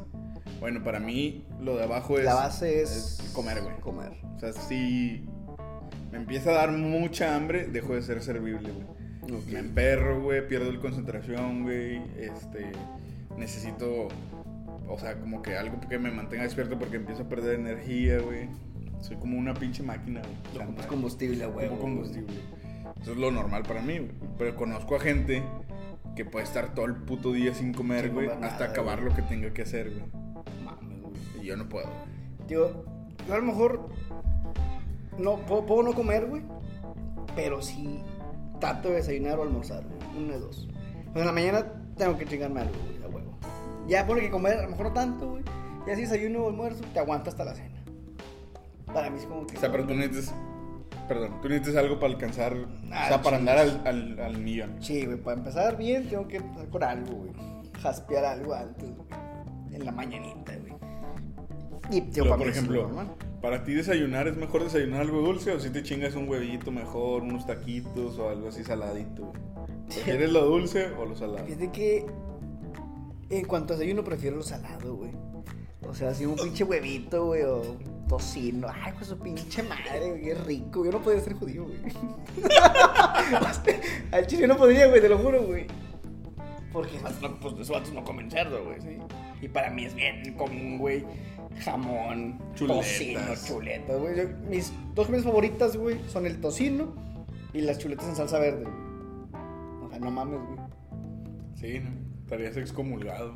Bueno, 0.60 0.84
para 0.84 1.00
mí, 1.00 1.46
lo 1.60 1.76
de 1.76 1.84
abajo 1.84 2.18
es. 2.18 2.26
La 2.26 2.36
base 2.36 2.82
es, 2.82 3.32
comer, 3.34 3.62
güey. 3.62 3.76
Comer. 3.82 4.14
O 4.36 4.40
sea, 4.40 4.54
si 4.54 5.26
me 6.12 6.18
empieza 6.18 6.52
a 6.52 6.54
dar 6.54 6.72
mucha 6.72 7.36
hambre, 7.36 7.68
dejo 7.68 7.96
de 7.96 8.02
ser 8.02 8.24
servible, 8.24 8.72
güey. 8.72 9.03
Me 9.52 9.60
emperro, 9.60 10.22
güey, 10.22 10.48
pierdo 10.48 10.70
el 10.70 10.80
concentración, 10.80 11.64
güey. 11.64 12.02
Este, 12.18 12.72
necesito, 13.38 14.08
o 14.88 15.00
sea, 15.00 15.20
como 15.20 15.42
que 15.42 15.56
algo 15.56 15.80
que 15.80 15.98
me 15.98 16.12
mantenga 16.12 16.44
despierto 16.44 16.78
porque 16.78 16.98
empiezo 16.98 17.24
a 17.24 17.30
perder 17.30 17.60
energía, 17.60 18.20
güey. 18.20 18.50
Soy 19.02 19.18
como 19.18 19.38
una 19.38 19.54
pinche 19.54 19.84
máquina, 19.84 20.22
güey. 20.22 20.64
Ocupas 20.66 20.86
combustible, 20.88 21.46
güey. 21.46 21.68
ocupo 21.68 21.82
combustible. 21.82 22.36
Eso 23.02 23.12
es 23.12 23.18
lo 23.18 23.32
normal 23.32 23.64
para 23.64 23.82
mí, 23.82 24.00
güey. 24.00 24.12
Pero 24.38 24.56
conozco 24.56 24.96
a 24.96 25.00
gente 25.00 25.44
que 26.16 26.26
puede 26.26 26.46
estar 26.46 26.74
todo 26.74 26.86
el 26.86 26.96
puto 26.96 27.32
día 27.34 27.54
sin 27.54 27.74
comer, 27.74 28.12
güey, 28.12 28.30
hasta 28.42 28.66
acabar 28.66 29.02
lo 29.02 29.14
que 29.16 29.22
tenga 29.24 29.52
que 29.54 29.64
hacer, 29.64 29.90
güey. 29.90 30.06
Mames, 30.64 31.02
güey. 31.02 31.14
Y 31.42 31.46
yo 31.46 31.58
no 31.58 31.68
puedo. 31.68 31.90
Digo, 32.48 32.86
yo 33.28 33.34
a 33.34 33.38
lo 33.38 33.44
mejor 33.44 33.90
no 35.18 35.38
puedo, 35.46 35.66
puedo 35.66 35.84
no 35.84 35.94
comer, 35.94 36.26
güey. 36.26 36.44
Pero 37.36 37.62
sí 37.62 38.00
trato 38.64 38.90
de 38.90 38.96
desayunar 38.96 39.38
o 39.40 39.44
almorzar, 39.44 39.84
güey. 39.84 40.24
Una 40.24 40.34
de 40.36 40.40
dos. 40.40 40.70
Pues 41.12 41.18
en 41.18 41.26
la 41.26 41.34
mañana 41.34 41.66
tengo 41.98 42.18
que 42.18 42.26
chingarme 42.26 42.62
algo, 42.62 42.74
güey, 42.86 43.04
a 43.04 43.08
huevo. 43.14 43.38
Ya 43.88 44.08
pone 44.08 44.22
que 44.22 44.30
comer, 44.30 44.58
a 44.60 44.62
lo 44.62 44.70
mejor 44.70 44.86
no 44.88 44.94
tanto, 44.94 45.32
güey. 45.32 45.44
Ya 45.86 45.96
si 45.96 46.04
desayuno 46.04 46.46
o 46.46 46.48
almuerzo, 46.48 46.82
te 46.94 47.00
aguanta 47.00 47.30
hasta 47.30 47.44
la 47.44 47.56
cena. 47.56 47.84
Para 48.86 49.10
mí 49.10 49.20
es 49.20 49.26
como 49.26 49.46
que. 49.46 49.58
O 49.58 49.60
sea, 49.60 49.70
pero 49.70 49.86
tú 49.86 49.94
necesitas. 49.94 50.34
Perdón, 51.10 51.42
tú 51.42 51.50
necesitas 51.50 51.76
algo 51.76 52.00
para 52.00 52.14
alcanzar. 52.14 52.56
Ah, 52.90 53.04
o 53.04 53.08
sea, 53.10 53.22
para 53.22 53.36
andar 53.36 53.58
al, 53.58 53.82
al, 53.86 54.20
al 54.22 54.38
millón. 54.38 54.78
Sí, 54.82 55.06
güey, 55.06 55.18
para 55.18 55.38
empezar 55.40 55.76
bien, 55.76 56.08
tengo 56.08 56.26
que 56.30 56.38
empezar 56.38 56.70
con 56.70 56.84
algo, 56.84 57.16
güey. 57.16 57.32
Jaspear 57.82 58.24
algo 58.24 58.54
antes, 58.54 58.90
güey. 58.96 59.10
En 59.74 59.86
la 59.86 59.92
mañanita, 59.92 60.56
güey. 60.56 60.73
Y, 61.90 62.02
digo, 62.02 62.12
Pero, 62.14 62.30
para 62.30 62.38
por 62.38 62.48
ejemplo. 62.48 62.90
¿para 63.42 63.64
ti 63.64 63.74
desayunar 63.74 64.28
es 64.28 64.38
mejor 64.38 64.64
desayunar 64.64 65.02
algo 65.02 65.22
dulce 65.22 65.52
o 65.52 65.60
si 65.60 65.70
te 65.70 65.84
chingas 65.84 66.16
un 66.16 66.30
huevito 66.30 66.72
mejor, 66.72 67.24
unos 67.24 67.46
taquitos 67.46 68.18
o 68.18 68.30
algo 68.30 68.50
así 68.50 68.64
saladito? 68.64 69.26
güey? 69.26 69.42
¿Prefieres 69.88 70.32
lo 70.32 70.46
dulce 70.46 70.88
o 70.98 71.06
lo 71.06 71.16
salado? 71.16 71.46
Fíjate 71.46 71.72
que 71.72 72.06
en 73.30 73.46
cuanto 73.46 73.74
a 73.74 73.78
desayuno 73.78 74.04
prefiero 74.04 74.38
lo 74.38 74.44
salado, 74.44 74.96
güey. 74.96 75.12
O 75.88 75.94
sea, 75.94 76.10
así 76.10 76.26
un 76.26 76.36
pinche 76.36 76.64
huevito, 76.64 77.26
güey, 77.26 77.44
o 77.44 77.78
tocino. 78.08 78.68
Ay, 78.74 78.94
pues 78.94 79.08
su 79.08 79.20
pinche 79.20 79.64
madre, 79.64 80.10
güey, 80.10 80.22
qué 80.22 80.36
rico. 80.36 80.86
Yo 80.86 80.92
no 80.92 81.02
podría 81.02 81.22
ser 81.22 81.34
judío, 81.34 81.66
güey. 81.66 81.80
Al 84.12 84.28
chile 84.28 84.48
no 84.48 84.58
podría, 84.58 84.88
güey, 84.88 85.02
te 85.02 85.10
lo 85.10 85.18
juro, 85.18 85.44
güey. 85.44 85.68
Porque 86.72 86.98
pues, 87.00 87.54
esos 87.54 87.70
vatos 87.70 87.94
no 87.94 88.04
comen 88.04 88.32
cerdo, 88.32 88.64
güey, 88.64 88.82
sí. 88.82 88.98
Y 89.42 89.48
para 89.48 89.70
mí 89.70 89.86
es 89.86 89.94
bien 89.94 90.34
común, 90.36 90.80
güey. 90.80 91.06
Jamón, 91.60 92.40
Chuletas. 92.56 92.86
tocino, 92.86 93.20
chuletas, 93.46 94.00
güey. 94.00 94.18
Yo- 94.18 94.28
Mis 94.50 94.74
dos 94.94 95.06
comidas 95.08 95.26
favoritas, 95.26 95.78
güey, 95.78 96.00
son 96.08 96.26
el 96.26 96.40
tocino 96.42 96.94
y 97.54 97.62
las 97.62 97.78
chuletas 97.80 98.08
en 98.10 98.16
salsa 98.16 98.40
verde. 98.40 98.66
O 99.84 99.90
sea, 99.90 100.00
no 100.00 100.12
mames, 100.12 100.40
güey. 100.42 100.60
Sí, 101.56 101.80
¿no? 101.80 101.92
Estarías 102.24 102.58
excomulgado. 102.58 103.34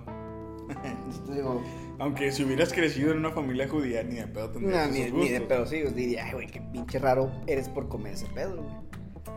Digo, 1.34 1.63
Aunque 1.99 2.32
si 2.32 2.43
hubieras 2.43 2.74
crecido 2.74 3.11
en 3.11 3.20
una 3.20 3.32
familia 3.32 3.68
judía, 3.70 4.03
ni 4.03 4.15
de 4.15 4.28
pedo 4.28 4.47
no, 4.47 4.53
tendrías 4.53 4.91
ni, 4.91 4.99
esos 5.01 5.18
ni 5.18 5.30
de 5.30 5.41
pedo, 5.41 5.65
sí, 5.65 5.82
os 5.84 5.95
diría, 5.95 6.26
ay, 6.26 6.34
güey, 6.34 6.47
qué 6.47 6.61
pinche 6.61 6.99
raro 6.99 7.32
eres 7.47 7.70
por 7.70 7.88
comer 7.88 8.13
ese 8.13 8.26
pedo, 8.28 8.61
güey. 8.63 8.76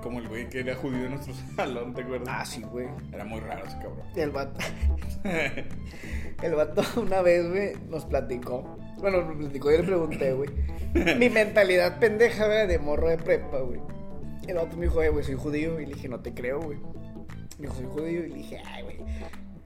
Como 0.02 0.18
el 0.18 0.28
güey 0.28 0.48
que 0.48 0.60
era 0.60 0.74
judío 0.74 1.04
en 1.04 1.10
nuestro 1.10 1.34
salón, 1.56 1.94
¿te 1.94 2.02
acuerdas? 2.02 2.28
Ah, 2.30 2.44
sí, 2.44 2.62
güey. 2.62 2.88
Era 3.12 3.24
muy 3.24 3.40
raro 3.40 3.66
ese 3.66 3.76
cabrón. 3.76 4.06
Y 4.14 4.20
el 4.20 4.30
vato, 4.30 4.60
el 6.42 6.54
vato 6.54 6.82
una 7.00 7.22
vez, 7.22 7.48
güey, 7.48 7.72
nos 7.88 8.04
platicó. 8.04 8.76
Bueno, 8.98 9.22
nos 9.22 9.36
platicó 9.36 9.72
y 9.72 9.78
le 9.78 9.82
pregunté, 9.84 10.32
güey. 10.32 10.50
Mi 11.18 11.30
mentalidad 11.30 11.98
pendeja, 11.98 12.46
güey, 12.46 12.66
de 12.66 12.78
morro 12.78 13.08
de 13.08 13.18
prepa, 13.18 13.58
güey. 13.58 13.80
El 14.46 14.56
vato 14.56 14.76
me 14.76 14.86
dijo, 14.86 15.02
eh, 15.02 15.10
güey, 15.10 15.24
soy 15.24 15.36
judío. 15.36 15.80
Y 15.80 15.86
le 15.86 15.94
dije, 15.94 16.08
no 16.08 16.20
te 16.20 16.34
creo, 16.34 16.60
güey. 16.60 16.78
Me 17.58 17.66
dijo, 17.66 17.74
soy 17.74 17.86
judío. 17.86 18.24
Y 18.24 18.28
le 18.28 18.34
dije, 18.36 18.62
ay, 18.64 18.82
güey, 18.82 18.96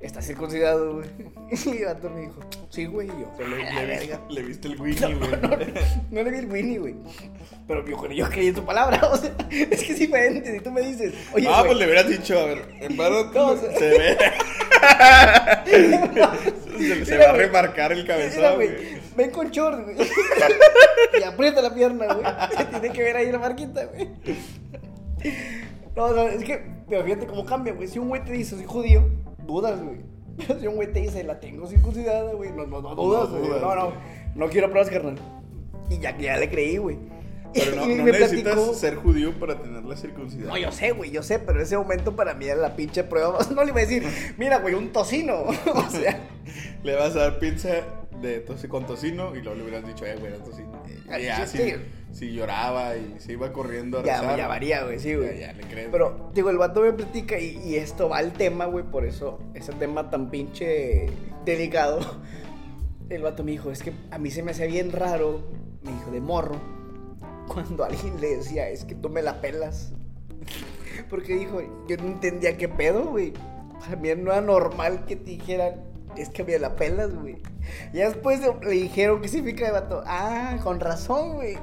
estás 0.07 0.27
circuncidado, 0.27 0.95
güey. 0.95 1.09
Y 1.67 1.79
el 1.79 1.85
vato 1.87 2.11
me 2.11 2.23
dijo, 2.23 2.41
sí, 2.71 2.87
güey. 2.87 3.07
Y 3.09 3.11
yo, 3.11 3.31
O 3.33 3.37
sea, 3.37 3.47
le, 3.47 3.63
"A 3.69 3.75
la 3.75 3.81
le 3.83 3.87
verga". 3.87 4.21
viste, 4.29 4.35
le 4.35 4.43
viste 4.43 4.69
el 4.69 4.81
Winnie, 4.81 5.15
güey. 5.15 5.31
No 6.11 6.23
le 6.23 6.31
vi 6.31 6.39
el 6.39 6.51
Winnie, 6.51 6.79
güey. 6.79 6.95
Pero 7.69 7.87
yo, 7.87 8.11
yo 8.11 8.29
creí 8.31 8.49
en 8.49 8.55
tu 8.55 8.65
palabra, 8.65 9.01
o 9.13 9.17
sea, 9.17 9.35
es 9.51 9.83
que 9.85 9.93
es 9.93 9.99
diferente. 9.99 10.53
Si 10.53 10.61
tú 10.61 10.71
me 10.71 10.81
dices, 10.83 11.15
oye, 11.33 11.47
ah, 11.49 11.61
güey, 11.61 11.67
pues 11.69 11.79
le 11.79 11.85
hubieras 11.87 12.09
dicho, 12.09 12.39
a 12.39 12.45
ver, 12.47 12.69
en 12.81 12.97
vano 12.97 13.25
No, 13.33 13.47
o 13.49 13.57
sea- 13.57 13.79
se 13.79 13.89
ve. 13.89 14.17
se, 15.65 17.05
se 17.05 17.13
Mira, 17.15 17.27
va 17.27 17.31
a 17.33 17.37
remarcar 17.37 17.93
el 17.93 18.07
cabezón, 18.07 18.55
güey, 18.57 18.69
güey. 18.73 19.01
ven 19.17 19.31
con 19.31 19.51
short, 19.51 19.85
güey. 19.85 19.97
y 21.19 21.23
aprieta 21.23 21.63
la 21.63 21.75
pierna, 21.75 22.07
güey. 22.15 22.27
Se 22.57 22.65
tiene 22.67 22.91
que 22.93 23.03
ver 23.03 23.17
ahí 23.17 23.31
la 23.33 23.39
marquita, 23.39 23.85
güey. 23.87 24.09
No, 25.97 26.13
no, 26.13 26.23
es 26.29 26.43
que, 26.45 26.61
pero 26.89 27.05
fíjate 27.05 27.27
cómo 27.27 27.45
cambia, 27.47 27.73
güey. 27.73 27.89
Si 27.89 27.99
un 27.99 28.09
güey 28.09 28.25
te 28.25 28.33
dice, 28.33 28.57
soy 28.57 28.65
judío, 28.67 29.09
dudas, 29.47 29.81
güey. 29.83 30.01
Si 30.61 30.67
un 30.67 30.75
güey 30.77 30.93
te 30.93 31.01
dice, 31.01 31.23
la 31.25 31.39
tengo 31.39 31.67
circuncidada, 31.67 32.33
güey, 32.33 32.51
no, 32.51 32.67
no, 32.67 32.81
no 32.83 32.95
dudas, 32.95 33.31
No 33.31 33.39
dudas, 33.39 33.61
No, 33.63 33.93
no, 34.35 34.49
quiero 34.49 34.69
pruebas, 34.71 34.91
carnal. 34.91 35.17
Y 35.91 35.99
ya, 35.99 36.17
ya 36.19 36.37
le 36.39 36.51
creí, 36.51 36.77
güey. 36.79 36.99
Pero 37.53 37.77
no, 37.77 37.87
necesitas 37.87 38.55
platicó- 38.57 38.75
ser 38.75 38.97
judío 38.97 39.33
para 39.39 39.61
tener 39.63 39.85
la 39.85 39.97
circuncidad. 39.97 40.49
No, 40.49 40.57
yo 40.59 40.73
sé, 40.73 40.91
güey, 40.91 41.13
yo 41.13 41.23
sé, 41.23 41.39
pero 41.39 41.59
en 41.61 41.65
ese 41.65 41.77
momento 41.77 42.17
para 42.17 42.35
mí 42.35 42.47
era 42.47 42.57
la 42.61 42.75
pinche 42.75 43.05
prueba. 43.05 43.39
No 43.55 43.63
le 43.63 43.71
iba 43.71 43.79
a 43.81 43.85
decir, 43.85 44.03
mira, 44.37 44.59
güey, 44.59 44.75
un 44.75 44.91
tocino. 44.93 45.43
o 45.45 45.91
sea, 45.91 46.19
Le 46.83 46.95
vas 46.97 47.15
a 47.15 47.21
dar 47.21 47.39
pizza 47.39 47.69
de 48.21 48.45
toci- 48.45 48.67
con 48.69 48.87
tocino 48.87 49.37
y 49.37 49.41
luego 49.41 49.55
le 49.55 49.63
hubieras 49.63 49.87
dicho, 49.87 50.05
eh, 50.05 50.17
güey, 50.19 50.33
era 50.33 50.43
tocino. 50.43 50.83
Ya, 51.21 51.47
sí. 51.47 51.75
Si 52.15 52.33
lloraba 52.33 52.97
y 52.97 53.17
se 53.19 53.33
iba 53.33 53.53
corriendo 53.53 53.99
a 53.99 54.05
ya, 54.05 54.21
rezar. 54.21 54.39
ya 54.39 54.49
varía, 54.49 54.85
güey, 54.85 55.01
sí, 55.01 55.15
güey. 55.15 55.41
Ya, 55.41 55.49
ya 55.49 55.53
le 55.53 55.65
crees. 55.65 55.89
Pero, 55.91 56.31
digo, 56.33 56.49
el 56.49 56.59
vato 56.59 56.81
me 56.81 56.93
platica 56.93 57.39
y, 57.39 57.61
y 57.65 57.75
esto 57.75 58.09
va 58.09 58.19
al 58.19 58.33
tema, 58.33 58.67
güey, 58.67 58.85
por 58.85 59.05
eso, 59.05 59.41
ese 59.55 59.73
tema 59.73 60.11
tan 60.11 60.31
pinche 60.31 61.07
delicado. 61.45 62.01
El 63.11 63.21
vato 63.21 63.45
me 63.45 63.51
dijo, 63.51 63.71
es 63.71 63.83
que 63.83 63.93
a 64.11 64.17
mí 64.17 64.31
se 64.31 64.43
me 64.43 64.53
hacía 64.53 64.65
bien 64.65 64.91
raro, 64.91 65.43
me 65.83 65.93
dijo, 65.93 66.11
de 66.11 66.23
morro, 66.23 66.59
cuando 67.47 67.85
alguien 67.85 68.19
le 68.19 68.39
decía, 68.39 68.71
es 68.71 68.87
que 68.87 68.95
tú 68.95 69.11
me 69.11 69.21
la 69.21 69.43
pelas. 69.43 69.93
Porque 71.11 71.37
dijo, 71.37 71.61
yo 71.87 71.97
no 71.99 72.05
entendía 72.05 72.57
qué 72.57 72.67
pedo, 72.67 73.05
güey. 73.05 73.35
Para 73.79 73.97
mí 73.97 74.09
no 74.17 74.33
era 74.33 74.41
normal 74.41 75.05
que 75.05 75.17
te 75.17 75.33
dijeran, 75.33 75.85
es 76.17 76.31
que 76.31 76.45
me 76.45 76.59
la 76.59 76.77
pelas, 76.77 77.15
güey. 77.15 77.37
Y 77.93 77.99
ya 77.99 78.09
después 78.09 78.41
le 78.63 78.71
dijeron, 78.71 79.21
¿qué 79.21 79.29
significa 79.29 79.67
el 79.67 79.73
vato? 79.73 80.03
Ah, 80.07 80.57
con 80.63 80.81
razón, 80.81 81.35
güey. 81.35 81.59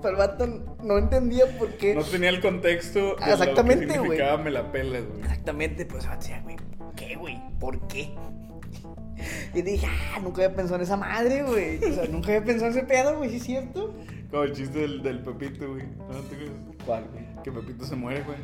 Pero 0.00 0.10
el 0.10 0.16
vato 0.16 0.46
no 0.82 0.98
entendía 0.98 1.44
por 1.58 1.72
qué. 1.76 1.94
No 1.94 2.04
tenía 2.04 2.28
el 2.30 2.40
contexto 2.40 3.16
de 3.16 3.32
Exactamente, 3.32 3.86
lo 3.86 3.92
que 3.92 3.98
güey. 3.98 4.10
significaba 4.10 4.42
me 4.42 4.50
la 4.50 4.70
pelas, 4.70 5.04
güey. 5.06 5.20
Exactamente, 5.22 5.86
pues 5.86 6.04
el 6.04 6.10
vato 6.10 6.20
decía, 6.20 6.40
güey, 6.42 6.56
¿qué, 6.96 7.16
güey? 7.16 7.40
¿Por 7.58 7.86
qué? 7.88 8.14
Y 9.54 9.62
dije, 9.62 9.86
ah, 9.88 10.20
nunca 10.22 10.44
había 10.44 10.54
pensado 10.54 10.76
en 10.76 10.82
esa 10.82 10.96
madre, 10.96 11.42
güey. 11.42 11.82
O 11.82 11.92
sea, 11.92 12.04
nunca 12.06 12.28
había 12.28 12.44
pensado 12.44 12.70
en 12.70 12.78
ese 12.78 12.86
pedo, 12.86 13.16
güey, 13.16 13.30
¿sí 13.30 13.36
es 13.36 13.42
cierto? 13.44 13.92
Como 14.30 14.44
el 14.44 14.52
chiste 14.52 14.78
del, 14.78 15.02
del 15.02 15.20
Pepito, 15.20 15.68
güey. 15.72 15.84
¿No 15.86 16.20
te 16.20 16.34
acuerdas? 16.36 16.56
¿Cuál, 16.86 17.04
güey? 17.12 17.24
Que 17.42 17.50
Pepito 17.50 17.84
se 17.84 17.96
muere, 17.96 18.22
güey. 18.22 18.38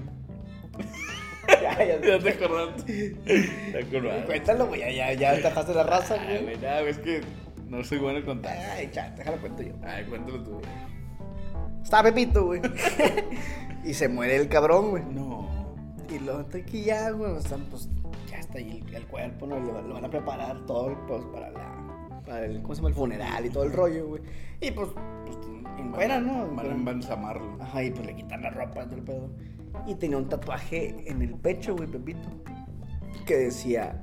Ya, 1.47 1.79
ya, 1.85 2.01
Ya 2.07 2.19
te 2.19 2.31
acordaste. 2.31 3.17
Te 3.25 3.79
acordaste. 3.79 4.25
Cuéntalo, 4.27 4.67
güey, 4.67 4.81
ya, 4.81 4.91
ya, 4.91 5.13
ya 5.13 5.35
te 5.37 5.43
dejaste 5.43 5.75
la 5.75 5.83
raza, 5.85 6.17
Ay, 6.19 6.27
güey. 6.27 6.43
güey, 6.45 6.57
nada, 6.57 6.81
güey, 6.81 6.91
es 6.93 6.99
que 6.99 7.21
no 7.69 7.85
soy 7.85 7.99
bueno 7.99 8.25
contando. 8.25 8.59
Ay, 8.73 8.91
ya, 8.93 9.11
déjalo 9.11 9.37
cuento 9.37 9.63
yo. 9.63 9.73
Ay, 9.85 10.05
cuéntalo 10.07 10.43
tú, 10.43 10.51
güey. 10.53 10.65
Está 11.85 12.03
Pepito, 12.03 12.47
güey. 12.47 12.63
y 13.85 13.95
se 13.95 14.09
muere 14.09 14.37
el 14.37 14.49
cabrón, 14.49 14.91
güey. 14.91 15.05
No. 15.05 15.49
Y 16.11 16.19
luego 16.19 16.41
está 16.41 16.59
aquí 16.59 16.83
ya, 16.83 17.11
güey, 17.11 17.37
están, 17.37 17.61
pues, 17.67 17.89
ya 18.31 18.39
está 18.39 18.59
ahí 18.59 18.83
el, 18.89 18.95
el 18.95 19.07
cuerpo, 19.07 19.47
¿no? 19.47 19.61
Lo, 19.61 19.83
lo 19.83 19.95
van 19.95 20.05
a 20.05 20.11
preparar 20.11 20.65
todo, 20.67 20.97
pues, 21.07 21.23
para 21.33 21.51
la, 21.51 22.21
para 22.25 22.47
el, 22.47 22.63
¿cómo 22.63 22.75
se 22.75 22.81
llama? 22.81 22.89
El 22.89 22.95
funeral 22.95 23.47
y 23.47 23.51
todo 23.51 23.65
el 23.65 23.73
rollo, 23.73 24.09
güey. 24.09 24.23
Y, 24.61 24.71
pues, 24.71 24.89
pues 25.27 25.37
en 25.79 25.95
fuera, 25.95 26.21
¿no? 26.21 26.49
Van 26.55 26.67
a 26.67 26.73
embalsamarlo. 26.73 27.59
Ajá, 27.61 27.83
y 27.83 27.91
pues 27.91 28.07
le 28.07 28.15
quitan 28.15 28.43
la 28.43 28.51
ropa 28.51 28.85
todo 28.85 28.97
el 28.97 29.03
pedo. 29.03 29.31
Y 29.87 29.95
tenía 29.97 30.17
un 30.17 30.29
tatuaje 30.29 31.05
en 31.07 31.21
el 31.21 31.35
pecho, 31.35 31.77
güey, 31.77 31.89
Pepito. 31.89 32.29
Que 33.27 33.37
decía, 33.37 34.03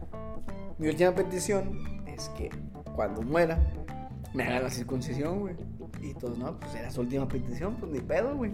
mi 0.77 0.87
última 0.87 1.15
petición 1.15 2.03
es 2.07 2.29
que 2.29 2.49
cuando 2.95 3.21
muera, 3.21 3.57
me 4.33 4.43
hagan 4.43 4.63
la 4.63 4.69
circuncisión, 4.69 5.39
güey. 5.39 5.55
Y 5.99 6.13
todos, 6.13 6.37
no, 6.37 6.59
pues 6.59 6.73
era 6.75 6.89
su 6.89 7.01
última 7.01 7.27
petición, 7.27 7.75
pues 7.75 7.91
ni 7.91 7.99
pedo, 7.99 8.35
güey. 8.35 8.51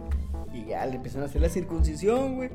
Y 0.53 0.65
ya 0.65 0.85
le 0.85 0.95
empiezan 0.95 1.21
a 1.21 1.25
hacer 1.25 1.41
la 1.41 1.49
circuncisión, 1.49 2.35
güey. 2.35 2.49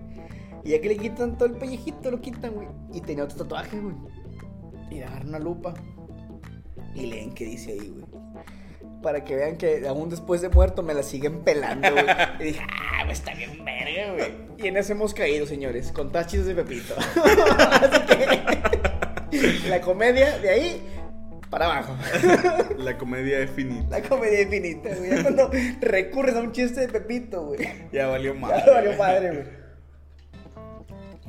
Y 0.64 0.70
ya 0.70 0.80
que 0.80 0.88
le 0.88 0.96
quitan 0.96 1.36
todo 1.36 1.46
el 1.46 1.54
pellejito, 1.54 2.10
lo 2.10 2.20
quitan, 2.20 2.54
güey. 2.54 2.68
Y 2.92 3.00
tenía 3.00 3.24
otro 3.24 3.38
tatuaje, 3.38 3.78
güey. 3.78 3.94
Y 4.90 4.96
le 4.96 5.04
agarran 5.04 5.28
una 5.28 5.38
lupa. 5.38 5.74
Y 6.94 7.06
leen 7.06 7.32
qué 7.32 7.46
dice 7.46 7.72
ahí, 7.72 7.88
güey. 7.88 8.04
Para 9.02 9.24
que 9.24 9.34
vean 9.34 9.56
que 9.56 9.86
aún 9.88 10.10
después 10.10 10.42
de 10.42 10.48
muerto 10.48 10.82
me 10.82 10.94
la 10.94 11.02
siguen 11.02 11.40
pelando, 11.40 11.90
güey. 11.90 12.04
Y 12.40 12.44
dije, 12.44 12.60
ah, 12.62 13.02
pues 13.04 13.18
está 13.18 13.34
bien 13.34 13.64
verga, 13.64 14.12
güey. 14.12 14.30
Y 14.58 14.68
en 14.68 14.76
eso 14.76 14.92
hemos 14.92 15.14
caído, 15.14 15.46
señores, 15.46 15.90
con 15.90 16.12
tachis 16.12 16.46
de 16.46 16.54
Pepito. 16.54 16.94
Así 17.24 18.00
que 18.06 19.68
la 19.68 19.80
comedia 19.80 20.38
de 20.38 20.50
ahí 20.50 20.82
para 21.52 21.66
abajo. 21.66 21.94
La 22.78 22.96
comedia 22.96 23.40
es 23.40 23.50
finita. 23.50 24.00
La 24.00 24.08
comedia 24.08 24.40
infinita, 24.40 24.88
güey. 24.94 25.10
Ya 25.10 25.22
cuando 25.22 25.50
recurres 25.82 26.34
a 26.34 26.40
un 26.40 26.52
chiste 26.52 26.80
de 26.80 26.88
Pepito, 26.88 27.44
güey. 27.44 27.60
Ya 27.92 28.06
valió 28.06 28.34
más. 28.34 28.64
Ya 28.64 28.72
valió 28.72 28.96
padre, 28.96 29.30
güey. 29.32 29.44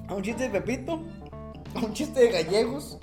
A 0.08 0.14
un 0.16 0.24
chiste 0.24 0.44
de 0.44 0.50
Pepito, 0.62 1.02
a 1.76 1.80
un 1.80 1.94
chiste 1.94 2.22
de 2.22 2.32
gallegos 2.32 2.98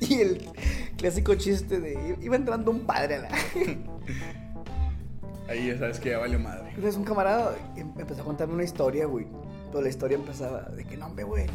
y 0.00 0.20
el 0.20 0.50
clásico 0.96 1.36
chiste 1.36 1.78
de 1.78 2.16
iba 2.20 2.34
entrando 2.34 2.72
un 2.72 2.80
padre 2.80 3.14
a 3.14 3.18
la. 3.20 3.28
Ahí 5.48 5.68
ya 5.68 5.78
sabes 5.78 6.00
que 6.00 6.10
ya 6.10 6.18
valió 6.18 6.40
madre. 6.40 6.70
Entonces 6.70 6.96
un 6.96 7.04
camarada 7.04 7.54
em- 7.76 7.92
empezó 7.96 8.22
a 8.22 8.24
contarme 8.24 8.54
una 8.54 8.64
historia, 8.64 9.06
güey. 9.06 9.28
Pero 9.70 9.80
la 9.80 9.88
historia 9.88 10.16
empezaba 10.16 10.62
de 10.62 10.84
que 10.84 10.96
no, 10.96 11.06
hombre, 11.06 11.22
güey. 11.22 11.46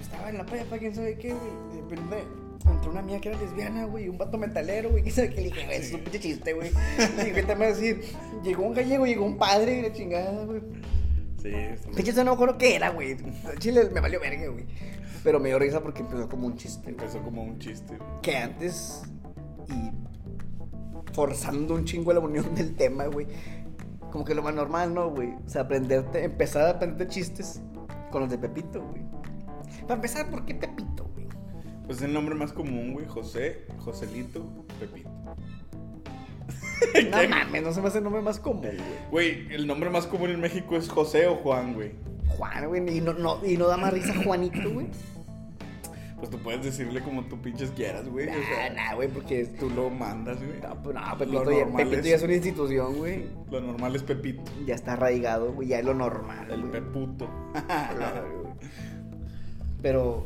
estaba 0.00 0.28
en 0.28 0.38
la 0.38 0.44
playa, 0.44 0.64
para 0.64 0.80
quién 0.80 0.92
sabe 0.92 1.16
qué, 1.16 1.32
güey. 1.32 1.50
De 1.72 1.82
repente 1.82 2.47
entró 2.66 2.90
una 2.90 3.02
mía 3.02 3.20
que 3.20 3.28
era 3.30 3.38
lesbiana, 3.38 3.84
güey, 3.84 4.06
y 4.06 4.08
un 4.08 4.18
vato 4.18 4.38
metalero, 4.38 4.90
güey. 4.90 5.02
¿Qué 5.02 5.10
sabe 5.10 5.30
qué? 5.30 5.36
Le 5.36 5.42
dije, 5.44 5.64
güey, 5.66 5.78
es 5.78 5.92
un 5.92 6.00
pinche 6.00 6.20
chiste, 6.20 6.52
güey. 6.52 6.70
Le 6.98 7.24
dije, 7.24 7.32
¿qué 7.32 7.42
te 7.42 7.54
vas 7.54 7.62
a 7.62 7.80
decir? 7.80 8.02
Llegó 8.42 8.62
un 8.64 8.74
gallego, 8.74 9.06
llegó 9.06 9.24
un 9.24 9.36
padre, 9.38 9.78
y 9.78 9.82
la 9.82 9.92
chingada, 9.92 10.44
güey. 10.44 10.60
Sí, 11.42 11.52
Pinche 11.94 12.12
no 12.12 12.24
me 12.24 12.30
acuerdo 12.32 12.58
qué 12.58 12.74
era, 12.74 12.90
güey. 12.90 13.16
Chile 13.58 13.88
me 13.92 14.00
valió 14.00 14.18
verga, 14.20 14.48
güey. 14.48 14.66
Pero 15.22 15.38
me 15.40 15.48
dio 15.48 15.58
risa 15.58 15.80
porque 15.80 16.02
empezó 16.02 16.28
como 16.28 16.46
un 16.46 16.56
chiste, 16.56 16.92
güey. 16.92 16.94
Empezó 16.94 17.22
como 17.22 17.42
un 17.42 17.58
chiste. 17.58 17.96
güey. 17.96 18.20
Que 18.22 18.36
antes, 18.36 19.02
y 19.68 19.92
forzando 21.12 21.74
un 21.74 21.84
chingo 21.84 22.12
la 22.12 22.20
unión 22.20 22.54
del 22.54 22.74
tema, 22.74 23.06
güey. 23.06 23.26
Como 24.10 24.24
que 24.24 24.34
lo 24.34 24.42
más 24.42 24.54
normal, 24.54 24.94
¿no, 24.94 25.10
güey? 25.10 25.34
O 25.46 25.48
sea, 25.48 25.62
aprenderte, 25.62 26.24
empezar 26.24 26.62
a 26.66 26.70
aprender 26.70 27.06
chistes 27.08 27.60
con 28.10 28.22
los 28.22 28.30
de 28.30 28.38
Pepito, 28.38 28.82
güey. 28.82 29.02
Para 29.82 29.94
empezar, 29.94 30.30
¿por 30.30 30.44
qué 30.44 30.54
Pepito? 30.54 31.07
Pues 31.88 31.98
es 31.98 32.04
el 32.04 32.12
nombre 32.12 32.36
más 32.36 32.52
común, 32.52 32.92
güey. 32.92 33.06
José, 33.06 33.64
Joselito, 33.78 34.44
Pepito. 34.78 35.10
No 37.10 37.28
mames, 37.28 37.62
no 37.64 37.72
se 37.72 37.80
me 37.82 37.88
hace 37.88 37.98
el 37.98 38.04
nombre 38.04 38.22
más 38.22 38.38
común, 38.38 38.62
güey. 39.10 39.10
Güey, 39.10 39.52
el 39.54 39.66
nombre 39.66 39.90
más 39.90 40.06
común 40.06 40.30
en 40.30 40.40
México 40.40 40.76
es 40.76 40.88
José 40.88 41.26
o 41.26 41.34
Juan, 41.36 41.74
güey. 41.74 41.92
Juan, 42.28 42.68
güey, 42.68 42.98
y 42.98 43.00
no, 43.00 43.14
no, 43.14 43.44
y 43.44 43.56
no 43.56 43.66
da 43.66 43.76
más 43.76 43.92
risa 43.92 44.14
Juanito, 44.22 44.70
güey. 44.70 44.86
Pues 46.18 46.30
tú 46.30 46.38
puedes 46.38 46.64
decirle 46.64 47.00
como 47.00 47.24
tú 47.24 47.40
pinches 47.40 47.70
quieras, 47.70 48.08
güey. 48.08 48.28
o 48.28 48.32
Nah, 48.32 48.36
sea, 48.36 48.70
nah, 48.74 48.94
güey, 48.94 49.08
porque 49.08 49.44
Tú 49.58 49.70
lo 49.70 49.88
mandas, 49.88 50.36
güey. 50.38 50.60
No, 50.60 50.82
pues, 50.82 50.94
no, 50.94 51.00
Lo 51.10 51.18
Pepito, 51.18 51.50
ya, 51.52 51.76
Pepito 51.76 51.96
es- 52.00 52.06
ya 52.06 52.16
es 52.16 52.22
una 52.22 52.34
institución, 52.34 52.96
güey. 52.98 53.26
Lo 53.50 53.60
normal 53.60 53.96
es 53.96 54.02
Pepito. 54.02 54.42
Ya 54.66 54.74
está 54.74 54.92
arraigado, 54.92 55.52
güey, 55.54 55.68
ya 55.68 55.78
es 55.78 55.84
lo 55.84 55.94
normal. 55.94 56.50
El. 56.50 56.64
Peputo. 56.64 57.28
Pero, 59.82 60.24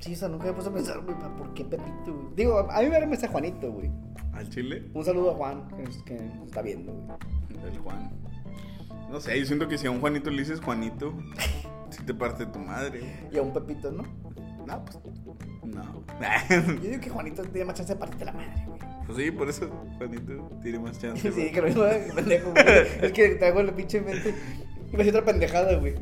sí, 0.00 0.12
o 0.14 0.16
sea, 0.16 0.28
nunca 0.28 0.46
me 0.46 0.52
puse 0.52 0.68
a 0.68 0.72
pensar, 0.72 1.00
güey, 1.00 1.18
¿pa- 1.18 1.34
¿por 1.36 1.52
qué 1.54 1.64
Pepito, 1.64 2.14
güey? 2.14 2.34
Digo, 2.36 2.58
a 2.70 2.80
mí 2.82 2.88
me 2.88 3.06
me 3.06 3.14
está 3.14 3.28
Juanito, 3.28 3.70
güey. 3.72 3.90
¿Al 4.32 4.48
chile? 4.50 4.84
Un 4.94 5.04
saludo 5.04 5.32
a 5.32 5.34
Juan, 5.34 5.68
que, 5.76 5.82
nos- 5.82 6.02
que 6.04 6.14
nos 6.14 6.46
está 6.46 6.62
viendo, 6.62 6.92
güey. 6.92 7.18
El 7.72 7.78
Juan. 7.80 8.10
No 9.10 9.20
sé, 9.20 9.38
yo 9.40 9.46
siento 9.46 9.68
que 9.68 9.78
si 9.78 9.86
a 9.86 9.90
un 9.90 10.00
Juanito 10.00 10.30
le 10.30 10.38
dices 10.40 10.60
Juanito, 10.60 11.12
si 11.90 12.02
te 12.04 12.14
parte 12.14 12.46
tu 12.46 12.58
madre. 12.58 13.02
Y 13.32 13.38
a 13.38 13.42
un 13.42 13.52
Pepito, 13.52 13.90
¿no? 13.90 14.02
No, 14.66 14.84
pues. 14.84 14.98
No. 15.64 16.04
Yo 16.50 16.80
digo 16.90 17.00
que 17.00 17.08
Juanito 17.10 17.42
tiene 17.42 17.64
más 17.64 17.74
chance 17.76 17.94
de 17.94 17.98
partirte 17.98 18.24
la 18.26 18.32
madre, 18.32 18.52
güey. 18.66 18.78
pues 19.06 19.18
sí, 19.18 19.30
por 19.30 19.48
eso 19.48 19.68
Juanito 19.96 20.50
tiene 20.62 20.78
más 20.78 20.98
chance. 20.98 21.32
Sí, 21.32 21.50
que 21.50 21.60
lo 21.60 21.66
mismo, 21.68 21.84
pendejo, 22.14 22.50
güey. 22.50 22.64
Es 23.02 23.12
que 23.12 23.28
te 23.30 23.46
hago 23.46 23.62
la 23.62 23.74
pinche 23.74 24.00
mente. 24.00 24.34
Iba 24.88 24.94
a 24.94 24.98
decir 24.98 25.10
otra 25.16 25.24
pendejada, 25.24 25.74
güey. 25.78 25.94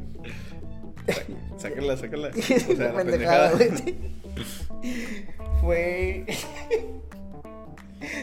Sácala, 1.56 1.96
sácala. 1.96 2.28
O 2.34 2.38
Esa 2.38 2.76
sea, 2.76 2.92
la 2.92 2.94
pendejada, 2.94 3.52
güey. 3.52 3.70
Fue. 5.60 6.26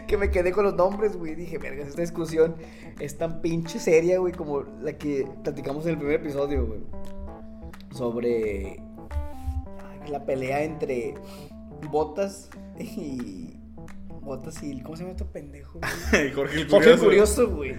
que 0.08 0.18
me 0.18 0.30
quedé 0.30 0.52
con 0.52 0.66
los 0.66 0.76
nombres, 0.76 1.16
güey. 1.18 1.36
Dije, 1.36 1.58
vergas, 1.58 1.90
esta 1.90 2.02
discusión 2.02 2.56
es 3.00 3.18
tan 3.18 3.42
pinche 3.42 3.80
seria, 3.80 4.20
güey, 4.20 4.34
como 4.34 4.62
la 4.82 4.94
que 4.98 5.28
platicamos 5.44 5.86
en 5.86 5.92
el 5.92 5.98
primer 5.98 6.16
episodio, 6.22 6.66
güey. 6.66 6.80
Sobre 7.92 8.80
la 10.08 10.26
pelea 10.26 10.64
entre 10.64 11.16
Botas 11.90 12.50
y. 12.80 13.58
Botas 14.22 14.62
y. 14.64 14.82
¿Cómo 14.82 14.96
se 14.96 15.04
llama 15.04 15.12
este 15.14 15.26
pendejo? 15.26 15.80
güey? 15.80 16.32
Jorge 16.32 16.62
el 16.62 16.70
Jorge 16.70 16.98
Curioso. 16.98 17.04
Curioso, 17.04 17.50
güey. 17.50 17.76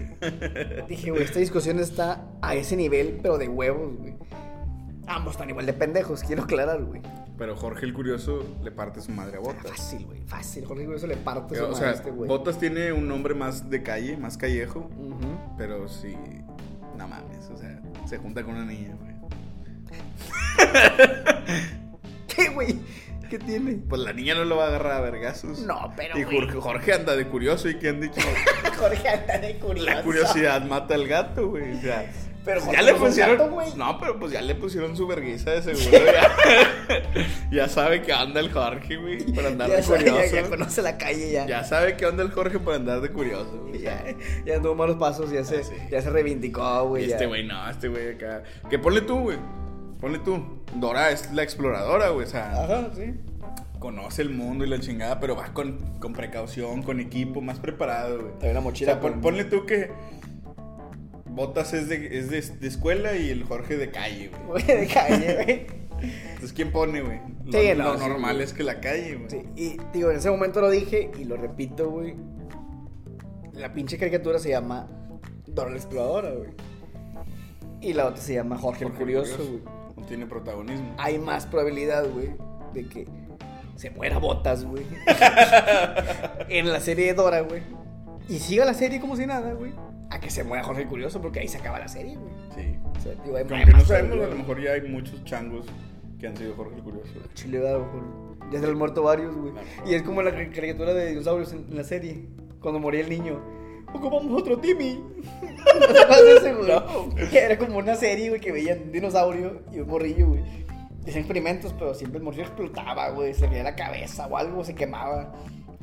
Dije, 0.87 1.11
güey, 1.11 1.23
esta 1.23 1.39
discusión 1.39 1.79
está 1.79 2.25
a 2.41 2.55
ese 2.55 2.75
nivel, 2.75 3.19
pero 3.21 3.37
de 3.37 3.47
huevos, 3.47 3.97
güey. 3.97 4.13
Ambos 5.07 5.33
están 5.33 5.49
igual 5.49 5.65
de 5.65 5.73
pendejos, 5.73 6.23
quiero 6.23 6.43
aclarar, 6.43 6.83
güey. 6.83 7.01
Pero 7.37 7.55
Jorge 7.55 7.85
el 7.85 7.93
Curioso 7.93 8.45
le 8.63 8.71
parte 8.71 9.01
su 9.01 9.11
madre 9.11 9.37
a 9.37 9.39
Botas. 9.39 9.69
Fácil, 9.69 10.05
güey, 10.05 10.21
fácil. 10.21 10.65
Jorge 10.65 10.85
Curioso 10.85 11.07
le 11.07 11.17
parte 11.17 11.55
su 11.55 11.63
O 11.63 11.67
madre 11.67 11.79
sea, 11.79 11.89
a 11.89 11.93
este 11.93 12.11
güey. 12.11 12.27
Botas 12.27 12.57
tiene 12.57 12.91
un 12.93 13.07
nombre 13.07 13.33
más 13.35 13.69
de 13.69 13.83
calle, 13.83 14.17
más 14.17 14.37
callejo. 14.37 14.89
Pero 15.57 15.87
sí. 15.87 16.15
No 16.97 17.07
mames, 17.07 17.49
o 17.53 17.57
sea, 17.57 17.81
se 18.07 18.17
junta 18.17 18.43
con 18.43 18.55
una 18.55 18.65
niña, 18.65 18.95
güey. 18.95 19.15
¿Qué, 22.27 22.49
güey? 22.49 22.79
¿Qué 23.29 23.39
tiene? 23.39 23.73
Pues 23.89 24.01
la 24.01 24.13
niña 24.13 24.35
no 24.35 24.45
lo 24.45 24.57
va 24.57 24.65
a 24.65 24.67
agarrar 24.67 24.93
a 24.93 25.01
vergazos. 25.01 25.59
No, 25.59 25.91
pero, 25.97 26.17
Y. 26.17 26.23
Jorge, 26.23 26.59
Jorge 26.59 26.93
anda 26.93 27.15
de 27.15 27.27
curioso 27.27 27.69
y 27.69 27.77
que 27.79 27.89
han 27.89 27.99
dicho. 28.01 28.21
Jorge 28.77 29.09
anda 29.09 29.37
de 29.39 29.57
curioso. 29.57 29.89
La 29.89 30.03
curiosidad 30.03 30.63
mata 30.65 30.95
al 30.95 31.07
gato, 31.07 31.49
güey. 31.49 31.77
O 31.77 31.81
sea, 31.81 32.09
Pero 32.45 32.59
ya 32.59 32.65
Jorge 32.65 32.83
le 32.83 32.93
pusieron. 32.93 33.37
gato, 33.37 33.75
no, 33.75 33.99
pero 33.99 34.19
pues 34.19 34.31
ya 34.31 34.41
le 34.41 34.53
pusieron 34.55 34.95
su 34.95 35.07
vergüenza 35.07 35.49
de 35.51 35.63
seguro. 35.63 36.05
Ya, 36.05 36.31
ya 37.51 37.67
sabe 37.69 38.01
que 38.03 38.13
anda 38.13 38.39
el 38.39 38.51
Jorge, 38.51 38.97
güey, 38.97 39.23
para 39.33 39.47
andar 39.47 39.69
Ya, 39.69 39.77
de 39.77 39.83
sabe, 39.83 40.05
ya, 40.05 40.11
curioso. 40.11 40.35
ya 40.35 40.43
conoce 40.49 40.81
la 40.81 40.97
calle, 40.97 41.31
ya. 41.31 41.47
Ya 41.47 41.63
sabe 41.63 41.97
que 41.97 42.05
anda 42.05 42.21
el 42.23 42.31
Jorge 42.31 42.59
para 42.59 42.77
andar 42.77 43.01
de 43.01 43.09
curioso, 43.09 43.65
güey. 43.67 43.81
Ya, 43.81 44.03
ya 44.45 44.55
anduvo 44.57 44.75
malos 44.75 44.97
pasos, 44.97 45.31
ya 45.31 45.43
se, 45.43 45.57
Ah, 45.57 45.63
sí. 45.63 45.73
ya 45.91 46.01
se 46.01 46.09
reivindicó, 46.11 46.87
güey. 46.87 47.07
Ya. 47.07 47.15
este 47.15 47.25
güey, 47.25 47.45
no, 47.45 47.69
este 47.69 47.87
güey 47.87 48.15
acá. 48.15 48.43
Que 48.69 48.77
ponle 48.79 49.01
tú, 49.01 49.19
güey. 49.21 49.37
Ponle 49.99 50.19
tú. 50.19 50.43
Dora 50.75 51.09
es 51.11 51.31
la 51.31 51.41
exploradora, 51.41 52.09
güey. 52.09 52.25
O 52.27 52.29
sea, 52.29 52.63
Ajá, 52.63 52.89
sí. 52.95 53.13
conoce 53.79 54.21
el 54.21 54.29
mundo 54.29 54.65
y 54.65 54.69
la 54.69 54.79
chingada, 54.79 55.19
pero 55.19 55.35
va 55.35 55.47
con, 55.53 55.79
con 55.99 56.13
precaución, 56.13 56.83
con 56.83 56.99
equipo, 56.99 57.41
más 57.41 57.59
preparado, 57.59 58.19
güey. 58.21 58.33
Trae 58.39 58.51
una 58.51 58.59
O 58.59 58.63
mochila 58.63 58.91
sea, 58.93 59.01
pon- 59.01 59.13
con- 59.13 59.21
ponle 59.21 59.45
tú 59.45 59.65
que 59.65 59.89
Botas 61.35 61.73
es 61.73 61.89
de, 61.89 62.17
es 62.17 62.29
de, 62.29 62.41
de 62.41 62.67
escuela 62.67 63.15
y 63.17 63.29
el 63.29 63.43
Jorge 63.43 63.75
de 63.75 63.91
calle, 63.91 64.31
güey. 64.47 64.63
De 64.63 64.87
calle, 64.87 65.35
güey. 65.43 65.67
Entonces, 66.01 66.53
¿quién 66.53 66.71
pone, 66.71 67.01
güey? 67.01 67.19
Lo, 67.45 67.51
Sí, 67.51 67.73
lo 67.73 67.83
no, 67.83 67.93
sí, 67.97 68.07
normal 68.07 68.41
es 68.41 68.53
que 68.53 68.63
la 68.63 68.79
calle, 68.79 69.15
güey. 69.15 69.29
Sí, 69.29 69.43
y 69.55 69.77
digo, 69.93 70.11
en 70.11 70.17
ese 70.17 70.29
momento 70.29 70.61
lo 70.61 70.69
dije 70.69 71.11
y 71.19 71.25
lo 71.25 71.35
repito, 71.35 71.89
güey. 71.89 72.15
La 73.53 73.73
pinche 73.73 73.97
caricatura 73.97 74.39
se 74.39 74.49
llama 74.49 74.87
Dora 75.45 75.71
la 75.71 75.77
Exploradora, 75.77 76.31
güey. 76.31 76.49
Y 77.81 77.93
la 77.93 78.07
otra 78.07 78.21
se 78.21 78.33
llama 78.33 78.57
Jorge, 78.57 78.85
Jorge 78.85 78.97
el 78.97 78.99
Curioso, 78.99 79.37
güey. 79.37 79.61
No 79.95 80.05
tiene 80.05 80.25
protagonismo. 80.25 80.95
Hay 80.97 81.19
más 81.19 81.45
probabilidad, 81.45 82.09
güey, 82.09 82.31
de 82.73 82.87
que 82.87 83.07
se 83.75 83.89
muera 83.89 84.17
Botas, 84.19 84.65
güey. 84.65 84.85
en 86.49 86.71
la 86.71 86.79
serie 86.79 87.07
de 87.07 87.13
Dora, 87.13 87.41
güey. 87.41 87.61
Y 88.27 88.39
siga 88.39 88.65
la 88.65 88.73
serie 88.73 88.99
como 88.99 89.15
si 89.15 89.25
nada, 89.25 89.53
güey. 89.53 89.73
A 90.09 90.19
que 90.19 90.29
se 90.29 90.43
muera 90.43 90.63
Jorge 90.63 90.83
el 90.83 90.87
Curioso, 90.87 91.21
porque 91.21 91.39
ahí 91.39 91.47
se 91.47 91.57
acaba 91.57 91.79
la 91.79 91.87
serie, 91.87 92.15
güey. 92.15 92.33
Sí. 92.55 92.77
O 92.97 92.99
sea, 93.01 93.13
digo, 93.23 93.37
hay- 93.37 93.65
no 93.65 93.79
sabemos, 93.81 94.23
a 94.23 94.27
lo 94.29 94.35
mejor 94.35 94.61
ya 94.61 94.71
hay 94.73 94.81
muchos 94.83 95.23
changos 95.25 95.65
que 96.19 96.27
han 96.27 96.37
sido 96.37 96.53
Jorge 96.55 96.75
el 96.75 96.83
Curioso. 96.83 97.11
Chile, 97.33 97.67
a 97.67 97.73
lo 97.73 97.79
mejor. 97.85 98.25
Ya 98.51 98.59
se 98.59 98.65
han 98.67 98.77
muerto 98.77 99.03
varios, 99.03 99.35
güey. 99.35 99.53
Y 99.87 99.95
es 99.95 100.03
como 100.03 100.21
la 100.21 100.31
cari- 100.31 100.51
caricatura 100.53 100.93
de 100.93 101.07
dinosaurios 101.09 101.51
en, 101.53 101.65
en 101.69 101.75
la 101.75 101.83
serie. 101.83 102.27
Cuando 102.61 102.79
moría 102.79 103.01
el 103.01 103.09
niño. 103.09 103.41
Ocupamos 103.93 104.41
otro 104.41 104.57
Timmy. 104.59 104.99
¿No 105.43 105.87
te 105.87 106.37
ese, 106.37 106.53
güey? 106.53 106.67
No. 106.67 106.83
Era 107.31 107.57
como 107.57 107.77
una 107.79 107.95
serie, 107.95 108.29
güey, 108.29 108.41
que 108.41 108.51
veían 108.51 108.83
un 108.83 108.91
dinosaurio 108.91 109.61
y 109.71 109.79
un 109.79 109.87
morrillo, 109.87 110.27
güey. 110.29 110.41
Hacían 111.01 111.19
experimentos, 111.19 111.73
pero 111.73 111.93
siempre 111.93 112.17
el 112.19 112.23
morrillo 112.23 112.43
explotaba, 112.43 113.09
güey. 113.09 113.33
Se 113.33 113.47
le 113.47 113.63
la 113.63 113.75
cabeza 113.75 114.27
o 114.27 114.37
algo, 114.37 114.63
se 114.63 114.73
quemaba. 114.75 115.33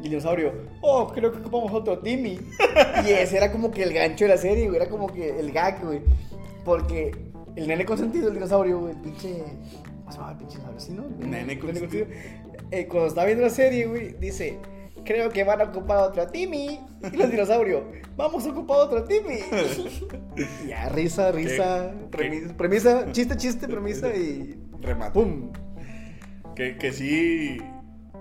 Y 0.02 0.06
el 0.06 0.10
dinosaurio, 0.10 0.52
oh, 0.80 1.12
creo 1.12 1.30
que 1.30 1.38
ocupamos 1.38 1.72
otro 1.72 2.00
Timmy. 2.00 2.40
Y 3.06 3.10
ese 3.10 3.36
era 3.36 3.52
como 3.52 3.70
que 3.70 3.84
el 3.84 3.92
gancho 3.92 4.24
de 4.24 4.30
la 4.30 4.36
serie, 4.36 4.66
güey. 4.66 4.76
Era 4.76 4.90
como 4.90 5.06
que 5.06 5.38
el 5.38 5.52
gag, 5.52 5.84
güey. 5.84 6.00
Porque 6.64 7.12
el 7.54 7.68
nene 7.68 7.84
consentido, 7.84 8.26
el 8.28 8.34
dinosaurio, 8.34 8.80
güey, 8.80 8.94
el 8.94 9.00
pinche. 9.00 9.44
¿Cómo 10.00 10.10
se 10.10 10.18
llama 10.18 10.32
el 10.32 10.38
pinche 10.38 10.58
dinosaurio? 10.58 10.80
¿Sí, 10.80 10.92
no? 10.92 11.04
Nene 11.24 11.56
consentido. 11.56 12.06
Eh, 12.72 12.88
cuando 12.88 13.06
está 13.06 13.24
viendo 13.24 13.44
la 13.44 13.50
serie, 13.50 13.86
güey, 13.86 14.14
dice. 14.18 14.58
Creo 15.04 15.30
que 15.30 15.42
van 15.42 15.60
a 15.60 15.64
ocupar 15.64 15.98
otro 15.98 16.26
Timmy. 16.28 16.80
Y 17.12 17.16
los 17.16 17.30
dinosaurios, 17.30 17.82
vamos 18.16 18.46
a 18.46 18.50
ocupar 18.50 18.78
otro 18.78 19.04
Timmy. 19.04 19.38
Ya, 20.66 20.88
risa, 20.88 21.30
risa, 21.30 21.92
¿Qué? 21.92 22.16
premisa, 22.16 22.56
premisa, 22.56 23.12
chiste, 23.12 23.36
chiste, 23.36 23.68
premisa 23.68 24.08
y. 24.14 24.58
Remate. 24.80 25.12
¡Pum! 25.12 25.52
Que, 26.56 26.76
que 26.76 26.92
sí. 26.92 27.58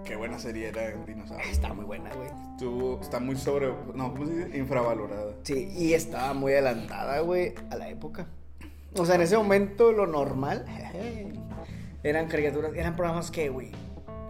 Qué 0.05 0.15
buena 0.15 0.39
serie 0.39 0.67
era 0.69 0.81
Ah, 0.87 1.03
Dinosaurio. 1.05 1.49
Está 1.49 1.73
muy 1.73 1.85
buena, 1.85 2.09
güey. 2.15 2.27
Estuvo, 2.51 2.99
está 3.01 3.19
muy 3.19 3.35
sobre. 3.37 3.67
No, 3.93 4.11
¿cómo 4.13 4.25
se 4.25 4.45
dice? 4.45 4.57
Infravalorada. 4.57 5.33
Sí, 5.43 5.71
y 5.77 5.93
estaba 5.93 6.33
muy 6.33 6.53
adelantada, 6.53 7.19
güey, 7.21 7.53
a 7.69 7.75
la 7.75 7.89
época. 7.89 8.27
O 8.97 9.05
sea, 9.05 9.15
en 9.15 9.21
ese 9.21 9.37
momento 9.37 9.91
lo 9.91 10.07
normal 10.07 10.65
eran 12.03 12.27
caricaturas, 12.27 12.73
eran 12.75 12.95
programas 12.95 13.31
que, 13.31 13.49
güey, 13.49 13.71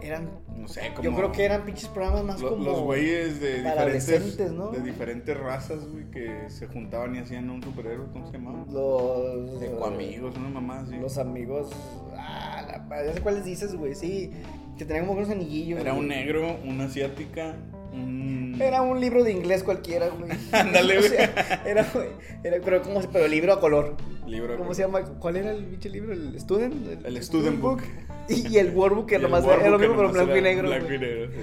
eran. 0.02 0.30
No 0.56 0.68
sé, 0.68 0.92
como. 0.94 1.02
Yo 1.02 1.16
creo 1.16 1.32
que 1.32 1.44
eran 1.44 1.64
pinches 1.64 1.88
programas 1.88 2.24
más 2.24 2.40
lo- 2.40 2.50
como. 2.50 2.64
Los 2.64 2.80
güeyes 2.80 3.40
de 3.40 3.62
diferentes, 3.62 4.52
¿no? 4.52 4.70
de 4.70 4.80
diferentes 4.82 5.36
razas, 5.36 5.88
güey, 5.88 6.08
que 6.10 6.48
se 6.48 6.68
juntaban 6.68 7.16
y 7.16 7.18
hacían 7.18 7.50
un 7.50 7.62
superhéroe, 7.62 8.06
¿cómo 8.12 8.26
se 8.26 8.32
llamaba? 8.34 8.64
Los. 8.70 9.60
Ecoamigos, 9.62 10.36
una 10.36 10.48
mamá 10.50 10.80
así. 10.80 10.96
Los 10.96 11.18
amigos. 11.18 11.70
Ah, 12.16 12.62
la, 12.88 13.04
ya 13.06 13.14
sé 13.14 13.20
cuáles 13.20 13.44
dices, 13.44 13.74
güey, 13.74 13.94
sí. 13.94 14.30
Que 14.78 14.84
tenían 14.84 15.06
como 15.06 15.18
unos 15.18 15.30
anillillos. 15.30 15.80
Era 15.80 15.92
güey. 15.92 16.02
un 16.02 16.08
negro, 16.08 16.58
una 16.64 16.84
asiática 16.84 17.54
Un... 17.92 18.56
Era 18.60 18.80
un 18.82 19.00
libro 19.00 19.22
de 19.22 19.32
inglés 19.32 19.62
cualquiera, 19.62 20.08
güey. 20.08 20.30
Ándale, 20.52 20.94
O 20.98 21.00
güey. 21.00 21.10
sea, 21.10 21.62
era, 21.66 21.86
güey, 21.92 22.08
era, 22.42 22.56
pero, 22.64 22.82
¿cómo 22.82 23.02
se- 23.02 23.08
pero 23.08 23.28
libro 23.28 23.52
a 23.52 23.60
color. 23.60 23.96
libro. 24.26 24.56
¿Cómo 24.56 24.72
se 24.74 24.82
llama? 24.82 25.02
¿Cuál 25.18 25.36
era 25.36 25.52
el 25.52 25.64
pinche 25.66 25.90
libro? 25.90 26.12
¿El 26.12 26.38
Student? 26.40 27.04
El 27.04 27.22
Student 27.22 27.60
Book. 27.60 27.82
Y, 28.28 28.48
y 28.48 28.58
el 28.58 28.70
Workbook, 28.74 29.06
que 29.08 29.18
nomás 29.18 29.44
era 29.44 29.68
lo 29.68 29.78
mismo, 29.78 29.94
pero 29.96 30.10
blanco 30.12 30.36
y 30.36 30.40
negro. 30.40 30.68
Blanco 30.68 30.92
y 30.92 30.98
negro, 30.98 31.30
sí. 31.32 31.38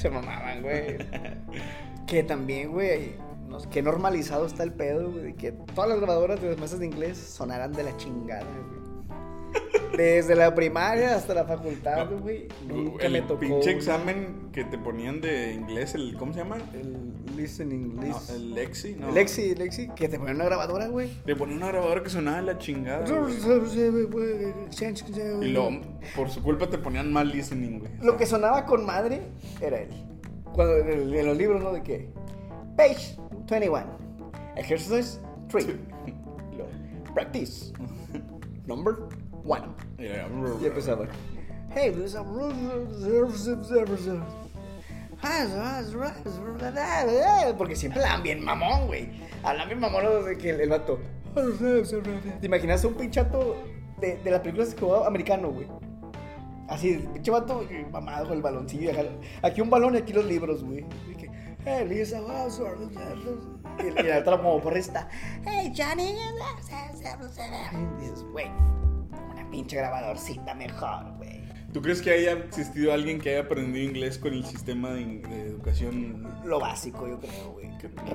Se 0.00 0.10
mamaban, 0.10 0.62
güey. 0.62 0.98
que 2.06 2.22
también, 2.22 2.70
güey, 2.70 3.12
nos- 3.48 3.66
qué 3.66 3.82
normalizado 3.82 4.46
está 4.46 4.62
el 4.62 4.72
pedo, 4.72 5.10
güey, 5.10 5.34
que 5.34 5.52
todas 5.52 5.88
las 5.90 5.98
grabadoras 6.00 6.40
de 6.40 6.50
las 6.50 6.58
mesas 6.58 6.78
de 6.78 6.86
inglés 6.86 7.18
sonaran 7.18 7.72
de 7.72 7.82
la 7.82 7.96
chingada, 7.96 8.44
güey. 8.44 8.77
Desde 9.96 10.34
la 10.34 10.54
primaria 10.54 11.14
hasta 11.16 11.34
la 11.34 11.44
facultad, 11.44 12.08
No, 12.10 12.18
güey. 12.18 12.48
Nunca 12.66 13.06
el 13.06 13.12
me 13.12 13.22
tocó. 13.22 13.40
pinche 13.40 13.70
examen 13.70 14.48
que 14.52 14.64
te 14.64 14.78
ponían 14.78 15.20
de 15.20 15.52
inglés, 15.54 15.94
el 15.94 16.16
¿cómo 16.16 16.32
se 16.32 16.40
llama? 16.40 16.56
El 16.74 17.12
listening, 17.36 17.96
No, 17.96 18.02
list- 18.02 18.30
el 18.30 18.54
Lexi, 18.54 18.96
¿no? 18.96 19.08
el 19.08 19.14
Lexi, 19.14 19.54
Lexi, 19.54 19.88
que 19.88 20.08
te 20.08 20.18
ponían 20.18 20.36
una 20.36 20.44
grabadora, 20.46 20.88
güey. 20.88 21.10
Le 21.24 21.34
ponía 21.36 21.56
una 21.56 21.68
grabadora 21.68 22.02
que 22.02 22.10
sonaba 22.10 22.36
de 22.38 22.42
la 22.44 22.58
chingada. 22.58 23.06
güey. 23.08 23.34
Y 25.42 25.48
luego, 25.52 25.80
por 26.16 26.30
su 26.30 26.42
culpa 26.42 26.68
te 26.68 26.78
ponían 26.78 27.12
mal 27.12 27.28
listening, 27.30 27.78
güey. 27.80 27.90
Lo 28.02 28.16
que 28.16 28.26
sonaba 28.26 28.64
con 28.66 28.84
madre 28.84 29.20
era 29.60 29.80
él. 29.80 29.90
Cuando 30.52 30.76
en, 30.76 31.26
los 31.26 31.36
libros, 31.36 31.62
¿no? 31.62 31.72
De 31.72 31.82
que. 31.82 32.08
Page 32.76 33.16
21. 33.48 33.86
Exercise 34.56 35.20
3. 35.48 35.66
Practice. 37.14 37.72
Number 38.66 38.94
1. 39.48 39.74
Era- 39.98 40.28
Y 40.62 40.66
empezaba. 40.66 41.06
Hey, 41.70 41.90
there's 41.94 42.14
a 42.14 42.22
Porque 47.56 47.74
siempre 47.74 48.02
hablan 48.04 48.22
bien 48.22 48.44
mamón, 48.44 48.86
güey. 48.86 49.08
Hablan 49.42 49.68
bien 49.68 49.80
mamón 49.80 50.24
de 50.24 50.36
que 50.38 50.50
el, 50.50 50.60
el 50.60 50.68
vato. 50.68 50.98
¿Te 52.40 52.46
imaginas 52.46 52.84
un 52.84 52.94
pinchato 52.94 53.56
de, 54.00 54.16
de 54.18 54.30
las 54.30 54.40
películas 54.40 54.74
que 54.74 54.80
jugaba 54.80 55.06
americano, 55.06 55.50
güey? 55.50 55.66
Así, 56.68 56.98
pinche 57.12 57.30
vato 57.30 57.62
eh, 57.70 57.86
mamado 57.90 58.28
con 58.28 58.36
el 58.36 58.42
baloncillo. 58.42 58.90
Aquí 59.42 59.60
un 59.60 59.70
balón 59.70 59.94
y 59.94 59.98
aquí 59.98 60.12
los 60.12 60.24
libros, 60.26 60.62
güey. 60.64 60.84
Y 61.10 61.14
que, 61.14 61.30
Hey, 61.64 61.86
Lisa, 61.88 62.20
what's 62.22 62.58
up?" 62.60 62.76
Y 63.80 63.86
y 64.00 64.02
la 64.02 64.18
otra 64.18 64.36
como 64.36 64.60
porrista. 64.60 65.08
Hey, 65.44 65.72
Johnny. 65.76 66.14
Y 67.72 68.02
dices, 68.02 68.22
güey, 68.32 68.46
pinche 69.50 69.76
grabadorcita 69.76 70.54
mejor, 70.54 71.16
güey. 71.16 71.38
¿Tú 71.72 71.82
crees 71.82 72.00
que 72.00 72.10
haya 72.10 72.32
existido 72.32 72.92
alguien 72.94 73.20
que 73.20 73.30
haya 73.30 73.40
aprendido 73.40 73.84
inglés 73.84 74.16
con 74.18 74.32
el 74.32 74.44
sistema 74.44 74.90
de, 74.90 75.18
de 75.18 75.42
educación? 75.48 76.26
Lo 76.44 76.58
básico, 76.58 77.06
yo 77.06 77.20
creo, 77.20 77.52
güey. 77.52 77.68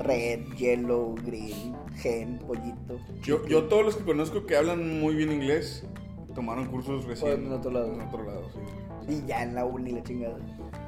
Red, 0.04 0.42
yellow, 0.58 1.16
green, 1.24 1.76
gen, 1.98 2.40
pollito. 2.40 3.00
Yo, 3.22 3.46
yo 3.48 3.66
todos 3.66 3.86
los 3.86 3.96
que 3.96 4.04
conozco 4.04 4.46
que 4.48 4.58
hablan 4.58 5.00
muy 5.00 5.14
bien 5.16 5.32
inglés 5.32 5.86
tomaron 6.34 6.66
cursos 6.66 7.06
recién. 7.06 7.46
en 7.46 7.52
otro 7.52 7.70
lado. 7.72 7.94
En 7.94 8.02
otro 8.02 8.24
lado, 8.24 8.50
sí. 8.54 9.14
Y 9.14 9.28
ya 9.28 9.44
en 9.44 9.54
la 9.54 9.66
uni, 9.66 9.92
la 9.92 10.02
chingada. 10.04 10.38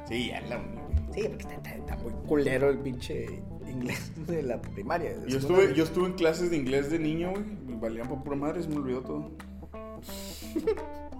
Sí, 0.08 0.28
ya 0.28 0.38
en 0.38 0.50
la 0.50 0.58
uni, 0.58 0.74
güey. 0.74 0.96
Sí, 1.22 1.28
porque 1.28 1.42
está, 1.44 1.54
está- 1.54 1.74
está 1.76 1.96
muy 1.98 2.12
culero 2.26 2.68
el 2.68 2.78
pinche 2.80 3.40
inglés 3.68 4.10
de 4.26 4.42
la 4.42 4.60
primaria. 4.60 5.16
de 5.16 5.30
Yo 5.30 5.38
estuve, 5.38 5.72
yo 5.72 5.84
estuve 5.84 6.06
en 6.06 6.12
clases 6.14 6.50
de 6.50 6.56
inglés 6.56 6.90
de 6.90 6.98
niño, 6.98 7.30
güey. 7.30 7.44
Me 7.44 7.76
valían 7.76 8.08
por 8.08 8.24
pura 8.24 8.36
madre, 8.36 8.60
se 8.62 8.68
me 8.68 8.76
olvidó 8.76 9.02
todo. 9.02 9.30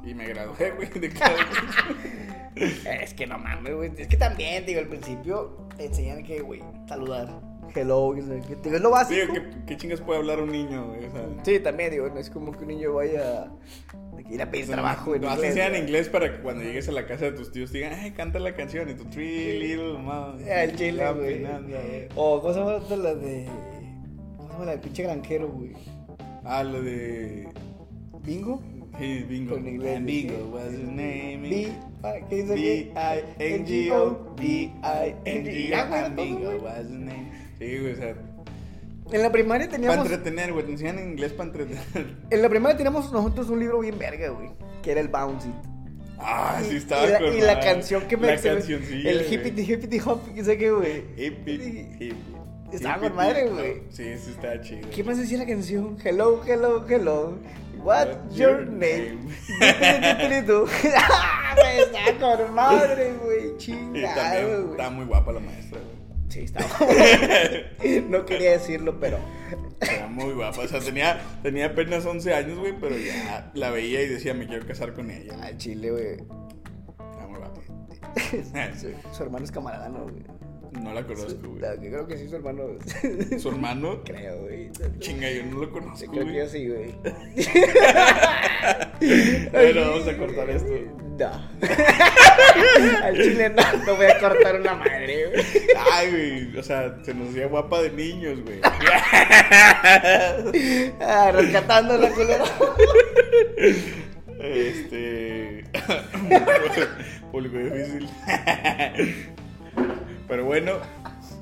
Y 0.04 0.14
me 0.14 0.28
gradué, 0.28 0.70
güey, 0.72 0.88
de. 0.90 1.10
Es 3.02 3.12
que 3.14 3.26
no 3.26 3.38
mames, 3.38 3.74
güey. 3.74 3.90
Es 3.98 4.06
que 4.08 4.16
también, 4.16 4.64
digo, 4.64 4.80
al 4.80 4.86
principio 4.86 5.66
te 5.76 5.86
enseñan 5.86 6.22
que, 6.22 6.40
güey, 6.40 6.62
saludar. 6.88 7.28
Hello, 7.74 8.14
que, 8.14 8.22
digo, 8.22 8.76
es 8.76 8.80
lo 8.80 8.90
básico. 8.90 9.20
Digo, 9.20 9.34
¿qué, 9.34 9.64
qué 9.66 9.76
chingas 9.76 10.00
puede 10.00 10.20
hablar 10.20 10.40
un 10.40 10.50
niño, 10.50 10.86
güey? 10.88 11.04
O 11.04 11.10
sea, 11.10 11.26
Sí, 11.42 11.58
también, 11.60 11.90
digo, 11.90 12.08
no 12.08 12.18
es 12.18 12.30
como 12.30 12.52
que 12.52 12.60
un 12.60 12.68
niño 12.68 12.94
vaya 12.94 13.50
de 14.16 14.24
que 14.24 14.34
ir 14.34 14.42
a 14.42 14.50
pedir 14.50 14.66
trabajo 14.68 15.14
en 15.14 15.22
no 15.22 15.30
inglés. 15.32 15.48
enseñan 15.50 15.70
güey. 15.72 15.82
inglés 15.82 16.08
para 16.08 16.32
que 16.32 16.40
cuando 16.40 16.62
llegues 16.62 16.88
a 16.88 16.92
la 16.92 17.06
casa 17.06 17.26
de 17.26 17.32
tus 17.32 17.50
tíos 17.52 17.72
digan, 17.72 17.92
ay, 17.92 18.12
canta 18.12 18.38
la 18.38 18.54
canción. 18.54 18.88
Y 18.88 18.94
tu 18.94 19.04
Three 19.06 19.58
Little 19.58 19.98
Mouse. 19.98 20.40
Ah, 20.48 20.62
el 20.64 20.76
chile, 20.76 21.12
güey. 21.12 21.44
O, 22.14 22.40
¿cómo 22.40 22.54
se 22.54 22.60
llama 22.60 22.78
la 22.96 23.14
de. 23.14 23.46
¿Cómo 24.36 24.46
se 24.48 24.52
llama 24.54 24.64
la 24.64 24.70
del 24.70 24.80
pinche 24.80 25.02
granjero, 25.02 25.48
güey? 25.48 25.72
Ah, 26.44 26.62
lo 26.62 26.80
de. 26.80 27.48
¿Bingo? 28.22 28.62
Hey, 28.98 29.26
bingo. 29.28 29.54
Con 29.54 29.66
inglés, 29.68 29.96
And 29.98 30.08
¿sí? 30.08 30.22
bingo, 30.28 30.48
what's 30.52 30.72
his 30.72 30.84
name? 30.88 31.72
Ah, 32.02 32.14
¿Qué 32.28 32.36
dice 32.36 32.52
aquí? 32.52 32.92
B-I-N-G-O. 32.94 34.34
B-I-N-G-O. 34.36 36.10
Bingo, 36.16 36.50
what's 36.62 36.80
his 36.84 36.90
name? 36.90 37.30
Sí, 37.58 37.78
güey, 37.78 37.92
o 37.92 37.96
sea. 37.96 38.14
En 39.12 39.22
la 39.22 39.30
primaria 39.30 39.66
Para 39.66 39.76
teníamos. 39.78 40.06
entretener, 40.10 40.52
güey. 40.52 40.64
Te 40.66 40.72
enseñan 40.72 40.98
inglés 40.98 41.32
para 41.32 41.48
entretener. 41.50 42.16
En 42.30 42.42
la 42.42 42.48
primaria 42.48 42.76
teníamos 42.76 43.12
nosotros 43.12 43.48
un 43.50 43.60
libro 43.60 43.78
bien 43.80 43.98
verga, 43.98 44.30
güey. 44.30 44.50
Que 44.82 44.92
era 44.92 45.00
el 45.00 45.08
Bouncy. 45.08 45.50
Ah, 46.18 46.60
sí, 46.66 46.76
estaba 46.76 47.06
y, 47.06 47.10
la, 47.10 47.20
y 47.36 47.40
la 47.42 47.60
canción 47.60 48.08
que 48.08 48.16
me 48.16 48.26
La 48.28 48.36
me- 48.36 48.40
cancioncilla. 48.40 49.10
El 49.10 49.32
hippity 49.32 49.62
hippity 49.72 50.00
hop, 50.04 50.20
que 50.34 50.42
sé 50.42 50.56
qué, 50.56 50.70
güey. 50.70 51.02
Hippie, 51.16 51.54
hippie. 52.00 52.14
Estaba 52.72 52.98
con 52.98 53.14
madre, 53.14 53.48
güey. 53.48 53.82
Sí, 53.90 54.04
sí, 54.18 54.30
estaba 54.30 54.60
chido. 54.60 54.88
¿Qué 54.90 55.04
más 55.04 55.18
decía 55.18 55.38
la 55.38 55.46
canción? 55.46 55.96
Hello, 56.02 56.40
hello, 56.46 56.84
hello. 56.88 57.38
What's 57.86 58.36
your 58.36 58.66
name? 58.66 59.30
Ah, 60.98 61.54
Estaba 62.08 62.36
con 62.36 62.54
madre, 62.54 63.12
güey. 63.22 63.56
Chingado, 63.58 64.62
güey. 64.62 64.70
estaba 64.72 64.90
muy 64.90 65.04
guapa 65.06 65.32
la 65.32 65.40
maestra, 65.40 65.78
güey. 65.78 65.96
Sí, 66.28 66.40
estaba. 66.40 66.66
no 68.08 68.26
quería 68.26 68.50
decirlo, 68.52 68.98
pero. 68.98 69.18
Era 69.80 70.08
muy 70.08 70.34
guapa. 70.34 70.62
O 70.62 70.68
sea, 70.68 70.80
tenía, 70.80 71.20
tenía 71.44 71.66
apenas 71.66 72.04
11 72.04 72.34
años, 72.34 72.58
güey, 72.58 72.74
pero 72.78 72.98
ya 72.98 73.52
la 73.54 73.70
veía 73.70 74.02
y 74.02 74.08
decía, 74.08 74.34
me 74.34 74.48
quiero 74.48 74.66
casar 74.66 74.92
con 74.92 75.08
ella. 75.10 75.34
Al 75.40 75.56
chile, 75.56 75.90
güey. 75.92 76.12
Estaba 77.12 77.28
muy 77.28 77.38
guapa. 77.38 77.60
Su, 78.80 79.16
su 79.16 79.22
hermano 79.22 79.44
es 79.44 79.52
camarada, 79.52 79.88
¿no, 79.88 80.02
güey? 80.02 80.24
No 80.72 80.92
la 80.92 81.06
conozco, 81.06 81.48
güey. 81.48 81.60
Creo 81.78 82.06
que 82.06 82.16
sí, 82.18 82.28
su 82.28 82.36
hermano. 82.36 82.64
Su 83.38 83.48
hermano, 83.48 84.02
creo, 84.04 84.38
güey. 84.42 84.70
chinga, 84.98 85.30
yo 85.30 85.42
no 85.44 85.58
lo 85.60 85.66
Sí, 85.66 85.72
conozco, 85.72 86.12
creo 86.12 86.26
que 86.26 86.34
yo 86.34 86.48
sí, 86.48 86.68
güey. 86.68 86.94
Bueno, 89.52 89.80
vamos 89.82 90.08
a 90.08 90.16
cortar 90.16 90.50
esto. 90.50 90.72
No. 91.18 91.30
Al 93.02 93.14
chile 93.14 93.48
no, 93.50 93.62
no 93.86 93.96
voy 93.96 94.06
a 94.06 94.18
cortar 94.18 94.60
una 94.60 94.74
madre, 94.74 95.26
güey. 95.30 95.44
Ay, 95.92 96.10
güey, 96.10 96.58
o 96.58 96.62
sea, 96.62 96.94
se 97.02 97.14
nos 97.14 97.30
hacía 97.30 97.46
guapa 97.46 97.80
de 97.82 97.90
niños, 97.90 98.40
güey. 98.42 98.60
Ah, 101.00 101.30
rescatando 101.32 101.96
la 101.96 102.10
culera. 102.10 102.44
Este. 104.40 105.64
Público 107.32 107.56
difícil. 107.58 108.08
Pero 110.28 110.44
bueno, 110.44 110.72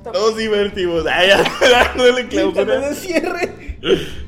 todos 0.03 0.37
divertimos. 0.37 1.05
Ay, 1.11 1.29
ya, 1.29 1.43
dándole 1.69 2.27
clausura. 2.27 2.89
de 2.89 2.95
cierre. 2.95 3.77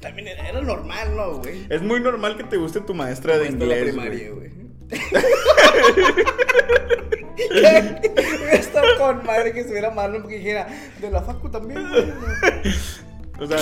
También 0.00 0.28
era, 0.28 0.60
normal, 0.60 1.16
¿no, 1.16 1.38
güey? 1.38 1.66
Es 1.68 1.82
muy 1.82 2.00
normal 2.00 2.36
que 2.36 2.44
te 2.44 2.56
guste 2.56 2.80
tu 2.80 2.94
maestra 2.94 3.38
de 3.38 3.48
en 3.48 3.58
la 3.58 3.64
inglés. 3.64 3.82
primaria, 3.84 4.30
güey. 4.30 4.50
Está 8.52 8.82
con 8.98 9.24
madre 9.24 9.52
que 9.52 9.60
estuviera 9.60 9.90
malo 9.90 10.20
porque 10.20 10.36
dijera, 10.36 10.66
de 11.00 11.10
la 11.10 11.22
facu 11.22 11.50
también, 11.50 11.88
güey. 11.88 12.12
O 13.38 13.46
sea, 13.46 13.58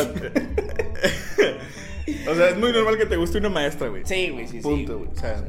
o 2.31 2.35
sea, 2.35 2.49
es 2.51 2.57
muy 2.57 2.73
normal 2.73 2.97
que 2.99 3.07
te 3.07 3.17
guste 3.17 3.39
una 3.39 3.49
maestra, 3.49 3.89
güey. 3.89 4.03
Sí, 4.05 4.31
güey, 4.31 4.47
sí, 4.47 4.59
sí. 4.59 4.63
Punto, 4.63 4.99
güey. 4.99 5.11
O 5.11 5.17
sea, 5.17 5.43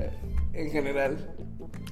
En 0.54 0.72
general. 0.72 1.36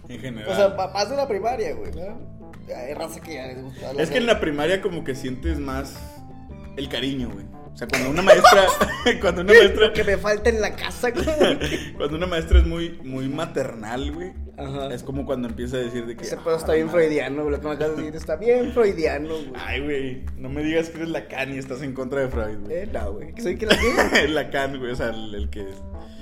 en 0.09 0.19
general. 0.19 0.51
O 0.51 0.55
sea, 0.55 0.75
papás 0.75 1.09
de 1.09 1.17
la 1.17 1.27
primaria, 1.27 1.73
güey, 1.75 1.91
¿no? 1.91 2.32
Hay 2.75 2.93
raza 2.93 3.19
que 3.21 3.33
ya 3.35 3.47
les 3.47 3.61
gusta. 3.61 3.91
es 3.97 4.09
que 4.09 4.17
en 4.17 4.25
la 4.25 4.39
primaria 4.39 4.81
como 4.81 5.03
que 5.03 5.15
sientes 5.15 5.59
más 5.59 5.95
el 6.77 6.89
cariño, 6.89 7.29
güey. 7.31 7.45
O 7.73 7.75
sea, 7.75 7.87
cuando 7.87 8.11
una 8.11 8.21
maestra, 8.21 8.65
cuando 9.21 9.41
una 9.41 9.53
maestra, 9.53 9.93
que 9.93 10.03
me 10.03 10.17
falta 10.17 10.49
en 10.51 10.61
la 10.61 10.75
casa, 10.75 11.09
güey. 11.09 11.25
cuando 11.97 12.17
una 12.17 12.27
maestra 12.27 12.59
es 12.59 12.67
muy, 12.67 12.99
muy 13.03 13.27
maternal, 13.27 14.11
güey. 14.11 14.31
Ajá. 14.57 14.93
Es 14.93 15.01
como 15.01 15.25
cuando 15.25 15.47
empieza 15.47 15.77
a 15.77 15.79
decir 15.79 16.05
de 16.05 16.15
que. 16.15 16.23
Ese 16.23 16.37
pedo 16.37 16.55
está 16.55 16.73
"Ah, 16.73 16.75
bien 16.75 16.85
madre". 16.85 16.99
freudiano, 16.99 17.41
güey. 17.41 17.55
Lo 17.55 17.59
que 17.61 17.67
me 17.67 17.73
acabas 17.73 17.97
de 17.97 18.03
decir 18.03 18.15
está 18.15 18.35
bien 18.35 18.71
freudiano, 18.73 19.29
güey. 19.29 19.51
Ay, 19.55 19.81
güey, 19.81 20.25
no 20.37 20.49
me 20.49 20.61
digas 20.63 20.89
que 20.89 20.97
eres 20.97 21.09
Lacan 21.09 21.51
y 21.53 21.57
estás 21.57 21.81
en 21.81 21.93
contra 21.93 22.21
de 22.21 22.27
Freud, 22.27 22.59
güey. 22.59 22.77
Eh, 22.77 22.89
no, 22.93 23.13
güey. 23.13 23.33
¿Soy 23.41 23.57
que 23.57 23.65
la 23.65 23.75
tiene? 24.11 24.27
Lacan, 24.27 24.77
güey, 24.77 24.91
o 24.91 24.95
sea, 24.95 25.09
el, 25.09 25.33
el 25.33 25.49
que 25.49 25.61
es, 25.61 25.75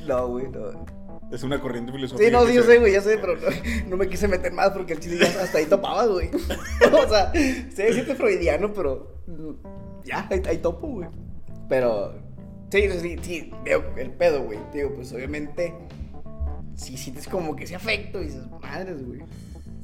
No, 0.08 0.28
güey, 0.30 0.48
no. 0.48 0.86
Es 1.32 1.44
una 1.44 1.60
corriente 1.62 1.92
filosófica. 1.92 2.26
Sí, 2.26 2.32
no, 2.32 2.46
sí, 2.46 2.54
yo 2.54 2.64
sé, 2.64 2.78
güey, 2.80 2.94
ya 2.94 3.02
sé, 3.02 3.18
pero 3.18 3.36
no, 3.36 3.48
no 3.90 3.98
me 3.98 4.08
quise 4.08 4.28
meter 4.28 4.52
más 4.52 4.72
porque 4.72 4.94
el 4.94 5.00
chile 5.00 5.18
ya 5.20 5.28
hasta 5.42 5.58
ahí 5.58 5.66
topaba, 5.66 6.06
güey. 6.06 6.30
o 6.94 7.10
sea, 7.10 7.32
se 7.32 7.94
siente 7.94 8.16
freudiano, 8.16 8.74
pero 8.74 9.24
ya, 10.04 10.28
ahí, 10.30 10.42
ahí 10.48 10.58
topo, 10.58 10.88
güey. 10.88 11.10
Pero, 11.70 12.14
sí, 12.70 12.90
sí, 13.00 13.16
sí, 13.22 13.52
veo 13.64 13.84
el 13.98 14.12
pedo, 14.12 14.44
güey. 14.44 14.60
Digo, 14.74 14.94
pues 14.94 15.14
obviamente, 15.14 15.74
si 16.76 16.98
sientes 16.98 17.28
como 17.28 17.56
que 17.56 17.64
ese 17.64 17.76
afecto 17.76 18.22
y 18.22 18.26
dices, 18.26 18.44
madres, 18.62 19.06
güey. 19.06 19.22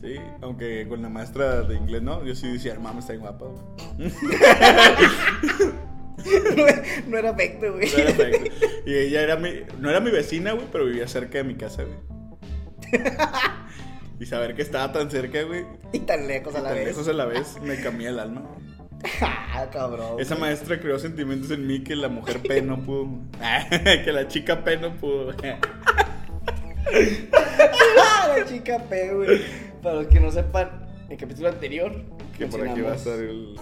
Sí, 0.02 0.16
aunque 0.42 0.88
con 0.88 1.02
la 1.02 1.10
maestra 1.10 1.62
de 1.62 1.76
inglés 1.76 2.04
no, 2.04 2.24
yo 2.24 2.36
sí 2.36 2.52
decía, 2.52 2.78
mamá 2.80 3.00
está 3.00 3.16
guapa. 3.16 3.46
güey". 3.98 4.12
no, 7.08 7.18
era 7.18 7.30
afecto, 7.32 7.74
güey. 7.74 7.90
No 7.92 7.98
era 7.98 8.14
perfecto. 8.14 8.66
Y 8.86 8.96
ella 8.96 9.22
era 9.22 9.36
mi, 9.36 9.52
no 9.80 9.90
era 9.90 10.00
mi 10.00 10.12
vecina, 10.12 10.54
güey, 10.54 10.68
pero 10.72 10.86
vivía 10.86 11.08
cerca 11.08 11.38
de 11.40 11.44
mi 11.44 11.56
casa, 11.56 11.84
güey. 11.84 11.98
Y 14.20 14.26
saber 14.26 14.56
que 14.56 14.64
estaba 14.64 14.92
tan 14.92 15.12
cerca, 15.12 15.44
güey, 15.44 15.64
Y 15.94 16.00
tan 16.00 16.28
lejos 16.28 16.56
a 16.56 16.60
la 16.60 16.70
tan 16.70 16.78
vez. 16.80 16.88
lejos 16.88 17.08
a 17.08 17.14
la 17.14 17.26
vez, 17.26 17.56
me 17.62 17.80
cambié 17.80 18.08
el 18.10 18.20
alma. 18.20 18.50
ah, 19.22 19.68
cabrón. 19.72 20.20
Esa 20.20 20.36
maestra 20.36 20.80
creó 20.80 20.98
sentimientos 20.98 21.52
en 21.52 21.68
mí 21.68 21.84
que 21.84 21.96
la 21.96 22.10
mujer 22.10 22.40
P 22.42 22.64
no 22.64 22.82
pudo. 22.82 23.10
que 24.04 24.12
la 24.12 24.28
chica 24.28 24.64
P 24.64 24.78
no 24.78 24.96
pudo. 24.96 25.36
Ah, 27.32 28.34
la 28.38 28.46
chica 28.46 28.80
P, 28.90 29.14
güey. 29.14 29.42
Para 29.84 29.96
los 29.98 30.08
que 30.08 30.20
no 30.20 30.32
sepan, 30.32 30.88
el 31.10 31.18
capítulo 31.18 31.50
anterior. 31.50 32.04
Que 32.38 32.48
por 32.48 32.68
aquí 32.68 32.82
va 32.82 32.94
a 32.94 32.96
estar 32.96 33.20
el. 33.20 33.56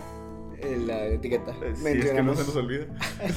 En 0.74 0.88
la 0.88 1.06
etiqueta. 1.06 1.54
Si 1.76 1.88
es 1.88 2.12
que 2.12 2.24
no 2.24 2.36
se 2.36 2.44
nos 2.44 2.56
olvida. 2.56 2.86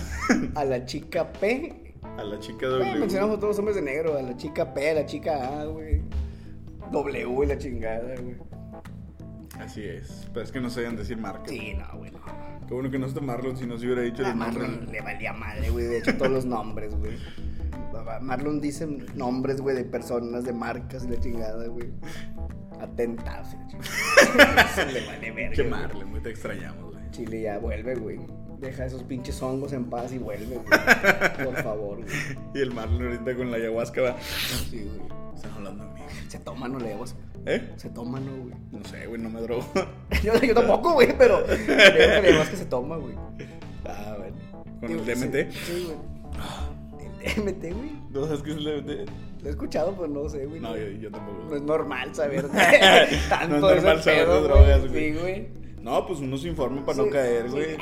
a 0.55 0.65
la 0.65 0.85
chica 0.85 1.33
P. 1.33 1.95
A 2.17 2.25
la 2.25 2.39
chica 2.39 2.69
Güey, 2.69 2.81
W. 2.81 3.01
mencionamos 3.01 3.37
a 3.37 3.41
todos 3.41 3.51
los 3.51 3.59
hombres 3.59 3.77
de 3.77 3.83
negro. 3.83 4.17
A 4.17 4.23
la 4.23 4.37
chica 4.37 4.73
P, 4.75 4.91
a 4.91 4.95
la 4.95 5.07
chica 5.07 5.61
A, 5.61 5.65
güey. 5.67 6.03
W 6.91 7.45
y 7.45 7.47
la 7.47 7.59
chingada, 7.59 8.15
güey. 8.21 8.37
Así 9.61 9.83
es. 9.83 10.29
Pero 10.33 10.45
es 10.45 10.53
que 10.53 10.61
no 10.61 10.71
sabían 10.71 10.97
decir 10.97 11.17
marca. 11.17 11.49
Sí, 11.49 11.75
no, 11.75 11.99
güey. 11.99 12.11
Qué 12.67 12.75
bueno 12.75 12.91
que 12.91 12.99
no 12.99 13.07
está 13.07 13.21
Marlon 13.21 13.57
si 13.57 13.67
no 13.67 13.79
se 13.79 13.87
hubiera 13.87 14.03
dicho 14.03 14.25
A 14.25 14.29
los 14.29 14.37
nombres. 14.37 14.69
Marlon 14.69 14.93
le 14.93 15.01
valía 15.01 15.33
madre, 15.33 15.71
güey. 15.71 15.87
De 15.87 15.99
hecho, 15.99 16.17
todos 16.17 16.31
los 16.31 16.45
nombres, 16.45 16.95
güey. 16.95 17.17
Marlon 18.21 18.61
dice 18.61 18.87
nombres, 19.15 19.61
güey, 19.61 19.77
de 19.77 19.85
personas, 19.85 20.45
de 20.45 20.53
marcas 20.53 21.05
y 21.05 21.09
la 21.09 21.19
chingada, 21.19 21.67
güey. 21.67 21.89
Atentados 22.81 23.49
y 23.55 23.57
la 23.57 23.67
chingada. 23.69 24.87
Le 24.93 25.07
vale 25.07 25.31
verga. 25.33 25.57
Qué. 25.57 25.65
Marlon, 25.65 26.11
güey, 26.11 26.23
te 26.23 26.31
extrañamos. 26.31 26.88
Chile 27.11 27.43
ya 27.43 27.59
vuelve, 27.59 27.95
güey. 27.95 28.19
Deja 28.61 28.87
esos 28.87 29.03
pinches 29.05 29.41
hongos 29.41 29.73
en 29.73 29.85
paz 29.85 30.13
y 30.13 30.19
vuelve, 30.19 30.57
güey. 30.57 30.67
Por 31.45 31.63
favor, 31.63 31.99
güey. 31.99 32.09
Y 32.55 32.61
el 32.61 32.73
Marlon 32.73 33.05
ahorita 33.05 33.37
con 33.37 33.51
la 33.51 33.57
ayahuasca 33.59 34.03
va. 34.03 34.17
Sí, 34.21 34.85
güey. 34.85 35.19
Están 35.35 35.53
hablando 35.53 35.85
de 35.85 35.91
mí. 35.93 36.01
Se 36.29 36.39
toma, 36.41 36.67
no 36.69 36.79
leemos. 36.81 37.15
¿Eh? 37.47 37.73
Se 37.77 37.89
toma, 37.91 38.19
no, 38.19 38.37
güey. 38.37 38.55
No 38.73 38.85
sé, 38.85 39.07
güey, 39.07 39.21
no 39.21 39.31
me 39.31 39.41
drogo. 39.41 39.65
Yo, 40.25 40.35
yo 40.41 40.55
tampoco, 40.55 40.95
güey, 40.95 41.17
pero 41.17 41.45
creo 41.47 41.57
que 41.67 42.21
leemos 42.23 42.49
que 42.49 42.57
se 42.57 42.65
toma, 42.67 42.97
güey. 42.97 43.15
ah, 43.85 44.17
bueno. 44.19 44.37
Con 44.81 44.89
Digo, 44.89 45.03
el 45.03 45.07
DMT. 45.07 45.53
Sí, 45.53 45.59
sí, 45.65 45.85
güey. 45.87 45.99
El 47.23 47.45
DMT, 47.45 47.63
güey. 47.77 47.93
¿No 48.11 48.25
sabes 48.25 48.43
qué 48.43 48.51
es 48.51 48.57
el 48.57 48.65
DMT? 48.65 49.11
Lo 49.43 49.49
he 49.49 49.51
escuchado, 49.51 49.95
pero 49.95 50.09
no 50.09 50.29
sé, 50.29 50.47
güey. 50.47 50.61
No, 50.61 50.77
yo, 50.77 50.89
yo 50.89 51.11
tampoco. 51.13 51.45
No 51.49 51.57
es 51.57 51.63
normal 51.63 52.15
saber 52.15 52.49
tanto 52.49 53.61
No 53.61 53.71
es 53.71 53.77
normal 53.77 54.03
saber 54.03 54.29
de 54.29 54.41
drogas, 54.41 54.89
güey. 54.89 55.13
Sí, 55.13 55.19
güey. 55.19 55.49
No, 55.89 56.07
pues 56.07 56.21
uno 56.21 56.37
se 56.37 56.49
informa 56.49 56.85
para 56.85 56.99
Sí, 56.99 57.05
no 57.07 57.11
caer, 57.11 57.51
güey. 57.51 57.79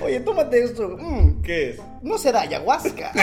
Oye, 0.00 0.20
tómate 0.20 0.62
esto. 0.62 0.96
Mm, 0.96 1.42
¿Qué 1.42 1.70
es? 1.70 1.80
no 2.02 2.16
será 2.18 2.42
ayahuasca. 2.42 3.10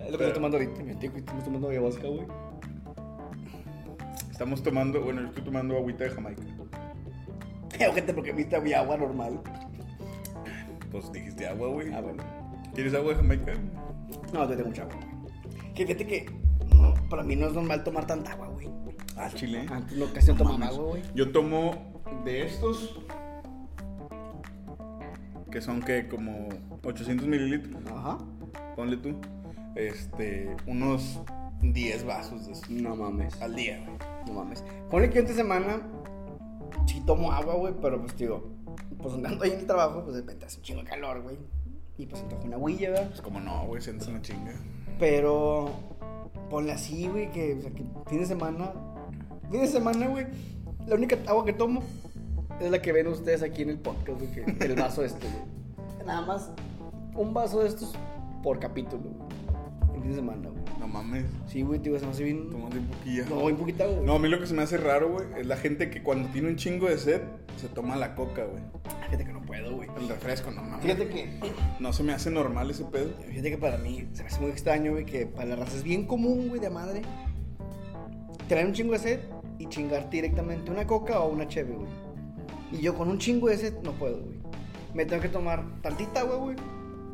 es 0.00 0.10
lo 0.10 0.18
que 0.18 0.24
estoy 0.24 0.32
tomando 0.32 0.56
ahorita. 0.56 0.82
Estamos 1.16 1.44
tomando 1.44 1.68
ayahuasca, 1.68 2.08
güey. 2.08 2.26
Estamos 4.28 4.60
tomando, 4.60 5.00
bueno, 5.02 5.20
yo 5.20 5.28
estoy 5.28 5.44
tomando 5.44 5.76
agüita 5.76 6.02
de 6.02 6.10
Jamaica. 6.10 6.42
Ojete, 7.88 8.12
porque 8.12 8.32
viste 8.32 8.60
mi 8.60 8.72
agua 8.72 8.96
normal. 8.96 9.40
Pues 10.90 11.12
dijiste 11.12 11.46
agua, 11.46 11.68
güey. 11.68 11.94
Ah, 11.94 12.00
bueno. 12.00 12.24
¿Quieres 12.74 12.92
agua 12.94 13.10
de 13.10 13.18
Jamaica? 13.18 13.52
No, 14.32 14.50
yo 14.50 14.56
tengo 14.56 14.70
mucha 14.70 14.82
agua. 14.82 14.98
Que 15.76 15.86
fíjate 15.86 16.04
que 16.04 16.26
no, 16.74 16.94
para 17.08 17.22
mí 17.22 17.36
no 17.36 17.46
es 17.46 17.52
normal 17.52 17.84
tomar 17.84 18.06
tanta 18.06 18.32
agua, 18.32 18.48
güey. 18.48 18.68
Ah, 19.16 19.30
chile. 19.34 19.66
Antes 19.70 19.96
no 19.96 20.12
casi 20.12 20.32
no 20.32 20.36
tomaba 20.36 20.66
agua, 20.66 20.84
güey. 20.84 21.02
Yo 21.14 21.30
tomo 21.30 22.02
de 22.24 22.46
estos. 22.46 22.98
Que 25.50 25.60
son 25.60 25.82
que 25.82 26.08
como 26.08 26.48
800 26.82 27.26
mililitros. 27.26 27.76
Ajá. 27.92 28.18
Ponle 28.76 28.96
tú. 28.96 29.16
Este, 29.76 30.54
unos 30.66 31.20
10 31.62 32.04
vasos 32.04 32.46
de 32.46 32.52
esos. 32.52 32.70
No 32.70 32.96
mames. 32.96 33.40
Al 33.40 33.54
día, 33.54 33.84
güey. 33.84 33.96
No 34.26 34.34
mames. 34.34 34.64
Ponle 34.90 35.10
que 35.10 35.20
entre 35.20 35.34
semana 35.34 35.80
sí 36.86 37.00
tomo 37.06 37.32
agua, 37.32 37.54
güey, 37.54 37.74
pero 37.80 38.00
pues 38.00 38.16
digo, 38.16 38.50
pues 39.00 39.14
andando 39.14 39.44
ahí 39.44 39.52
en 39.52 39.60
el 39.60 39.66
trabajo, 39.66 40.02
pues 40.02 40.16
de 40.16 40.22
repente 40.22 40.46
hace 40.46 40.58
un 40.58 40.62
chingo 40.62 40.82
de 40.82 40.88
calor, 40.88 41.22
güey. 41.22 41.36
Y 41.96 42.06
pues 42.06 42.22
antojo 42.22 42.44
una 42.44 42.58
huilla, 42.58 42.90
¿verdad? 42.90 43.08
Pues 43.08 43.20
como 43.20 43.40
no, 43.40 43.66
güey, 43.66 43.80
sientes 43.80 44.08
una 44.08 44.20
chinga. 44.20 44.52
Pero 44.98 45.70
ponle 46.50 46.72
así, 46.72 47.08
güey, 47.08 47.30
que, 47.30 47.54
o 47.54 47.62
sea, 47.62 47.70
que 47.70 47.84
fin 48.06 48.20
de 48.20 48.26
semana, 48.26 48.72
fin 49.50 49.60
de 49.60 49.66
semana, 49.66 50.06
güey, 50.08 50.26
la 50.86 50.94
única 50.94 51.16
agua 51.26 51.44
que 51.44 51.52
tomo 51.52 51.82
es 52.60 52.70
la 52.70 52.80
que 52.80 52.92
ven 52.92 53.06
ustedes 53.08 53.42
aquí 53.42 53.62
en 53.62 53.70
el 53.70 53.78
podcast, 53.78 54.20
güey, 54.20 54.32
que 54.32 54.64
el 54.64 54.74
vaso 54.74 55.04
este, 55.04 55.26
güey. 55.26 56.06
Nada 56.06 56.20
más 56.26 56.50
un 57.14 57.32
vaso 57.32 57.60
de 57.60 57.68
estos 57.68 57.94
por 58.42 58.58
capítulo, 58.58 59.02
güey. 59.02 59.94
En 59.94 60.02
fin 60.02 60.10
de 60.10 60.16
semana, 60.16 60.48
güey. 60.48 60.63
No 60.84 60.88
mames. 60.88 61.24
Sí, 61.46 61.62
güey, 61.62 61.80
tío, 61.80 61.98
se 61.98 62.04
me 62.04 62.10
hace 62.10 62.24
bien. 62.24 62.50
Tómate 62.50 62.76
un 62.76 62.86
poquillo. 62.88 63.24
No, 63.30 63.38
un 63.38 63.56
poquito, 63.56 63.90
güey. 63.90 64.04
No, 64.04 64.16
a 64.16 64.18
mí 64.18 64.28
lo 64.28 64.38
que 64.38 64.46
se 64.46 64.52
me 64.52 64.62
hace 64.62 64.76
raro, 64.76 65.12
güey, 65.12 65.26
es 65.38 65.46
la 65.46 65.56
gente 65.56 65.88
que 65.88 66.02
cuando 66.02 66.28
tiene 66.28 66.48
un 66.48 66.56
chingo 66.56 66.88
de 66.88 66.98
sed, 66.98 67.22
se 67.56 67.68
toma 67.68 67.96
la 67.96 68.14
coca, 68.14 68.44
güey. 68.44 68.62
Fíjate 69.06 69.24
que 69.24 69.32
no 69.32 69.40
puedo, 69.40 69.76
güey. 69.76 69.88
El 69.98 70.10
refresco, 70.10 70.50
no 70.50 70.62
mames. 70.62 70.82
Fíjate 70.82 71.08
que 71.08 71.40
No 71.80 71.90
se 71.94 72.02
me 72.02 72.12
hace 72.12 72.30
normal 72.30 72.70
ese 72.70 72.84
pedo. 72.84 73.08
Fíjate 73.26 73.50
que 73.50 73.56
para 73.56 73.78
mí 73.78 74.06
se 74.12 74.24
me 74.24 74.28
hace 74.28 74.40
muy 74.42 74.50
extraño, 74.50 74.92
güey, 74.92 75.06
que 75.06 75.24
para 75.24 75.46
la 75.46 75.56
raza 75.56 75.74
es 75.74 75.84
bien 75.84 76.06
común, 76.06 76.48
güey, 76.48 76.60
de 76.60 76.68
madre. 76.68 77.00
Traer 78.46 78.66
un 78.66 78.74
chingo 78.74 78.92
de 78.92 78.98
sed 78.98 79.20
y 79.58 79.66
chingar 79.68 80.10
directamente 80.10 80.70
una 80.70 80.86
coca 80.86 81.18
o 81.20 81.32
una 81.32 81.48
cheve, 81.48 81.76
güey. 81.76 81.88
Y 82.72 82.82
yo 82.82 82.94
con 82.94 83.08
un 83.08 83.16
chingo 83.16 83.48
de 83.48 83.56
sed 83.56 83.72
no 83.82 83.92
puedo, 83.92 84.18
güey. 84.20 84.36
Me 84.92 85.06
tengo 85.06 85.22
que 85.22 85.30
tomar 85.30 85.64
tantita 85.80 86.20
agua, 86.20 86.36
güey. 86.36 86.56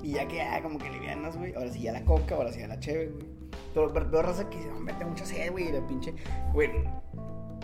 Y 0.03 0.15
ya 0.15 0.27
que, 0.27 0.43
ah, 0.43 0.61
como 0.61 0.77
que 0.77 0.91
livianas, 0.91 1.37
güey. 1.37 1.55
Ahora 1.55 1.71
sí 1.71 1.83
ya 1.83 1.93
la 1.93 2.05
coca, 2.05 2.35
ahora 2.35 2.53
sí 2.53 2.59
ya 2.59 2.67
la 2.67 2.81
cheve, 2.81 3.11
güey. 3.11 3.40
Pero 3.75 3.93
veo 3.93 4.23
raza 4.23 4.49
que 4.49 4.57
dice, 4.59 4.71
hombre, 4.71 4.95
tengo 4.95 5.11
mucha 5.13 5.25
sed, 5.25 5.51
güey. 5.51 5.71
La 5.73 5.87
pinche, 5.87 6.15
güey. 6.53 6.71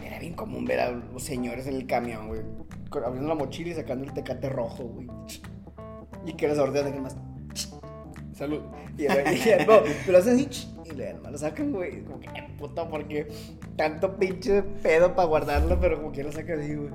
Era 0.05 0.19
bien 0.21 0.35
común 0.35 0.65
ver 0.65 0.81
a 0.81 0.91
los 0.93 1.23
señores 1.23 1.67
en 1.67 1.75
el 1.75 1.87
camión, 1.87 2.29
güey. 2.29 2.43
Abriendo 3.05 3.29
la 3.29 3.35
mochila 3.35 3.71
y 3.71 3.75
sacando 3.75 4.05
el 4.05 4.13
tecate 4.13 4.49
rojo, 4.49 4.85
güey. 4.85 5.09
Y 6.25 6.35
que 6.35 6.49
les 6.49 6.59
ordenan 6.59 6.93
que 6.93 7.01
más. 7.01 7.17
Salud. 8.33 8.61
Y, 8.99 9.03
y- 9.03 9.07
y- 9.07 9.67
no, 9.67 9.81
pero 10.05 10.19
hacen 10.19 10.35
así 10.35 10.49
y 10.85 10.95
le 10.95 11.15
lo 11.15 11.39
sacan, 11.39 11.73
güey. 11.73 12.03
Como 12.05 12.21
que, 12.21 12.29
"Eh, 12.29 12.49
puta, 12.59 12.89
porque 12.89 13.27
tanto 13.77 14.17
pinche 14.17 14.63
pedo 14.63 15.15
para 15.15 15.27
guardarlo, 15.29 15.79
pero 15.81 15.97
como 15.97 16.13
que 16.13 16.23
lo 16.23 16.31
sacan 16.33 16.61
así, 16.61 16.75
güey. 16.75 16.91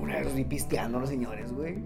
Una 0.00 0.16
vez 0.16 0.24
los 0.24 0.34
vi 0.34 0.44
pisteando 0.44 0.98
los 0.98 1.08
señores, 1.10 1.52
güey. 1.52 1.84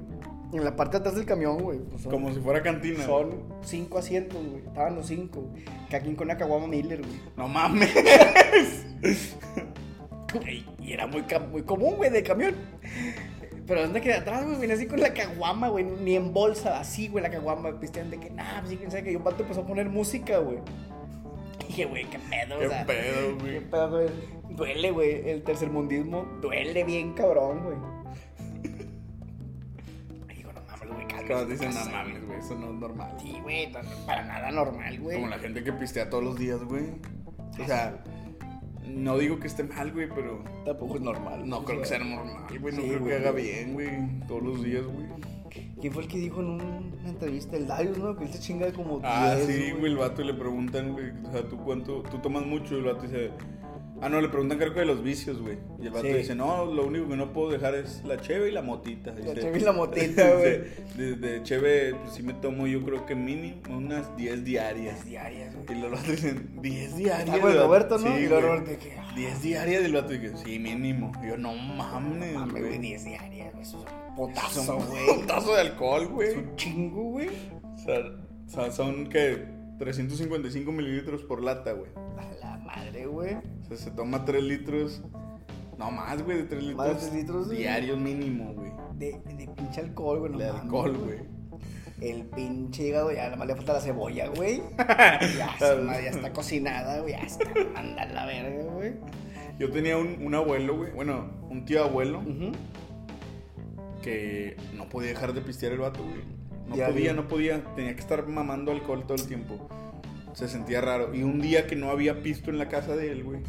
En 0.54 0.64
la 0.64 0.76
parte 0.76 0.92
de 0.92 0.98
atrás 0.98 1.16
del 1.16 1.26
camión, 1.26 1.58
güey. 1.58 1.78
pues 1.80 2.04
Como 2.06 2.32
si 2.32 2.40
fuera 2.40 2.62
cantina. 2.62 3.04
son 3.04 3.42
cinco 3.62 3.98
asientos, 3.98 4.38
güey. 4.46 4.62
Estaban 4.64 4.94
los 4.94 5.06
cinco. 5.06 5.40
güey. 5.42 5.64
Quien 5.88 6.16
con 6.16 6.26
una 6.28 6.36
caguama 6.36 6.66
Miller, 6.66 7.00
güey. 7.02 7.20
No 7.36 7.48
mames. 7.48 7.92
Güey, 10.32 10.64
Y 10.80 10.92
era 10.92 11.06
muy, 11.06 11.24
muy 11.50 11.62
común, 11.62 11.94
güey, 11.96 12.10
de 12.10 12.22
camión. 12.24 12.54
Pero 13.66 13.84
anda 13.84 14.00
que 14.00 14.08
de 14.08 14.16
atrás, 14.16 14.44
güey, 14.44 14.58
venía 14.58 14.74
así 14.74 14.86
con 14.86 15.00
la 15.00 15.14
caguama, 15.14 15.68
güey, 15.68 15.84
ni 15.84 16.16
en 16.16 16.32
bolsa, 16.32 16.80
así, 16.80 17.06
güey, 17.08 17.22
la 17.22 17.30
caguama, 17.30 17.78
pistean 17.78 18.10
de 18.10 18.18
que, 18.18 18.30
nah, 18.30 18.58
pues 18.58 18.70
sí, 18.70 18.76
quién 18.76 18.90
sabe 18.90 19.04
que 19.04 19.12
yo 19.12 19.18
un 19.18 19.24
vato 19.24 19.42
empezó 19.42 19.60
a 19.60 19.66
poner 19.66 19.88
música, 19.88 20.38
güey. 20.38 20.58
Dije, 21.68 21.84
güey, 21.86 22.04
qué 22.10 22.18
pedo, 22.18 22.58
Qué 22.58 22.66
o 22.66 22.70
sea. 22.70 22.84
pedo, 22.84 23.38
Qué 23.38 23.44
güey. 23.44 23.60
pedo, 23.60 23.90
güey. 23.90 24.08
Duele, 24.50 24.90
güey, 24.90 25.30
el 25.30 25.42
tercermundismo 25.44 26.26
duele 26.42 26.82
bien 26.84 27.12
cabrón, 27.14 27.62
güey. 27.64 27.76
Cuando 31.26 31.46
dicen, 31.46 31.70
¿qué 31.70 31.78
no 31.78 31.90
mames, 31.90 32.26
güey, 32.26 32.38
eso 32.38 32.54
no 32.56 32.66
es 32.70 32.74
normal. 32.74 33.16
Sí, 33.20 33.38
güey, 33.42 33.72
para 34.06 34.24
nada 34.24 34.50
normal, 34.50 34.98
güey. 35.00 35.16
Como 35.16 35.28
la 35.28 35.38
gente 35.38 35.62
que 35.64 35.72
pistea 35.72 36.08
todos 36.10 36.24
los 36.24 36.36
días, 36.38 36.62
güey. 36.64 36.84
O 37.62 37.66
sea, 37.66 38.02
no 38.86 39.16
digo 39.18 39.38
que 39.40 39.46
esté 39.46 39.64
mal, 39.64 39.92
güey, 39.92 40.08
pero 40.14 40.42
Tampoco 40.64 40.96
es 40.96 41.00
normal. 41.02 41.48
no 41.48 41.64
creo 41.64 41.80
que 41.80 41.86
sea. 41.86 41.98
normal, 41.98 42.44
güey. 42.60 42.74
No 42.74 42.82
Sí, 42.82 42.88
creo 42.88 43.00
güey. 43.00 43.10
que 43.10 43.16
haga 43.16 43.30
bien, 43.32 43.72
güey. 43.74 44.20
Todos 44.26 44.42
los 44.42 44.62
días, 44.62 44.84
güey. 44.84 45.06
¿Quién 45.80 45.92
fue 45.92 46.02
el 46.02 46.08
que 46.08 46.18
dijo 46.18 46.40
en 46.40 46.46
un- 46.48 46.94
una 47.00 47.08
entrevista? 47.10 47.56
El 47.56 47.66
Darius, 47.68 47.98
¿no? 47.98 48.16
Que 48.16 48.24
él 48.24 48.32
se 48.32 48.40
chinga 48.40 48.72
como 48.72 49.00
Ah, 49.04 49.34
10, 49.36 49.46
sí, 49.46 49.70
güey, 49.72 49.92
el 49.92 49.98
vato 49.98 50.22
y 50.22 50.26
le 50.26 50.34
preguntan, 50.34 50.92
güey, 50.92 51.10
o 51.24 51.30
sea, 51.30 51.48
¿tú 51.48 51.58
cuánto? 51.58 52.02
¿Tú 52.10 52.18
tomas 52.18 52.44
mucho? 52.44 52.74
Y 52.74 52.78
el 52.78 52.84
vato 52.84 53.02
dice, 53.02 53.30
ah, 54.00 54.08
no, 54.08 54.20
le 54.20 54.28
preguntan 54.28 54.58
creo 54.58 54.72
que 54.74 54.80
de 54.80 54.86
los 54.86 55.02
vicios, 55.02 55.40
güey. 55.40 55.58
Y 55.80 55.86
el 55.86 55.90
vato 55.92 56.06
Sí. 56.06 56.12
dice, 56.12 56.34
no, 56.34 56.64
lo 56.66 56.86
único 56.86 57.08
que 57.08 57.16
no 57.16 57.32
puedo 57.32 57.50
dejar 57.50 57.74
es 57.74 58.02
la 58.04 58.20
cheve 58.20 58.48
y 58.48 58.52
la 58.52 58.62
motita. 58.62 59.10
La 59.12 59.16
Dice, 59.16 59.34
cheve 59.40 59.58
y 59.58 59.62
la 59.62 59.72
motita, 59.80 60.30
güey. 60.34 60.60
Dice, 60.62 60.84
de, 60.96 61.14
de 61.16 61.42
cheve, 61.42 61.94
pues 61.94 62.12
sí 62.14 62.22
me 62.22 62.34
tomo 62.34 62.66
yo 62.66 62.82
creo 62.84 63.06
que 63.06 63.14
mínimo 63.14 63.60
unas 63.76 64.16
10 64.16 64.44
diarias. 64.44 65.04
diarias, 65.04 65.54
güey. 65.54 65.78
Y 65.78 65.82
los 65.82 65.90
vatos 65.92 66.08
dicen, 66.10 66.50
10 66.60 66.96
diarias. 66.96 67.36
Ah, 67.36 67.38
güey. 67.40 67.56
Roberto, 67.56 67.98
¿no? 67.98 68.06
Sí, 68.16 68.22
y. 68.22 68.26
Roberto 68.28 68.70
que, 68.78 68.96
ah, 68.98 69.12
10 69.16 69.42
diarias 69.42 69.82
y 69.82 69.84
el 69.86 69.92
vato 69.92 70.08
dije, 70.12 70.32
sí, 70.44 70.58
mínimo. 70.58 71.12
Y 71.22 71.28
yo, 71.28 71.36
no 71.36 71.52
mames, 71.54 72.34
mames, 72.34 72.52
güey, 72.52 72.62
güey. 72.64 72.78
10 72.78 73.04
diarias, 73.04 73.52
güey. 73.52 73.62
Eso 73.62 73.84
es 73.84 73.92
un 74.08 74.14
potazo, 74.16 74.76
un 74.76 74.86
güey. 74.86 75.06
putazo 75.20 75.54
de 75.54 75.60
alcohol, 75.60 76.02
Es 76.02 76.10
güey. 76.10 76.36
un 76.36 76.56
chingo, 76.56 77.02
güey. 77.10 77.28
O 77.28 77.78
sea, 77.78 77.98
o 78.46 78.50
sea, 78.50 78.70
son 78.70 79.06
que 79.08 79.44
355 79.78 80.70
mililitros 80.72 81.22
por 81.24 81.42
lata, 81.42 81.72
güey. 81.72 81.90
A 82.42 82.53
madre, 82.64 83.06
güey. 83.06 83.34
O 83.34 83.64
sea, 83.68 83.76
se 83.76 83.90
toma 83.90 84.24
3 84.24 84.42
litros. 84.42 85.02
No 85.78 85.90
más, 85.90 86.22
güey, 86.22 86.38
de 86.38 86.44
3 86.44 86.62
litros. 86.62 86.76
Más 86.76 86.88
de 86.88 86.94
tres 86.94 87.14
litros, 87.14 87.46
güey. 87.46 87.58
Diarios 87.58 87.98
mínimo, 87.98 88.54
güey. 88.54 88.72
De, 88.94 89.20
de 89.36 89.48
pinche 89.48 89.80
alcohol, 89.80 90.20
güey. 90.20 90.32
no 90.32 90.38
de 90.38 90.48
alcohol, 90.48 90.96
güey. 90.96 91.18
El 92.00 92.24
pinche 92.26 92.88
hígado, 92.88 93.12
ya 93.12 93.24
nada 93.24 93.36
más 93.36 93.46
le 93.46 93.56
falta 93.56 93.72
la 93.74 93.80
cebolla, 93.80 94.28
güey. 94.28 94.62
ya, 94.78 95.56
ya 95.58 96.10
está 96.10 96.32
cocinada, 96.32 97.00
güey. 97.00 97.12
Ya 97.12 97.20
está, 97.20 97.50
anda 97.76 98.06
la 98.06 98.26
verga, 98.26 98.64
güey. 98.72 98.94
Yo 99.58 99.70
tenía 99.70 99.96
un, 99.96 100.16
un 100.24 100.34
abuelo, 100.34 100.76
güey. 100.76 100.92
Bueno, 100.92 101.30
un 101.48 101.64
tío 101.64 101.84
abuelo 101.84 102.22
que 104.02 104.56
no 104.74 104.88
podía 104.88 105.10
dejar 105.10 105.32
de 105.32 105.40
pistear 105.40 105.72
el 105.72 105.78
vato, 105.78 106.02
güey. 106.02 106.22
No 106.68 106.76
Ya, 106.76 106.88
podía, 106.88 107.12
no 107.12 107.28
podía. 107.28 107.62
Tenía 107.74 107.94
que 107.94 108.00
estar 108.00 108.26
mamando 108.26 108.72
alcohol 108.72 109.04
todo 109.06 109.16
el 109.16 109.26
tiempo. 109.26 109.68
Se 110.34 110.48
sentía 110.48 110.80
raro. 110.80 111.14
Y 111.14 111.22
un 111.22 111.40
día 111.40 111.66
que 111.66 111.76
no 111.76 111.90
había 111.90 112.22
pisto 112.22 112.50
en 112.50 112.58
la 112.58 112.68
casa 112.68 112.94
de 112.96 113.10
él, 113.10 113.24
güey. 113.24 113.40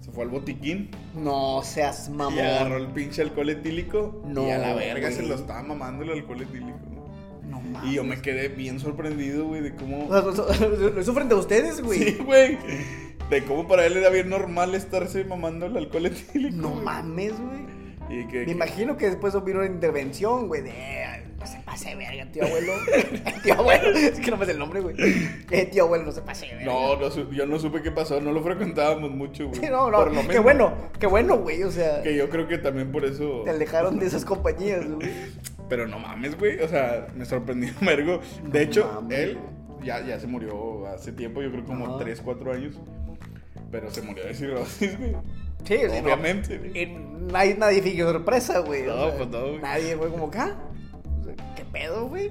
Se 0.00 0.10
fue 0.12 0.24
al 0.24 0.30
botiquín 0.30 0.90
No 1.14 1.62
seas 1.62 2.08
mamón. 2.08 2.34
y 2.36 2.40
agarró 2.40 2.76
el 2.78 2.88
pinche 2.88 3.22
alcohol 3.22 3.50
etílico. 3.50 4.22
No, 4.26 4.46
y 4.46 4.50
a 4.50 4.58
la 4.58 4.74
verga 4.74 5.10
se 5.10 5.22
lo 5.22 5.34
estaba 5.34 5.62
mamando 5.62 6.02
el 6.04 6.10
alcohol 6.10 6.42
etílico. 6.42 6.78
No 7.48 7.60
mames. 7.60 7.90
Y 7.90 7.94
yo 7.94 8.04
me 8.04 8.20
quedé 8.20 8.48
bien 8.48 8.78
sorprendido, 8.80 9.46
güey, 9.46 9.62
de 9.62 9.74
cómo. 9.74 10.06
O 10.08 10.32
sea, 10.32 10.58
lo- 10.68 10.76
lo- 10.76 10.90
lo 10.90 11.04
sufren 11.04 11.28
de 11.28 11.34
ustedes, 11.34 11.80
güey. 11.82 11.98
Sí, 12.02 12.18
güey. 12.24 12.58
De 13.30 13.44
cómo 13.44 13.68
para 13.68 13.84
él 13.86 13.96
era 13.96 14.08
bien 14.10 14.28
normal 14.30 14.74
estarse 14.74 15.24
mamando 15.24 15.66
el 15.66 15.76
alcohol 15.76 16.06
etílico. 16.06 16.56
No 16.56 16.70
güey. 16.70 16.84
mames, 16.84 17.32
güey. 17.38 18.20
Y 18.22 18.26
que, 18.26 18.46
Me 18.46 18.52
imagino 18.52 18.96
que 18.96 19.06
después 19.06 19.34
vino 19.44 19.58
una 19.60 19.68
intervención, 19.68 20.48
güey, 20.48 20.62
de. 20.62 20.72
No 21.40 21.46
se 21.46 21.60
pase 21.60 21.90
de 21.90 21.94
verga, 21.96 22.26
tío 22.32 22.44
abuelo. 22.44 22.72
tío 23.44 23.54
abuelo. 23.54 23.96
Es 23.96 24.18
que 24.18 24.30
no 24.30 24.36
me 24.36 24.44
sé 24.44 24.52
el 24.52 24.58
nombre, 24.58 24.80
güey. 24.80 24.96
Eh, 25.50 25.66
tío 25.70 25.84
abuelo, 25.84 26.04
no 26.06 26.12
se 26.12 26.22
pase 26.22 26.46
de 26.46 26.56
verga. 26.56 26.72
No, 26.72 26.96
no 26.96 27.30
yo 27.30 27.46
no 27.46 27.58
supe 27.60 27.80
qué 27.80 27.92
pasó, 27.92 28.20
no 28.20 28.32
lo 28.32 28.42
frecuentábamos 28.42 29.10
mucho, 29.12 29.48
güey. 29.48 29.60
Sí, 29.60 29.66
no, 29.70 29.90
no. 29.90 30.28
Qué 30.28 30.40
bueno, 30.40 30.72
qué 30.98 31.06
bueno, 31.06 31.36
güey. 31.38 31.62
O 31.62 31.70
sea, 31.70 32.02
Que 32.02 32.16
yo 32.16 32.28
creo 32.28 32.48
que 32.48 32.58
también 32.58 32.90
por 32.90 33.04
eso. 33.04 33.42
te 33.44 33.50
alejaron 33.50 33.98
de 34.00 34.06
esas 34.06 34.24
compañías, 34.24 34.84
güey. 34.90 35.08
Pero 35.68 35.86
no 35.86 35.98
mames, 36.00 36.36
güey. 36.38 36.58
O 36.60 36.68
sea, 36.68 37.06
me 37.14 37.24
sorprendió 37.24 37.72
Mergo. 37.80 38.20
De 38.42 38.64
No 38.64 38.70
hecho, 38.70 38.90
mames, 38.94 39.18
él 39.18 39.38
ya, 39.84 40.04
ya 40.04 40.18
se 40.18 40.26
murió 40.26 40.86
hace 40.88 41.12
tiempo, 41.12 41.40
yo 41.40 41.52
creo 41.52 41.64
como 41.64 41.86
Ajá. 41.86 41.98
3, 41.98 42.20
4 42.20 42.52
años. 42.52 42.80
Pero 43.70 43.90
se 43.90 44.02
murió 44.02 44.24
de 44.24 44.34
cirrosis, 44.34 44.98
güey. 44.98 45.14
Sí, 45.64 45.76
no. 45.86 45.92
Obviamente. 46.04 46.54
Y 46.74 46.86
nadie, 47.32 47.54
nadie 47.56 47.82
fingió 47.82 48.10
sorpresa, 48.10 48.60
güey. 48.60 48.88
o 48.88 48.96
No, 48.96 49.06
sea, 49.08 49.16
pues 49.18 49.28
no, 49.28 49.40
güey. 49.48 49.58
Nadie 49.60 49.96
fue 49.96 50.08
como 50.08 50.26
acá. 50.26 50.56
O 51.68 51.72
sea, 51.72 51.80
¿Qué 51.80 51.86
pedo, 51.86 52.08
güey? 52.08 52.30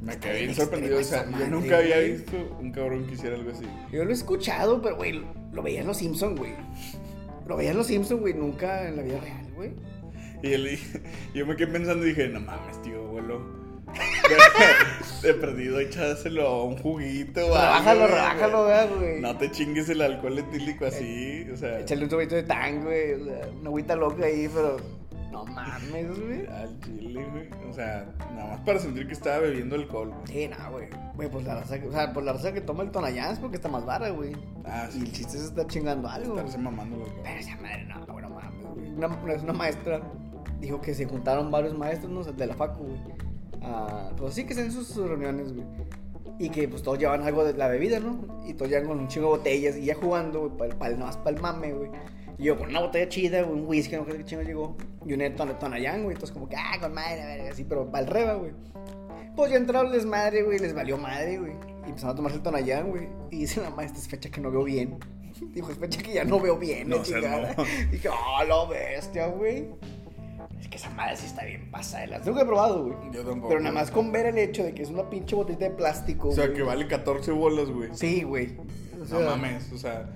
Me 0.00 0.16
quedé 0.18 0.40
bien 0.42 0.54
sorprendido. 0.54 0.98
O 0.98 1.02
sea, 1.02 1.18
extrema 1.20 1.38
yo 1.44 1.50
nunca 1.50 1.70
madre, 1.72 1.82
había 1.82 1.96
güey. 1.96 2.12
visto 2.12 2.56
un 2.60 2.72
cabrón 2.72 3.06
que 3.06 3.14
hiciera 3.14 3.36
algo 3.36 3.50
así. 3.50 3.64
Yo 3.92 4.04
lo 4.04 4.10
he 4.10 4.14
escuchado, 4.14 4.80
pero, 4.80 4.96
güey, 4.96 5.22
lo 5.52 5.62
veía 5.62 5.80
en 5.80 5.86
Los 5.86 5.98
Simpson, 5.98 6.36
güey. 6.36 6.52
Lo 7.46 7.56
veía 7.56 7.70
en 7.72 7.76
Los 7.78 7.86
Simpson, 7.88 8.20
güey, 8.20 8.34
nunca 8.34 8.88
en 8.88 8.96
la 8.96 9.02
vida 9.02 9.20
real, 9.20 9.46
güey. 9.54 9.72
Y 10.42 10.52
él, 10.52 10.78
yo 11.34 11.46
me 11.46 11.56
quedé 11.56 11.66
pensando 11.72 12.04
y 12.06 12.10
dije, 12.10 12.28
no 12.28 12.40
mames, 12.40 12.80
tío, 12.82 12.98
abuelo. 13.04 13.58
De 15.22 15.34
perdido, 15.34 15.80
échaselo 15.80 16.46
a 16.46 16.64
un 16.64 16.76
juguito. 16.76 17.40
Rebájalo, 17.40 18.06
rebájalo, 18.06 18.64
¿verdad, 18.66 18.88
güey. 18.98 19.20
No 19.20 19.36
te 19.36 19.50
chingues 19.50 19.88
el 19.88 20.02
alcohol 20.02 20.38
etílico 20.38 20.84
así, 20.84 21.46
o 21.52 21.56
sea. 21.56 21.80
Échale 21.80 22.04
un 22.04 22.10
sobito 22.10 22.34
de 22.34 22.42
tan, 22.44 22.84
güey. 22.84 23.14
O 23.14 23.24
sea, 23.24 23.48
una 23.58 23.68
agüita 23.68 23.96
loca 23.96 24.26
ahí, 24.26 24.48
pero. 24.54 24.76
No 25.30 25.44
mames, 25.44 26.18
güey. 26.20 26.46
Al 26.46 26.80
chile, 26.80 27.26
güey. 27.30 27.48
O 27.68 27.72
sea, 27.72 28.06
nada 28.34 28.50
más 28.52 28.60
para 28.60 28.78
sentir 28.78 29.06
que 29.06 29.12
estaba 29.12 29.38
bebiendo 29.38 29.76
alcohol, 29.76 30.08
güey. 30.10 30.26
Sí, 30.26 30.48
no, 30.48 30.70
güey. 30.72 30.88
Güey, 31.16 31.30
pues 31.30 31.44
la 31.44 31.54
raza, 31.56 31.78
que- 31.80 31.88
o 31.88 31.92
sea, 31.92 32.12
pues 32.12 32.24
la 32.24 32.32
raza 32.32 32.52
que 32.52 32.60
toma 32.60 32.82
el 32.82 32.90
Tonayán 32.90 33.32
es 33.32 33.38
porque 33.38 33.56
está 33.56 33.68
más 33.68 33.84
vara, 33.84 34.10
güey. 34.10 34.32
Ah, 34.64 34.86
Y 34.88 34.92
sí. 34.92 34.98
el 35.00 35.12
chiste 35.12 35.36
es 35.36 35.44
estar 35.44 35.66
chingando 35.66 36.08
algo. 36.08 36.36
Estarse 36.36 36.58
mamando 36.58 36.96
alcohol. 36.96 37.20
Pero 37.22 37.40
esa 37.40 37.56
madre, 37.56 37.84
no, 37.84 38.06
güey, 38.06 38.22
no 38.22 38.30
mames, 38.30 38.66
güey. 38.74 38.90
Una, 38.94 39.08
una 39.42 39.52
maestra 39.52 40.00
dijo 40.60 40.80
que 40.80 40.94
se 40.94 41.04
juntaron 41.06 41.50
varios 41.50 41.76
maestros, 41.76 42.10
¿no? 42.10 42.24
De 42.24 42.46
la 42.46 42.54
facu, 42.54 42.84
güey. 42.84 43.00
Ah, 43.62 44.10
pues 44.16 44.34
sí, 44.34 44.44
que 44.44 44.50
están 44.54 44.66
en 44.66 44.72
sus, 44.72 44.96
reuniones, 44.96 45.52
güey. 45.52 45.66
Y 46.40 46.50
que 46.50 46.68
pues 46.68 46.82
todos 46.82 46.98
llevan 46.98 47.22
algo 47.24 47.44
de 47.44 47.52
la 47.54 47.66
bebida, 47.68 47.98
¿no? 47.98 48.20
Y 48.46 48.54
todos 48.54 48.70
llevan 48.70 48.86
con 48.86 49.00
un 49.00 49.08
chingo 49.08 49.32
de 49.32 49.38
botellas 49.38 49.76
y 49.76 49.84
ya 49.86 49.94
jugando, 49.96 50.48
güey, 50.48 50.72
para 50.78 50.92
el, 50.92 50.98
más 50.98 51.16
para 51.16 51.36
el 51.36 51.42
mame, 51.42 51.72
güey. 51.72 51.90
Y 52.38 52.44
yo 52.44 52.56
con 52.56 52.68
una 52.68 52.80
botella 52.80 53.08
chida, 53.08 53.44
un 53.44 53.66
whisky, 53.66 53.96
no 53.96 54.04
sé 54.04 54.16
qué 54.18 54.24
chingo 54.24 54.42
llegó. 54.42 54.76
Y 55.04 55.12
un 55.12 55.34
ton 55.36 55.58
tonayán, 55.58 56.04
güey. 56.04 56.14
Entonces 56.14 56.32
como 56.32 56.48
que, 56.48 56.56
ah, 56.56 56.78
con 56.80 56.94
madre, 56.94 57.22
a 57.22 57.26
ver, 57.26 57.40
así, 57.52 57.64
pero 57.64 57.90
el 57.92 58.06
reba, 58.06 58.34
güey. 58.34 58.52
Pues 59.34 59.50
ya 59.50 59.56
entraron 59.56 59.90
les 59.92 60.04
madre, 60.04 60.42
güey, 60.42 60.58
les 60.58 60.74
valió 60.74 60.96
madre, 60.98 61.38
güey. 61.38 61.52
Y 61.86 61.90
empezaron 61.90 62.12
a 62.12 62.16
tomarse 62.16 62.36
el 62.38 62.42
tonayán, 62.42 62.90
güey. 62.90 63.08
Y 63.30 63.38
dice 63.40 63.60
la 63.60 63.70
maestra, 63.70 64.00
es 64.00 64.08
fecha 64.08 64.30
que 64.30 64.40
no 64.40 64.50
veo 64.50 64.64
bien. 64.64 64.98
Dijo, 65.54 65.70
es 65.70 65.78
fecha 65.78 66.02
que 66.02 66.12
ya 66.14 66.24
no 66.24 66.40
veo 66.40 66.56
bien, 66.58 66.88
No 66.88 67.02
chingada. 67.02 67.54
mamón. 67.56 67.66
Dije, 67.90 68.08
oh, 68.08 68.44
lo 68.44 68.68
bestia, 68.68 69.26
güey. 69.28 69.66
Es 70.60 70.66
que 70.68 70.76
esa 70.76 70.90
madre 70.90 71.16
sí 71.16 71.26
está 71.26 71.44
bien 71.44 71.70
pasada. 71.70 72.06
Las 72.06 72.22
que 72.22 72.30
he 72.30 72.44
probado, 72.44 72.84
güey. 72.84 72.96
Yo 73.12 73.24
tampoco. 73.24 73.48
Pero 73.48 73.60
nada 73.60 73.72
más 73.74 73.90
con 73.92 74.10
ver 74.12 74.26
el 74.26 74.38
hecho 74.38 74.64
de 74.64 74.74
que 74.74 74.82
es 74.82 74.90
una 74.90 75.08
pinche 75.08 75.36
botellita 75.36 75.66
de 75.66 75.70
plástico, 75.72 76.28
O 76.28 76.32
sea, 76.32 76.46
güey. 76.46 76.56
que 76.56 76.62
vale 76.64 76.86
14 76.88 77.30
bolas, 77.32 77.68
güey. 77.70 77.90
Sí, 77.92 78.22
güey. 78.24 78.56
O 78.94 78.98
No 78.98 79.06
sea, 79.06 79.20
mames, 79.20 79.72
o 79.72 79.78
sea. 79.78 80.08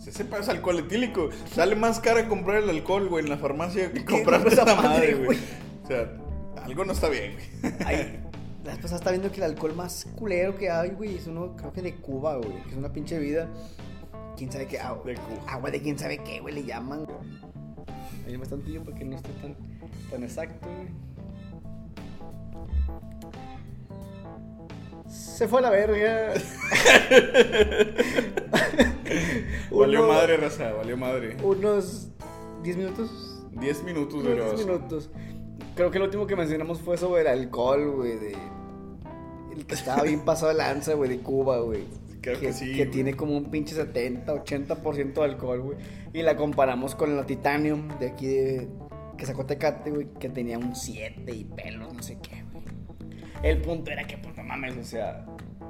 Se 0.00 0.12
sepa 0.12 0.38
es 0.38 0.48
alcohol 0.48 0.78
etílico. 0.78 1.28
Sale 1.52 1.76
más 1.76 2.00
cara 2.00 2.26
comprar 2.26 2.62
el 2.62 2.70
alcohol, 2.70 3.08
güey, 3.08 3.22
en 3.22 3.30
la 3.30 3.36
farmacia 3.36 3.92
que 3.92 4.04
comprar 4.06 4.46
esa 4.46 4.64
madre, 4.64 4.82
madre, 4.82 5.14
güey. 5.14 5.26
güey. 5.26 5.38
O 5.84 5.86
sea, 5.86 6.16
algo 6.64 6.84
no 6.86 6.92
está 6.92 7.08
bien, 7.10 7.34
güey. 7.34 7.74
Ay, 7.84 8.18
la 8.64 8.76
pasada 8.76 8.96
estaba 8.96 9.10
viendo 9.12 9.30
que 9.30 9.36
el 9.36 9.44
alcohol 9.44 9.74
más 9.74 10.06
culero 10.16 10.56
que 10.56 10.70
hay, 10.70 10.90
güey, 10.90 11.16
es 11.16 11.26
uno, 11.26 11.54
creo 11.54 11.72
que 11.72 11.82
de 11.82 11.96
Cuba, 11.96 12.36
güey. 12.36 12.52
Es 12.70 12.76
una 12.76 12.90
pinche 12.90 13.18
vida. 13.18 13.46
¿Quién 14.38 14.50
sabe 14.50 14.66
qué? 14.66 14.80
Agua 14.80 15.04
De 15.04 15.14
Cuba. 15.16 15.42
Agua 15.46 15.70
de 15.70 15.82
quién 15.82 15.98
sabe 15.98 16.18
qué, 16.18 16.40
güey, 16.40 16.54
le 16.54 16.64
llaman. 16.64 17.06
Hay 18.26 18.36
bastante 18.36 18.80
porque 18.80 19.04
no 19.04 19.16
esté 19.16 19.30
tan, 19.42 19.54
tan 20.10 20.22
exacto, 20.22 20.66
güey. 20.66 20.88
Se 25.10 25.48
fue 25.48 25.58
a 25.58 25.62
la 25.62 25.70
verga. 25.70 26.34
Valió 29.70 30.06
madre, 30.06 30.36
raza, 30.36 30.72
valió 30.72 30.96
madre. 30.96 31.36
Unos 31.42 32.08
10 32.62 32.76
minutos. 32.76 33.42
10 33.52 33.82
minutos 33.84 34.22
duró. 34.22 34.52
10 34.52 34.66
minutos. 34.66 35.10
Creo 35.74 35.90
que 35.90 35.98
lo 35.98 36.04
último 36.04 36.26
que 36.26 36.36
mencionamos 36.36 36.80
fue 36.80 36.96
sobre 36.96 37.22
el 37.22 37.28
alcohol, 37.28 37.90
güey, 37.96 38.18
de... 38.18 38.36
El 39.56 39.66
que 39.66 39.74
estaba 39.74 40.02
bien 40.02 40.24
pasado 40.24 40.52
de 40.52 40.58
lanza, 40.58 40.94
güey, 40.94 41.10
de 41.10 41.18
Cuba, 41.18 41.58
güey. 41.60 41.84
Creo 42.20 42.38
que 42.38 42.52
sí, 42.52 42.66
Que 42.72 42.84
güey. 42.84 42.90
tiene 42.90 43.16
como 43.16 43.36
un 43.36 43.50
pinche 43.50 43.74
70, 43.74 44.32
80% 44.44 45.14
de 45.14 45.24
alcohol, 45.24 45.60
güey. 45.60 45.78
Y 46.12 46.22
la 46.22 46.36
comparamos 46.36 46.94
con 46.94 47.16
la 47.16 47.26
Titanium 47.26 47.88
de 47.98 48.08
aquí 48.10 48.26
de... 48.26 48.68
Que 49.16 49.26
sacó 49.26 49.44
Tecate, 49.44 49.90
güey, 49.90 50.06
que 50.18 50.28
tenía 50.28 50.58
un 50.58 50.74
7 50.76 51.30
y 51.32 51.44
pelos, 51.44 51.92
no 51.92 52.02
sé 52.02 52.18
qué. 52.22 52.39
El 53.42 53.60
punto 53.62 53.90
era 53.90 54.06
que, 54.06 54.18
pues, 54.18 54.36
no 54.36 54.42
mames, 54.44 54.76
o 54.76 54.84
sea... 54.84 55.24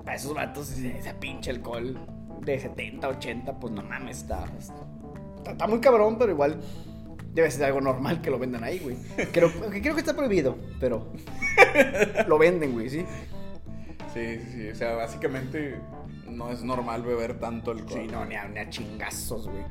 Para 0.05 0.17
esos 0.17 0.35
vatos, 0.35 0.71
ese, 0.71 1.15
pinche 1.15 1.51
alcohol 1.51 1.99
de 2.43 2.59
70, 2.59 3.07
80, 3.09 3.61
pues, 3.61 3.73
no 3.73 3.83
mames, 3.83 4.19
está... 4.19 4.45
Está, 5.37 5.53
está 5.53 5.67
muy 5.67 5.81
cabrón, 5.81 6.17
pero 6.19 6.33
igual... 6.33 6.61
Debe 7.33 7.49
ser 7.51 7.67
algo 7.67 7.81
normal 7.81 8.21
que 8.21 8.29
lo 8.31 8.41
vendan 8.41 8.65
ahí, 8.65 8.81
güey. 8.81 8.97
Creo, 9.33 9.53
que 9.71 9.81
creo 9.81 9.95
que 9.95 10.01
está 10.01 10.17
prohibido, 10.17 10.59
pero 10.81 11.13
lo 12.27 12.39
venden, 12.39 12.73
güey, 12.73 12.91
¿sí? 12.91 13.07
Sí, 14.13 14.39
sí, 14.41 14.53
sí. 14.53 14.69
O 14.69 14.75
sea, 14.75 14.95
básicamente 14.95 15.77
no 16.29 16.51
es 16.51 16.65
normal 16.65 17.03
beber 17.03 17.39
tanto 17.39 17.71
alcohol. 17.71 18.01
Sí, 18.03 18.09
no, 18.11 18.25
ni 18.25 18.35
a, 18.35 18.49
ni 18.49 18.59
a 18.59 18.69
chingazos, 18.69 19.49
güey. 19.49 19.63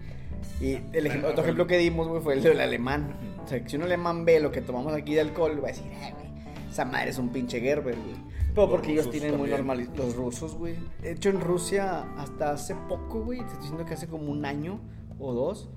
Y 0.62 0.80
el 0.94 1.08
ejemplo- 1.08 1.32
otro 1.32 1.44
ejemplo 1.44 1.68
que 1.68 1.78
dimos, 1.78 2.08
güey, 2.08 2.22
fue 2.22 2.36
el 2.36 2.44
del 2.44 2.62
alemán. 2.62 3.14
O 3.44 3.48
sea, 3.48 3.62
que 3.62 3.70
si 3.70 3.76
un 3.76 3.84
alemán 3.84 4.24
ve 4.24 4.40
lo 4.40 4.52
que 4.54 4.62
tomamos 4.62 4.94
aquí 4.94 5.14
de 5.16 5.20
alcohol, 5.22 5.60
va 5.62 5.68
a 5.68 5.72
decir, 5.72 5.92
eh, 5.92 6.14
güey, 6.18 6.29
esa 6.70 6.86
madre 6.86 7.10
es 7.10 7.18
un 7.18 7.30
pinche 7.30 7.60
Gerber, 7.60 7.96
güey. 7.96 8.16
Pero 8.50 8.64
Los 8.64 8.70
porque 8.72 8.92
ellos 8.94 9.10
tienen 9.10 9.38
muy 9.38 9.50
normal 9.50 9.90
los 9.96 10.16
rusos, 10.16 10.56
güey. 10.56 10.76
De 11.02 11.12
hecho, 11.12 11.30
en 11.30 11.40
Rusia, 11.40 12.02
hasta 12.18 12.52
hace 12.52 12.76
poco, 12.88 13.22
güey, 13.22 13.40
te 13.40 13.46
estoy 13.46 13.60
diciendo 13.62 13.86
que 13.86 13.94
hace 13.94 14.08
como 14.08 14.32
un 14.32 14.46
año 14.46 14.80
o 15.20 15.34
dos, 15.34 15.70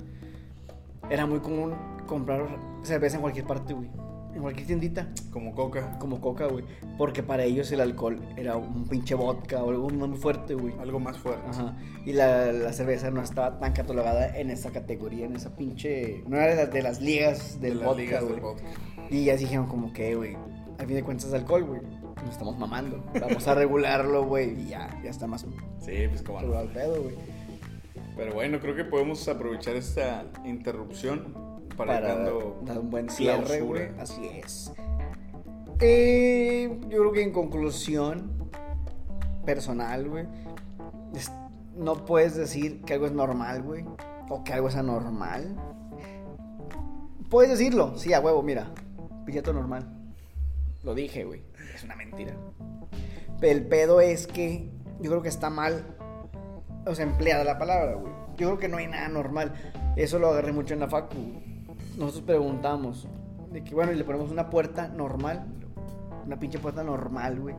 era 1.11 1.27
muy 1.27 1.41
común 1.41 1.75
comprar 2.07 2.47
cerveza 2.83 3.17
en 3.17 3.23
cualquier 3.23 3.47
parte, 3.47 3.75
güey. 3.75 3.91
En 4.35 4.41
cualquier 4.41 4.67
tiendita. 4.67 5.09
Como 5.31 5.55
coca. 5.55 5.99
como 5.99 6.19
coca, 6.23 6.47
güey. 6.47 6.65
Porque 6.97 7.23
para 7.23 7.45
ellos 7.45 7.71
el 7.71 7.83
alcohol 7.83 8.19
era 8.39 8.57
un 8.57 8.89
pinche 8.89 9.15
vodka 9.15 9.63
o 9.63 9.69
algo 9.71 9.91
muy 9.91 10.17
fuerte, 10.17 10.55
güey. 10.55 10.75
Algo 10.81 10.99
más 11.01 11.19
fuerte. 11.19 11.47
Ajá. 11.51 11.77
Y 12.07 12.15
la, 12.15 12.51
la 12.51 12.73
cerveza 12.73 13.11
no 13.11 13.21
estaba 13.21 13.59
tan 13.59 13.75
catalogada 13.75 14.39
en 14.39 14.49
esa 14.51 14.71
categoría, 14.71 15.27
en 15.27 15.37
esa 15.37 15.55
pinche. 15.55 16.25
No 16.27 16.39
era 16.39 16.47
de 16.47 16.57
las, 16.57 16.73
de 16.73 16.83
las 16.83 17.01
ligas 17.03 17.61
De 17.61 17.69
del 17.69 17.81
las 17.81 17.89
vodka, 17.89 18.03
ligas 18.03 18.23
del 18.23 18.41
güey. 18.41 18.55
vodka. 18.55 18.65
Y 19.11 19.25
ya 19.25 19.37
dijeron, 19.37 19.67
como 19.67 19.93
que, 19.93 20.15
güey. 20.15 20.39
Al 20.83 20.89
fin 20.89 20.97
de 20.97 21.05
cuentas 21.05 21.29
es 21.29 21.35
alcohol, 21.35 21.63
güey. 21.63 21.81
Nos 22.25 22.31
estamos 22.31 22.59
mamando. 22.59 23.05
Vamos 23.21 23.47
a 23.47 23.55
regularlo, 23.55 24.25
güey. 24.25 24.63
Y 24.63 24.71
ya, 24.71 25.01
ya 25.01 25.11
está 25.11 25.29
más 25.29 25.47
Sí, 25.79 26.09
pues 26.09 26.23
como 26.23 26.43
no. 26.43 26.73
pedo, 26.73 27.05
güey. 27.05 27.15
Pero 28.17 28.35
bueno, 28.35 28.59
creo 28.59 28.75
que 28.75 28.85
podemos 28.85 29.29
aprovechar 29.29 29.77
esta 29.77 30.25
interrupción 30.45 31.61
para, 31.77 31.95
ir 31.95 32.03
Para 32.03 32.15
dando 32.17 32.61
dar 32.65 32.81
un 32.81 32.91
buen 32.91 33.09
cierre, 33.11 33.61
güey. 33.61 33.91
Así 34.01 34.27
es. 34.27 34.73
Eh, 35.79 36.81
yo 36.89 36.99
creo 36.99 37.13
que 37.13 37.23
en 37.23 37.33
conclusión 37.33 38.51
personal, 39.47 40.09
güey, 40.09 40.27
no 41.77 42.05
puedes 42.05 42.35
decir 42.35 42.83
que 42.83 42.95
algo 42.95 43.07
es 43.07 43.13
normal, 43.13 43.63
güey. 43.63 43.85
O 44.29 44.43
que 44.43 44.53
algo 44.53 44.67
es 44.67 44.75
anormal. 44.75 45.55
Puedes 47.31 47.53
decirlo, 47.53 47.97
sí, 47.97 48.13
a 48.15 48.19
huevo, 48.19 48.43
mira. 48.43 48.75
Pillato 49.25 49.53
normal. 49.53 50.02
Lo 50.83 50.95
dije, 50.95 51.25
güey. 51.25 51.43
Es 51.75 51.85
una 51.85 51.97
mentira. 51.97 52.35
El 53.41 53.67
pedo 53.67 54.01
es 54.01 54.27
que 54.27 54.71
yo 55.01 55.11
creo 55.11 55.23
que 55.23 55.29
está 55.29 55.51
mal, 55.51 55.97
o 56.87 56.95
sea, 56.95 57.05
empleada 57.05 57.45
la 57.45 57.59
palabra, 57.59 57.95
güey. 57.95 58.13
Yo 58.37 58.49
creo 58.49 58.59
que 58.59 58.69
no 58.69 58.77
hay 58.77 58.87
nada 58.87 59.09
normal. 59.09 59.53
Eso 59.97 60.19
lo 60.19 60.31
agarré 60.31 60.53
mucho 60.53 60.75
en 60.75 60.81
la 60.81 60.89
facu. 60.89 61.17
Nosotros 61.97 62.23
preguntamos 62.23 63.09
de 63.51 63.63
que, 63.63 63.75
bueno, 63.75 63.93
y 63.93 63.97
le 63.97 64.05
ponemos 64.05 64.31
una 64.31 64.49
puerta 64.49 64.89
normal. 64.89 65.47
Una 66.25 66.39
pinche 66.39 66.59
puerta 66.59 66.83
normal, 66.83 67.41
güey. 67.41 67.57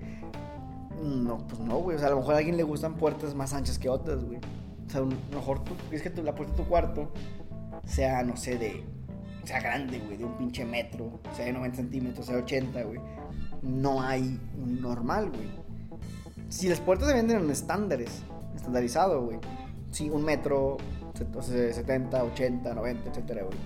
No, 1.01 1.45
pues 1.47 1.59
no, 1.59 1.77
güey. 1.79 1.97
O 1.97 1.99
sea, 1.99 2.07
a 2.07 2.11
lo 2.11 2.17
mejor 2.17 2.35
a 2.35 2.37
alguien 2.37 2.57
le 2.57 2.63
gustan 2.63 2.95
puertas 2.95 3.35
más 3.35 3.53
anchas 3.53 3.77
que 3.77 3.89
otras, 3.89 4.23
güey. 4.23 4.39
O 4.85 4.89
sea, 4.89 5.01
a 5.01 5.03
lo 5.03 5.11
mejor 5.31 5.63
tú, 5.63 5.73
es 5.91 6.01
que 6.01 6.09
tú, 6.09 6.23
la 6.23 6.33
puerta 6.33 6.55
de 6.55 6.63
tu 6.63 6.69
cuarto 6.69 7.11
sea, 7.85 8.23
no 8.23 8.35
sé, 8.37 8.57
de. 8.57 8.83
Sea 9.43 9.59
grande, 9.59 9.99
güey, 9.99 10.17
de 10.17 10.25
un 10.25 10.37
pinche 10.37 10.65
metro, 10.65 11.19
sea 11.35 11.45
de 11.45 11.53
90 11.53 11.77
centímetros, 11.77 12.25
sea 12.25 12.35
de 12.35 12.43
80, 12.43 12.83
güey. 12.83 12.99
No 13.61 14.01
hay 14.01 14.39
un 14.61 14.81
normal, 14.81 15.29
güey. 15.29 15.49
Si 16.49 16.69
las 16.69 16.79
puertas 16.79 17.09
se 17.09 17.15
venden 17.15 17.37
en 17.37 17.49
estándares, 17.49 18.23
estandarizado, 18.55 19.25
güey. 19.25 19.39
Sí, 19.91 20.09
un 20.09 20.23
metro, 20.23 20.77
70, 21.13 22.23
80, 22.23 22.73
90, 22.73 23.09
etcétera, 23.09 23.43
güey. 23.43 23.57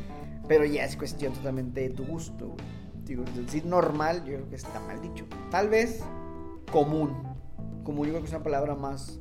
Pero 0.48 0.66
ya 0.66 0.86
es 0.86 0.96
cuestión 0.96 1.34
totalmente 1.34 1.82
de 1.82 1.90
tu 1.90 2.06
gusto, 2.06 2.48
güey. 2.48 2.78
Digo, 3.06 3.24
decir, 3.36 3.66
normal, 3.66 4.26
yo 4.26 4.36
creo 4.36 4.50
que 4.50 4.56
está 4.56 4.80
mal 4.82 5.02
dicho. 5.02 5.26
Tal 5.50 5.70
vez 5.70 6.04
común. 6.72 7.16
Común, 7.84 8.08
yo 8.08 8.14
creo 8.14 8.22
que 8.22 8.28
es 8.28 8.34
una 8.34 8.44
palabra 8.44 8.76
más 8.76 9.20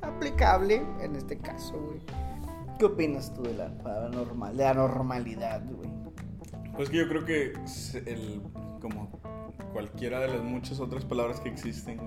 aplicable 0.00 0.82
en 1.00 1.16
este 1.16 1.38
caso, 1.38 1.80
güey. 1.80 2.00
¿Qué 2.78 2.84
opinas 2.86 3.32
tú 3.34 3.42
de 3.42 3.54
la 3.54 3.70
palabra 3.78 4.08
normal, 4.08 4.56
de 4.56 4.64
la 4.64 4.74
normalidad, 4.74 5.62
güey? 5.64 5.90
Pues 6.74 6.88
que 6.88 6.96
yo 6.98 7.08
creo 7.08 7.24
que 7.24 7.52
el, 8.06 8.42
como 8.80 9.10
cualquiera 9.72 10.20
de 10.20 10.28
las 10.28 10.42
muchas 10.42 10.80
otras 10.80 11.04
palabras 11.04 11.40
que 11.40 11.48
existen, 11.48 12.00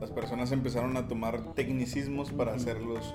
las 0.00 0.10
personas 0.10 0.52
empezaron 0.52 0.96
a 0.96 1.06
tomar 1.08 1.54
tecnicismos 1.54 2.30
para 2.32 2.54
hacerlos 2.54 3.14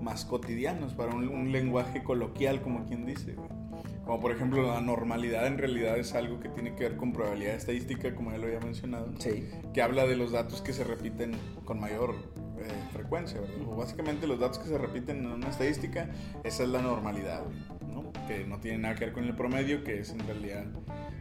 más 0.00 0.24
cotidianos, 0.24 0.94
para 0.94 1.14
un, 1.14 1.52
lenguaje 1.52 2.02
coloquial, 2.02 2.62
como 2.62 2.84
quien 2.86 3.04
dice. 3.04 3.34
Como 4.04 4.20
por 4.20 4.30
ejemplo 4.30 4.62
la 4.62 4.80
normalidad 4.80 5.48
en 5.48 5.58
realidad 5.58 5.98
es 5.98 6.14
algo 6.14 6.38
que 6.38 6.48
tiene 6.48 6.76
que 6.76 6.84
ver 6.84 6.96
con 6.96 7.12
probabilidad 7.12 7.54
estadística, 7.54 8.14
como 8.14 8.30
ya 8.30 8.38
lo 8.38 8.46
había 8.46 8.60
mencionado, 8.60 9.12
sí. 9.18 9.48
que 9.74 9.82
habla 9.82 10.06
de 10.06 10.14
los 10.14 10.30
datos 10.30 10.62
que 10.62 10.72
se 10.72 10.84
repiten 10.84 11.32
con 11.64 11.80
mayor 11.80 12.14
frecuencia. 13.06 13.40
básicamente 13.76 14.26
los 14.26 14.40
datos 14.40 14.58
que 14.58 14.68
se 14.68 14.78
repiten 14.78 15.18
en 15.18 15.26
una 15.26 15.48
estadística, 15.48 16.10
esa 16.42 16.64
es 16.64 16.68
la 16.68 16.82
normalidad, 16.82 17.42
¿no? 17.86 18.12
que 18.26 18.44
no 18.44 18.58
tiene 18.58 18.78
nada 18.78 18.94
que 18.96 19.06
ver 19.06 19.14
con 19.14 19.24
el 19.24 19.36
promedio, 19.36 19.84
que 19.84 20.00
es 20.00 20.10
en 20.10 20.18
realidad 20.20 20.64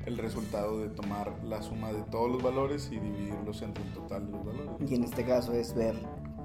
el 0.06 0.18
resultado 0.18 0.80
de 0.80 0.90
tomar 0.90 1.44
la 1.44 1.62
suma 1.62 1.94
de 1.94 2.02
todos 2.04 2.32
los 2.32 2.42
valores 2.42 2.90
y 2.92 3.00
dividirlos 3.00 3.62
entre 3.62 3.84
el 3.84 3.94
total 3.94 4.26
de 4.26 4.32
los 4.32 4.46
valores. 4.46 4.92
Y 4.92 4.96
en 4.96 5.04
este 5.04 5.24
caso 5.24 5.54
es 5.54 5.76
ver 5.76 5.96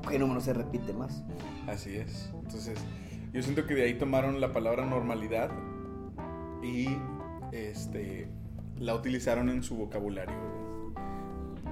qué 0.09 0.19
número 0.19 0.41
se 0.41 0.53
repite 0.53 0.93
más. 0.93 1.23
Así 1.67 1.97
es. 1.97 2.31
Entonces, 2.35 2.79
yo 3.33 3.43
siento 3.43 3.67
que 3.67 3.75
de 3.75 3.85
ahí 3.85 3.95
tomaron 3.95 4.41
la 4.41 4.53
palabra 4.53 4.85
normalidad 4.85 5.51
y 6.63 6.89
este 7.53 8.29
la 8.79 8.95
utilizaron 8.95 9.51
en 9.51 9.63
su 9.63 9.77
vocabulario 9.77 10.60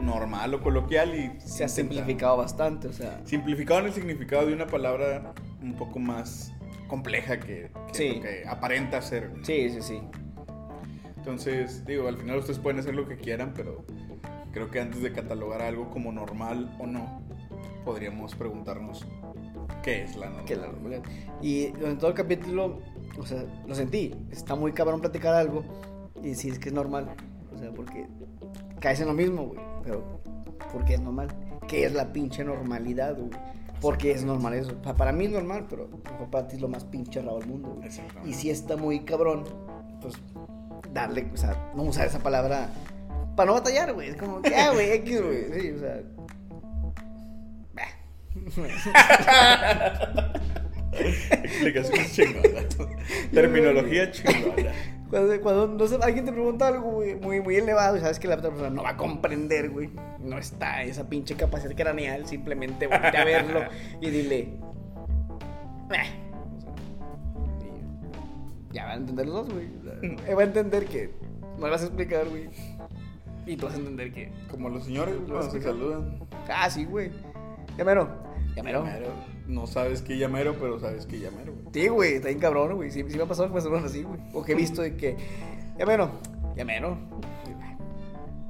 normal 0.01 0.55
o 0.55 0.61
coloquial 0.61 1.14
y 1.14 1.40
se 1.40 1.64
ha 1.64 1.68
simplificado 1.68 2.36
bastante, 2.36 2.88
o 2.88 2.92
sea, 2.92 3.20
simplificaron 3.24 3.86
el 3.86 3.92
significado 3.92 4.46
de 4.46 4.53
una 4.53 4.66
palabra 4.66 5.34
un 5.62 5.74
poco 5.74 5.99
más 5.99 6.53
compleja 6.88 7.38
que, 7.38 7.70
que, 7.92 8.44
aparenta 8.49 9.01
ser. 9.03 9.32
Sí, 9.42 9.70
sí, 9.70 9.82
sí. 9.82 10.01
Entonces, 11.16 11.84
digo, 11.84 12.09
al 12.09 12.16
final 12.16 12.38
ustedes 12.38 12.59
pueden 12.59 12.80
hacer 12.80 12.94
lo 12.94 13.07
que 13.07 13.16
quieran, 13.16 13.53
pero 13.55 13.84
creo 14.53 14.70
que 14.70 14.80
antes 14.80 15.03
de 15.03 15.12
catalogar 15.12 15.62
algo 15.62 15.90
como 15.90 16.11
normal 16.11 16.74
o 16.78 16.86
no, 16.86 17.20
podríamos 17.84 18.34
preguntarnos 18.34 19.07
qué 19.82 20.03
es 20.03 20.16
la 20.16 20.30
normalidad. 20.30 21.03
Y 21.42 21.66
en 21.66 21.99
todo 21.99 22.09
el 22.09 22.16
capítulo, 22.16 22.80
o 23.18 23.26
sea, 23.26 23.44
lo 23.66 23.74
sentí. 23.74 24.14
Está 24.30 24.55
muy 24.55 24.72
cabrón 24.72 25.01
platicar 25.01 25.34
algo 25.34 25.64
y 26.22 26.30
decir 26.30 26.53
es 26.53 26.59
que 26.59 26.70
es 26.70 26.74
normal. 26.74 27.14
O 27.59 27.61
sea, 27.61 27.73
porque 27.73 28.07
caes 28.81 29.01
en 29.01 29.09
lo 29.09 29.15
mismo, 29.15 29.47
güey. 29.47 29.61
Pero, 29.83 30.23
¿por 30.73 30.85
qué 30.85 30.95
es 30.95 31.01
normal? 31.01 31.29
¿Qué 31.67 31.85
es 31.85 31.93
la 31.93 32.13
pinche 32.13 32.45
normalidad, 32.45 33.17
güey? 33.17 33.31
Porque 33.81 34.13
es 34.13 34.25
normal 34.25 34.55
eso. 34.55 34.81
Para 34.97 35.11
mí 35.13 35.25
es 35.25 35.33
normal, 35.33 35.67
pero 35.69 35.89
para 36.31 36.47
ti 36.47 36.57
es 36.57 36.63
lo 36.63 36.69
más 36.69 36.85
pinche 36.85 37.21
raro 37.21 37.41
del 37.41 37.49
mundo, 37.49 37.77
güey. 37.77 37.89
Y 38.25 38.35
si 38.35 38.51
está 38.51 38.77
muy 38.77 39.01
cabrón, 39.01 39.45
pues 40.01 40.15
darle, 40.93 41.29
o 41.33 41.37
sea, 41.37 41.73
no 41.75 41.83
usar 41.83 42.07
esa 42.07 42.21
palabra 42.21 42.69
para 43.37 43.49
no 43.49 43.55
batallar, 43.55 43.93
güey. 43.93 44.11
Es 44.11 44.17
como, 44.17 44.41
ya, 44.43 44.73
güey, 44.73 44.93
X, 44.93 45.23
güey. 45.23 45.45
Sí, 45.61 45.71
o 45.73 45.79
sea. 45.81 46.03
Explicación 51.43 52.07
chingona. 52.07 52.69
Terminología 53.33 54.11
chingona. 54.11 54.73
Cuando, 55.11 55.41
cuando 55.41 55.67
no 55.69 55.87
sé, 55.87 55.99
alguien 56.03 56.25
te 56.25 56.33
pregunta 56.33 56.69
algo 56.69 56.91
muy, 56.93 57.15
muy, 57.15 57.41
muy 57.41 57.57
elevado 57.57 57.97
y 57.97 58.01
sabes 58.01 58.19
que 58.19 58.29
la 58.29 58.37
otra 58.37 58.51
persona 58.51 58.71
no 58.71 58.83
va 58.83 58.91
a 58.91 58.97
comprender, 58.97 59.71
güey. 59.71 59.91
No 60.19 60.37
está 60.39 60.83
esa 60.83 61.09
pinche 61.09 61.35
capacidad 61.35 61.75
craneal. 61.75 62.27
Simplemente 62.27 62.87
voltea 62.87 63.23
a 63.23 63.25
verlo 63.25 63.61
y 64.01 64.11
dile. 64.11 64.49
ya 68.73 68.85
van 68.85 68.93
a 68.93 68.97
entender 68.97 69.27
los 69.27 69.49
dos, 69.49 69.55
güey. 69.55 69.69
Va 70.35 70.43
a 70.43 70.45
entender 70.45 70.85
que 70.85 71.11
no 71.59 71.67
le 71.67 71.71
vas 71.71 71.83
a 71.83 71.87
explicar, 71.87 72.29
güey. 72.29 72.51
Y 73.47 73.57
tú 73.57 73.67
vas 73.67 73.75
a 73.75 73.79
entender 73.79 74.13
que. 74.13 74.31
Como 74.51 74.69
los 74.69 74.85
señores, 74.85 75.15
cuando 75.27 75.51
se 75.51 75.63
saludan. 75.63 76.21
Ah, 76.49 76.69
sí, 76.69 76.85
güey. 76.85 77.11
Llamero. 77.77 78.09
Llamero. 78.55 78.85
No 79.49 79.66
sabes 79.66 80.03
qué 80.03 80.18
llamero, 80.18 80.57
pero 80.61 80.78
sabes 80.78 81.07
qué 81.07 81.18
llamero, 81.18 81.55
güey. 81.55 81.66
Sí, 81.72 81.88
güey, 81.88 82.14
está 82.16 82.28
bien 82.28 82.38
cabrón, 82.38 82.76
güey. 82.76 82.90
Sí, 82.90 83.03
sí 83.09 83.16
me 83.16 83.22
ha 83.22 83.26
pasado 83.26 83.53
que 83.53 83.70
me 83.70 83.78
así, 83.78 84.03
güey. 84.03 84.20
O 84.34 84.44
que 84.44 84.53
he 84.53 84.55
visto 84.55 84.82
de 84.82 84.94
que. 84.94 85.16
Llamero. 85.78 86.11
Llamero. 86.55 86.99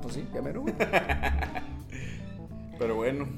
Pues 0.03 0.15
sí, 0.15 0.27
llamero, 0.35 0.63
güey. 0.63 0.75
pero 2.81 2.97
bueno, 2.97 3.29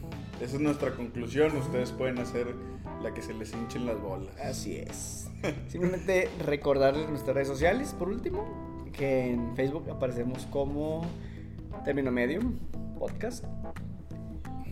esa 0.41 0.57
es 0.57 0.61
nuestra 0.61 0.95
conclusión. 0.95 1.55
Ustedes 1.55 1.93
pueden 1.93 2.19
hacer 2.19 2.55
la 3.03 3.13
que 3.13 3.21
se 3.21 3.35
les 3.35 3.53
hinchen 3.53 3.85
las 3.85 4.01
bolas. 4.01 4.35
Así 4.41 4.77
es. 4.77 5.29
Simplemente 5.69 6.31
recordarles 6.47 7.11
nuestras 7.11 7.35
redes 7.35 7.49
sociales, 7.49 7.95
por 7.99 8.09
último, 8.09 8.89
que 8.93 9.33
en 9.33 9.55
Facebook 9.55 9.91
aparecemos 9.91 10.47
como 10.47 11.03
Término 11.85 12.11
Medio 12.11 12.41
Podcast. 12.99 13.45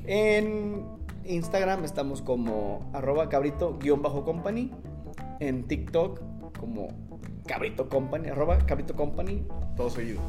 En 0.06 0.97
Instagram 1.28 1.84
estamos 1.84 2.22
como 2.22 2.90
arroba 2.92 3.28
cabrito-company. 3.28 4.72
En 5.40 5.68
TikTok 5.68 6.20
como 6.58 6.88
cabrito 7.46 7.88
company, 7.88 8.28
arroba 8.28 8.58
cabrito 8.58 8.94
company. 8.94 9.44
Todo 9.76 9.90
seguido. 9.90 10.20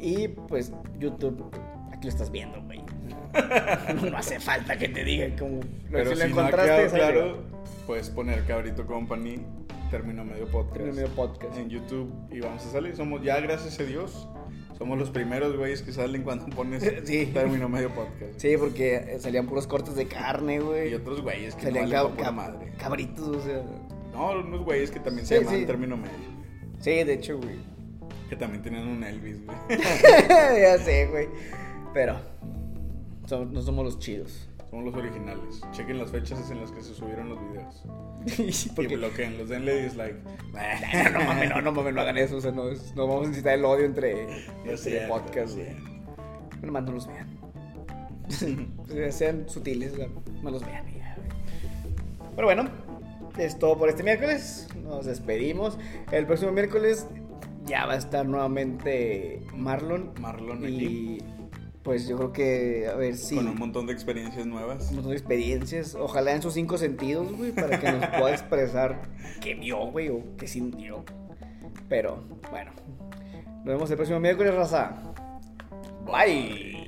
Y 0.00 0.28
pues 0.28 0.72
YouTube, 0.98 1.50
aquí 1.92 2.04
lo 2.04 2.08
estás 2.10 2.30
viendo, 2.30 2.60
güey. 2.62 2.82
no 4.10 4.16
hace 4.16 4.38
falta 4.38 4.76
que 4.76 4.88
te 4.88 5.02
diga 5.02 5.34
como 5.36 5.60
Pero 5.90 6.10
si, 6.10 6.16
lo 6.16 6.24
encontraste. 6.24 6.96
claro, 6.96 7.38
puedes 7.86 8.10
poner 8.10 8.44
Cabrito 8.44 8.86
Company, 8.86 9.40
Término 9.90 10.24
Medio 10.24 10.46
Podcast. 10.46 10.76
Término 10.76 10.94
Medio 10.94 11.08
Podcast. 11.16 11.56
En 11.56 11.68
YouTube 11.68 12.12
y 12.30 12.40
vamos 12.40 12.64
a 12.64 12.70
salir. 12.70 12.94
Somos 12.94 13.22
ya, 13.22 13.40
gracias 13.40 13.80
a 13.80 13.84
Dios, 13.84 14.28
somos 14.78 14.98
los 14.98 15.10
primeros 15.10 15.56
güeyes 15.56 15.82
que 15.82 15.92
salen 15.92 16.22
cuando 16.22 16.46
pones 16.46 16.82
sí. 17.04 17.26
Término 17.26 17.68
Medio 17.68 17.90
Podcast. 17.94 18.38
Sí, 18.38 18.56
porque 18.58 19.16
salían 19.20 19.46
puros 19.46 19.66
cortes 19.66 19.94
de 19.94 20.06
carne, 20.06 20.60
güey. 20.60 20.90
Y 20.90 20.94
otros 20.94 21.20
güeyes 21.22 21.54
que 21.54 21.62
salían 21.62 21.90
no 21.90 22.16
cab 22.16 22.32
madre. 22.32 22.72
Cabritos, 22.78 23.28
o 23.28 23.40
sea. 23.40 23.62
No, 24.12 24.30
unos 24.32 24.64
güeyes 24.64 24.90
que 24.90 25.00
también 25.00 25.26
se 25.26 25.42
llaman 25.42 25.66
Término 25.66 25.96
Medio. 25.96 26.34
Sí, 26.80 26.90
de 26.90 27.14
hecho, 27.14 27.38
güey. 27.38 27.56
Que 28.28 28.36
también 28.36 28.62
tenían 28.62 28.88
un 28.88 29.02
Elvis, 29.02 29.44
güey. 29.44 29.58
ya 30.28 30.78
sé, 30.78 31.06
güey. 31.06 31.28
Pero 31.92 32.18
no 33.30 33.62
somos 33.62 33.84
los 33.84 33.98
chidos. 33.98 34.48
Somos 34.74 34.92
los 34.92 35.04
originales. 35.04 35.60
Chequen 35.70 35.98
las 35.98 36.10
fechas 36.10 36.50
en 36.50 36.60
las 36.60 36.72
que 36.72 36.82
se 36.82 36.94
subieron 36.94 37.28
los 37.28 37.38
videos. 37.48 38.74
y 38.76 38.96
bloqueen, 38.96 39.38
los 39.38 39.48
denle 39.48 39.84
dislike. 39.84 40.16
no, 41.12 41.20
mames, 41.20 41.48
no, 41.48 41.62
no 41.62 41.70
mames, 41.70 41.94
no 41.94 42.00
hagan 42.00 42.18
eso. 42.18 42.38
O 42.38 42.40
sea, 42.40 42.50
no, 42.50 42.64
no 42.96 43.06
vamos 43.06 43.26
a 43.26 43.28
necesitar 43.28 43.54
el 43.54 43.64
odio 43.64 43.84
entre, 43.84 44.26
entre 44.64 45.06
podcasts. 45.06 45.56
Bueno, 46.58 46.72
más 46.72 46.82
no 46.82 46.90
los 46.90 47.06
vean. 47.06 47.38
Sean 49.12 49.48
sutiles, 49.48 49.92
no 50.42 50.50
los 50.50 50.66
vean. 50.66 50.86
Pero 52.34 52.48
bueno, 52.48 52.68
es 53.38 53.56
todo 53.56 53.78
por 53.78 53.88
este 53.88 54.02
miércoles. 54.02 54.66
Nos 54.82 55.06
despedimos. 55.06 55.78
El 56.10 56.26
próximo 56.26 56.50
miércoles 56.50 57.06
ya 57.64 57.86
va 57.86 57.92
a 57.92 57.98
estar 57.98 58.26
nuevamente 58.26 59.40
Marlon. 59.54 60.14
Marlon 60.20 60.68
y 60.68 61.20
pues 61.84 62.08
yo 62.08 62.16
creo 62.16 62.32
que, 62.32 62.88
a 62.90 62.96
ver 62.96 63.16
si... 63.16 63.36
Con 63.36 63.46
un 63.46 63.58
montón 63.58 63.86
de 63.86 63.92
experiencias 63.92 64.46
nuevas. 64.46 64.88
Un 64.88 64.96
montón 64.96 65.12
de 65.12 65.18
experiencias. 65.18 65.94
Ojalá 65.94 66.32
en 66.32 66.40
sus 66.40 66.54
cinco 66.54 66.78
sentidos, 66.78 67.30
güey, 67.36 67.52
para 67.52 67.78
que 67.78 67.92
nos 67.92 68.06
pueda 68.06 68.30
expresar 68.30 69.02
qué 69.42 69.54
vio, 69.54 69.90
güey, 69.90 70.08
o 70.08 70.22
qué 70.38 70.48
sintió. 70.48 71.04
Pero, 71.90 72.24
bueno. 72.50 72.72
Nos 73.58 73.66
vemos 73.66 73.90
el 73.90 73.96
próximo 73.96 74.18
miércoles, 74.18 74.54
raza. 74.54 74.94
Bye. 76.06 76.83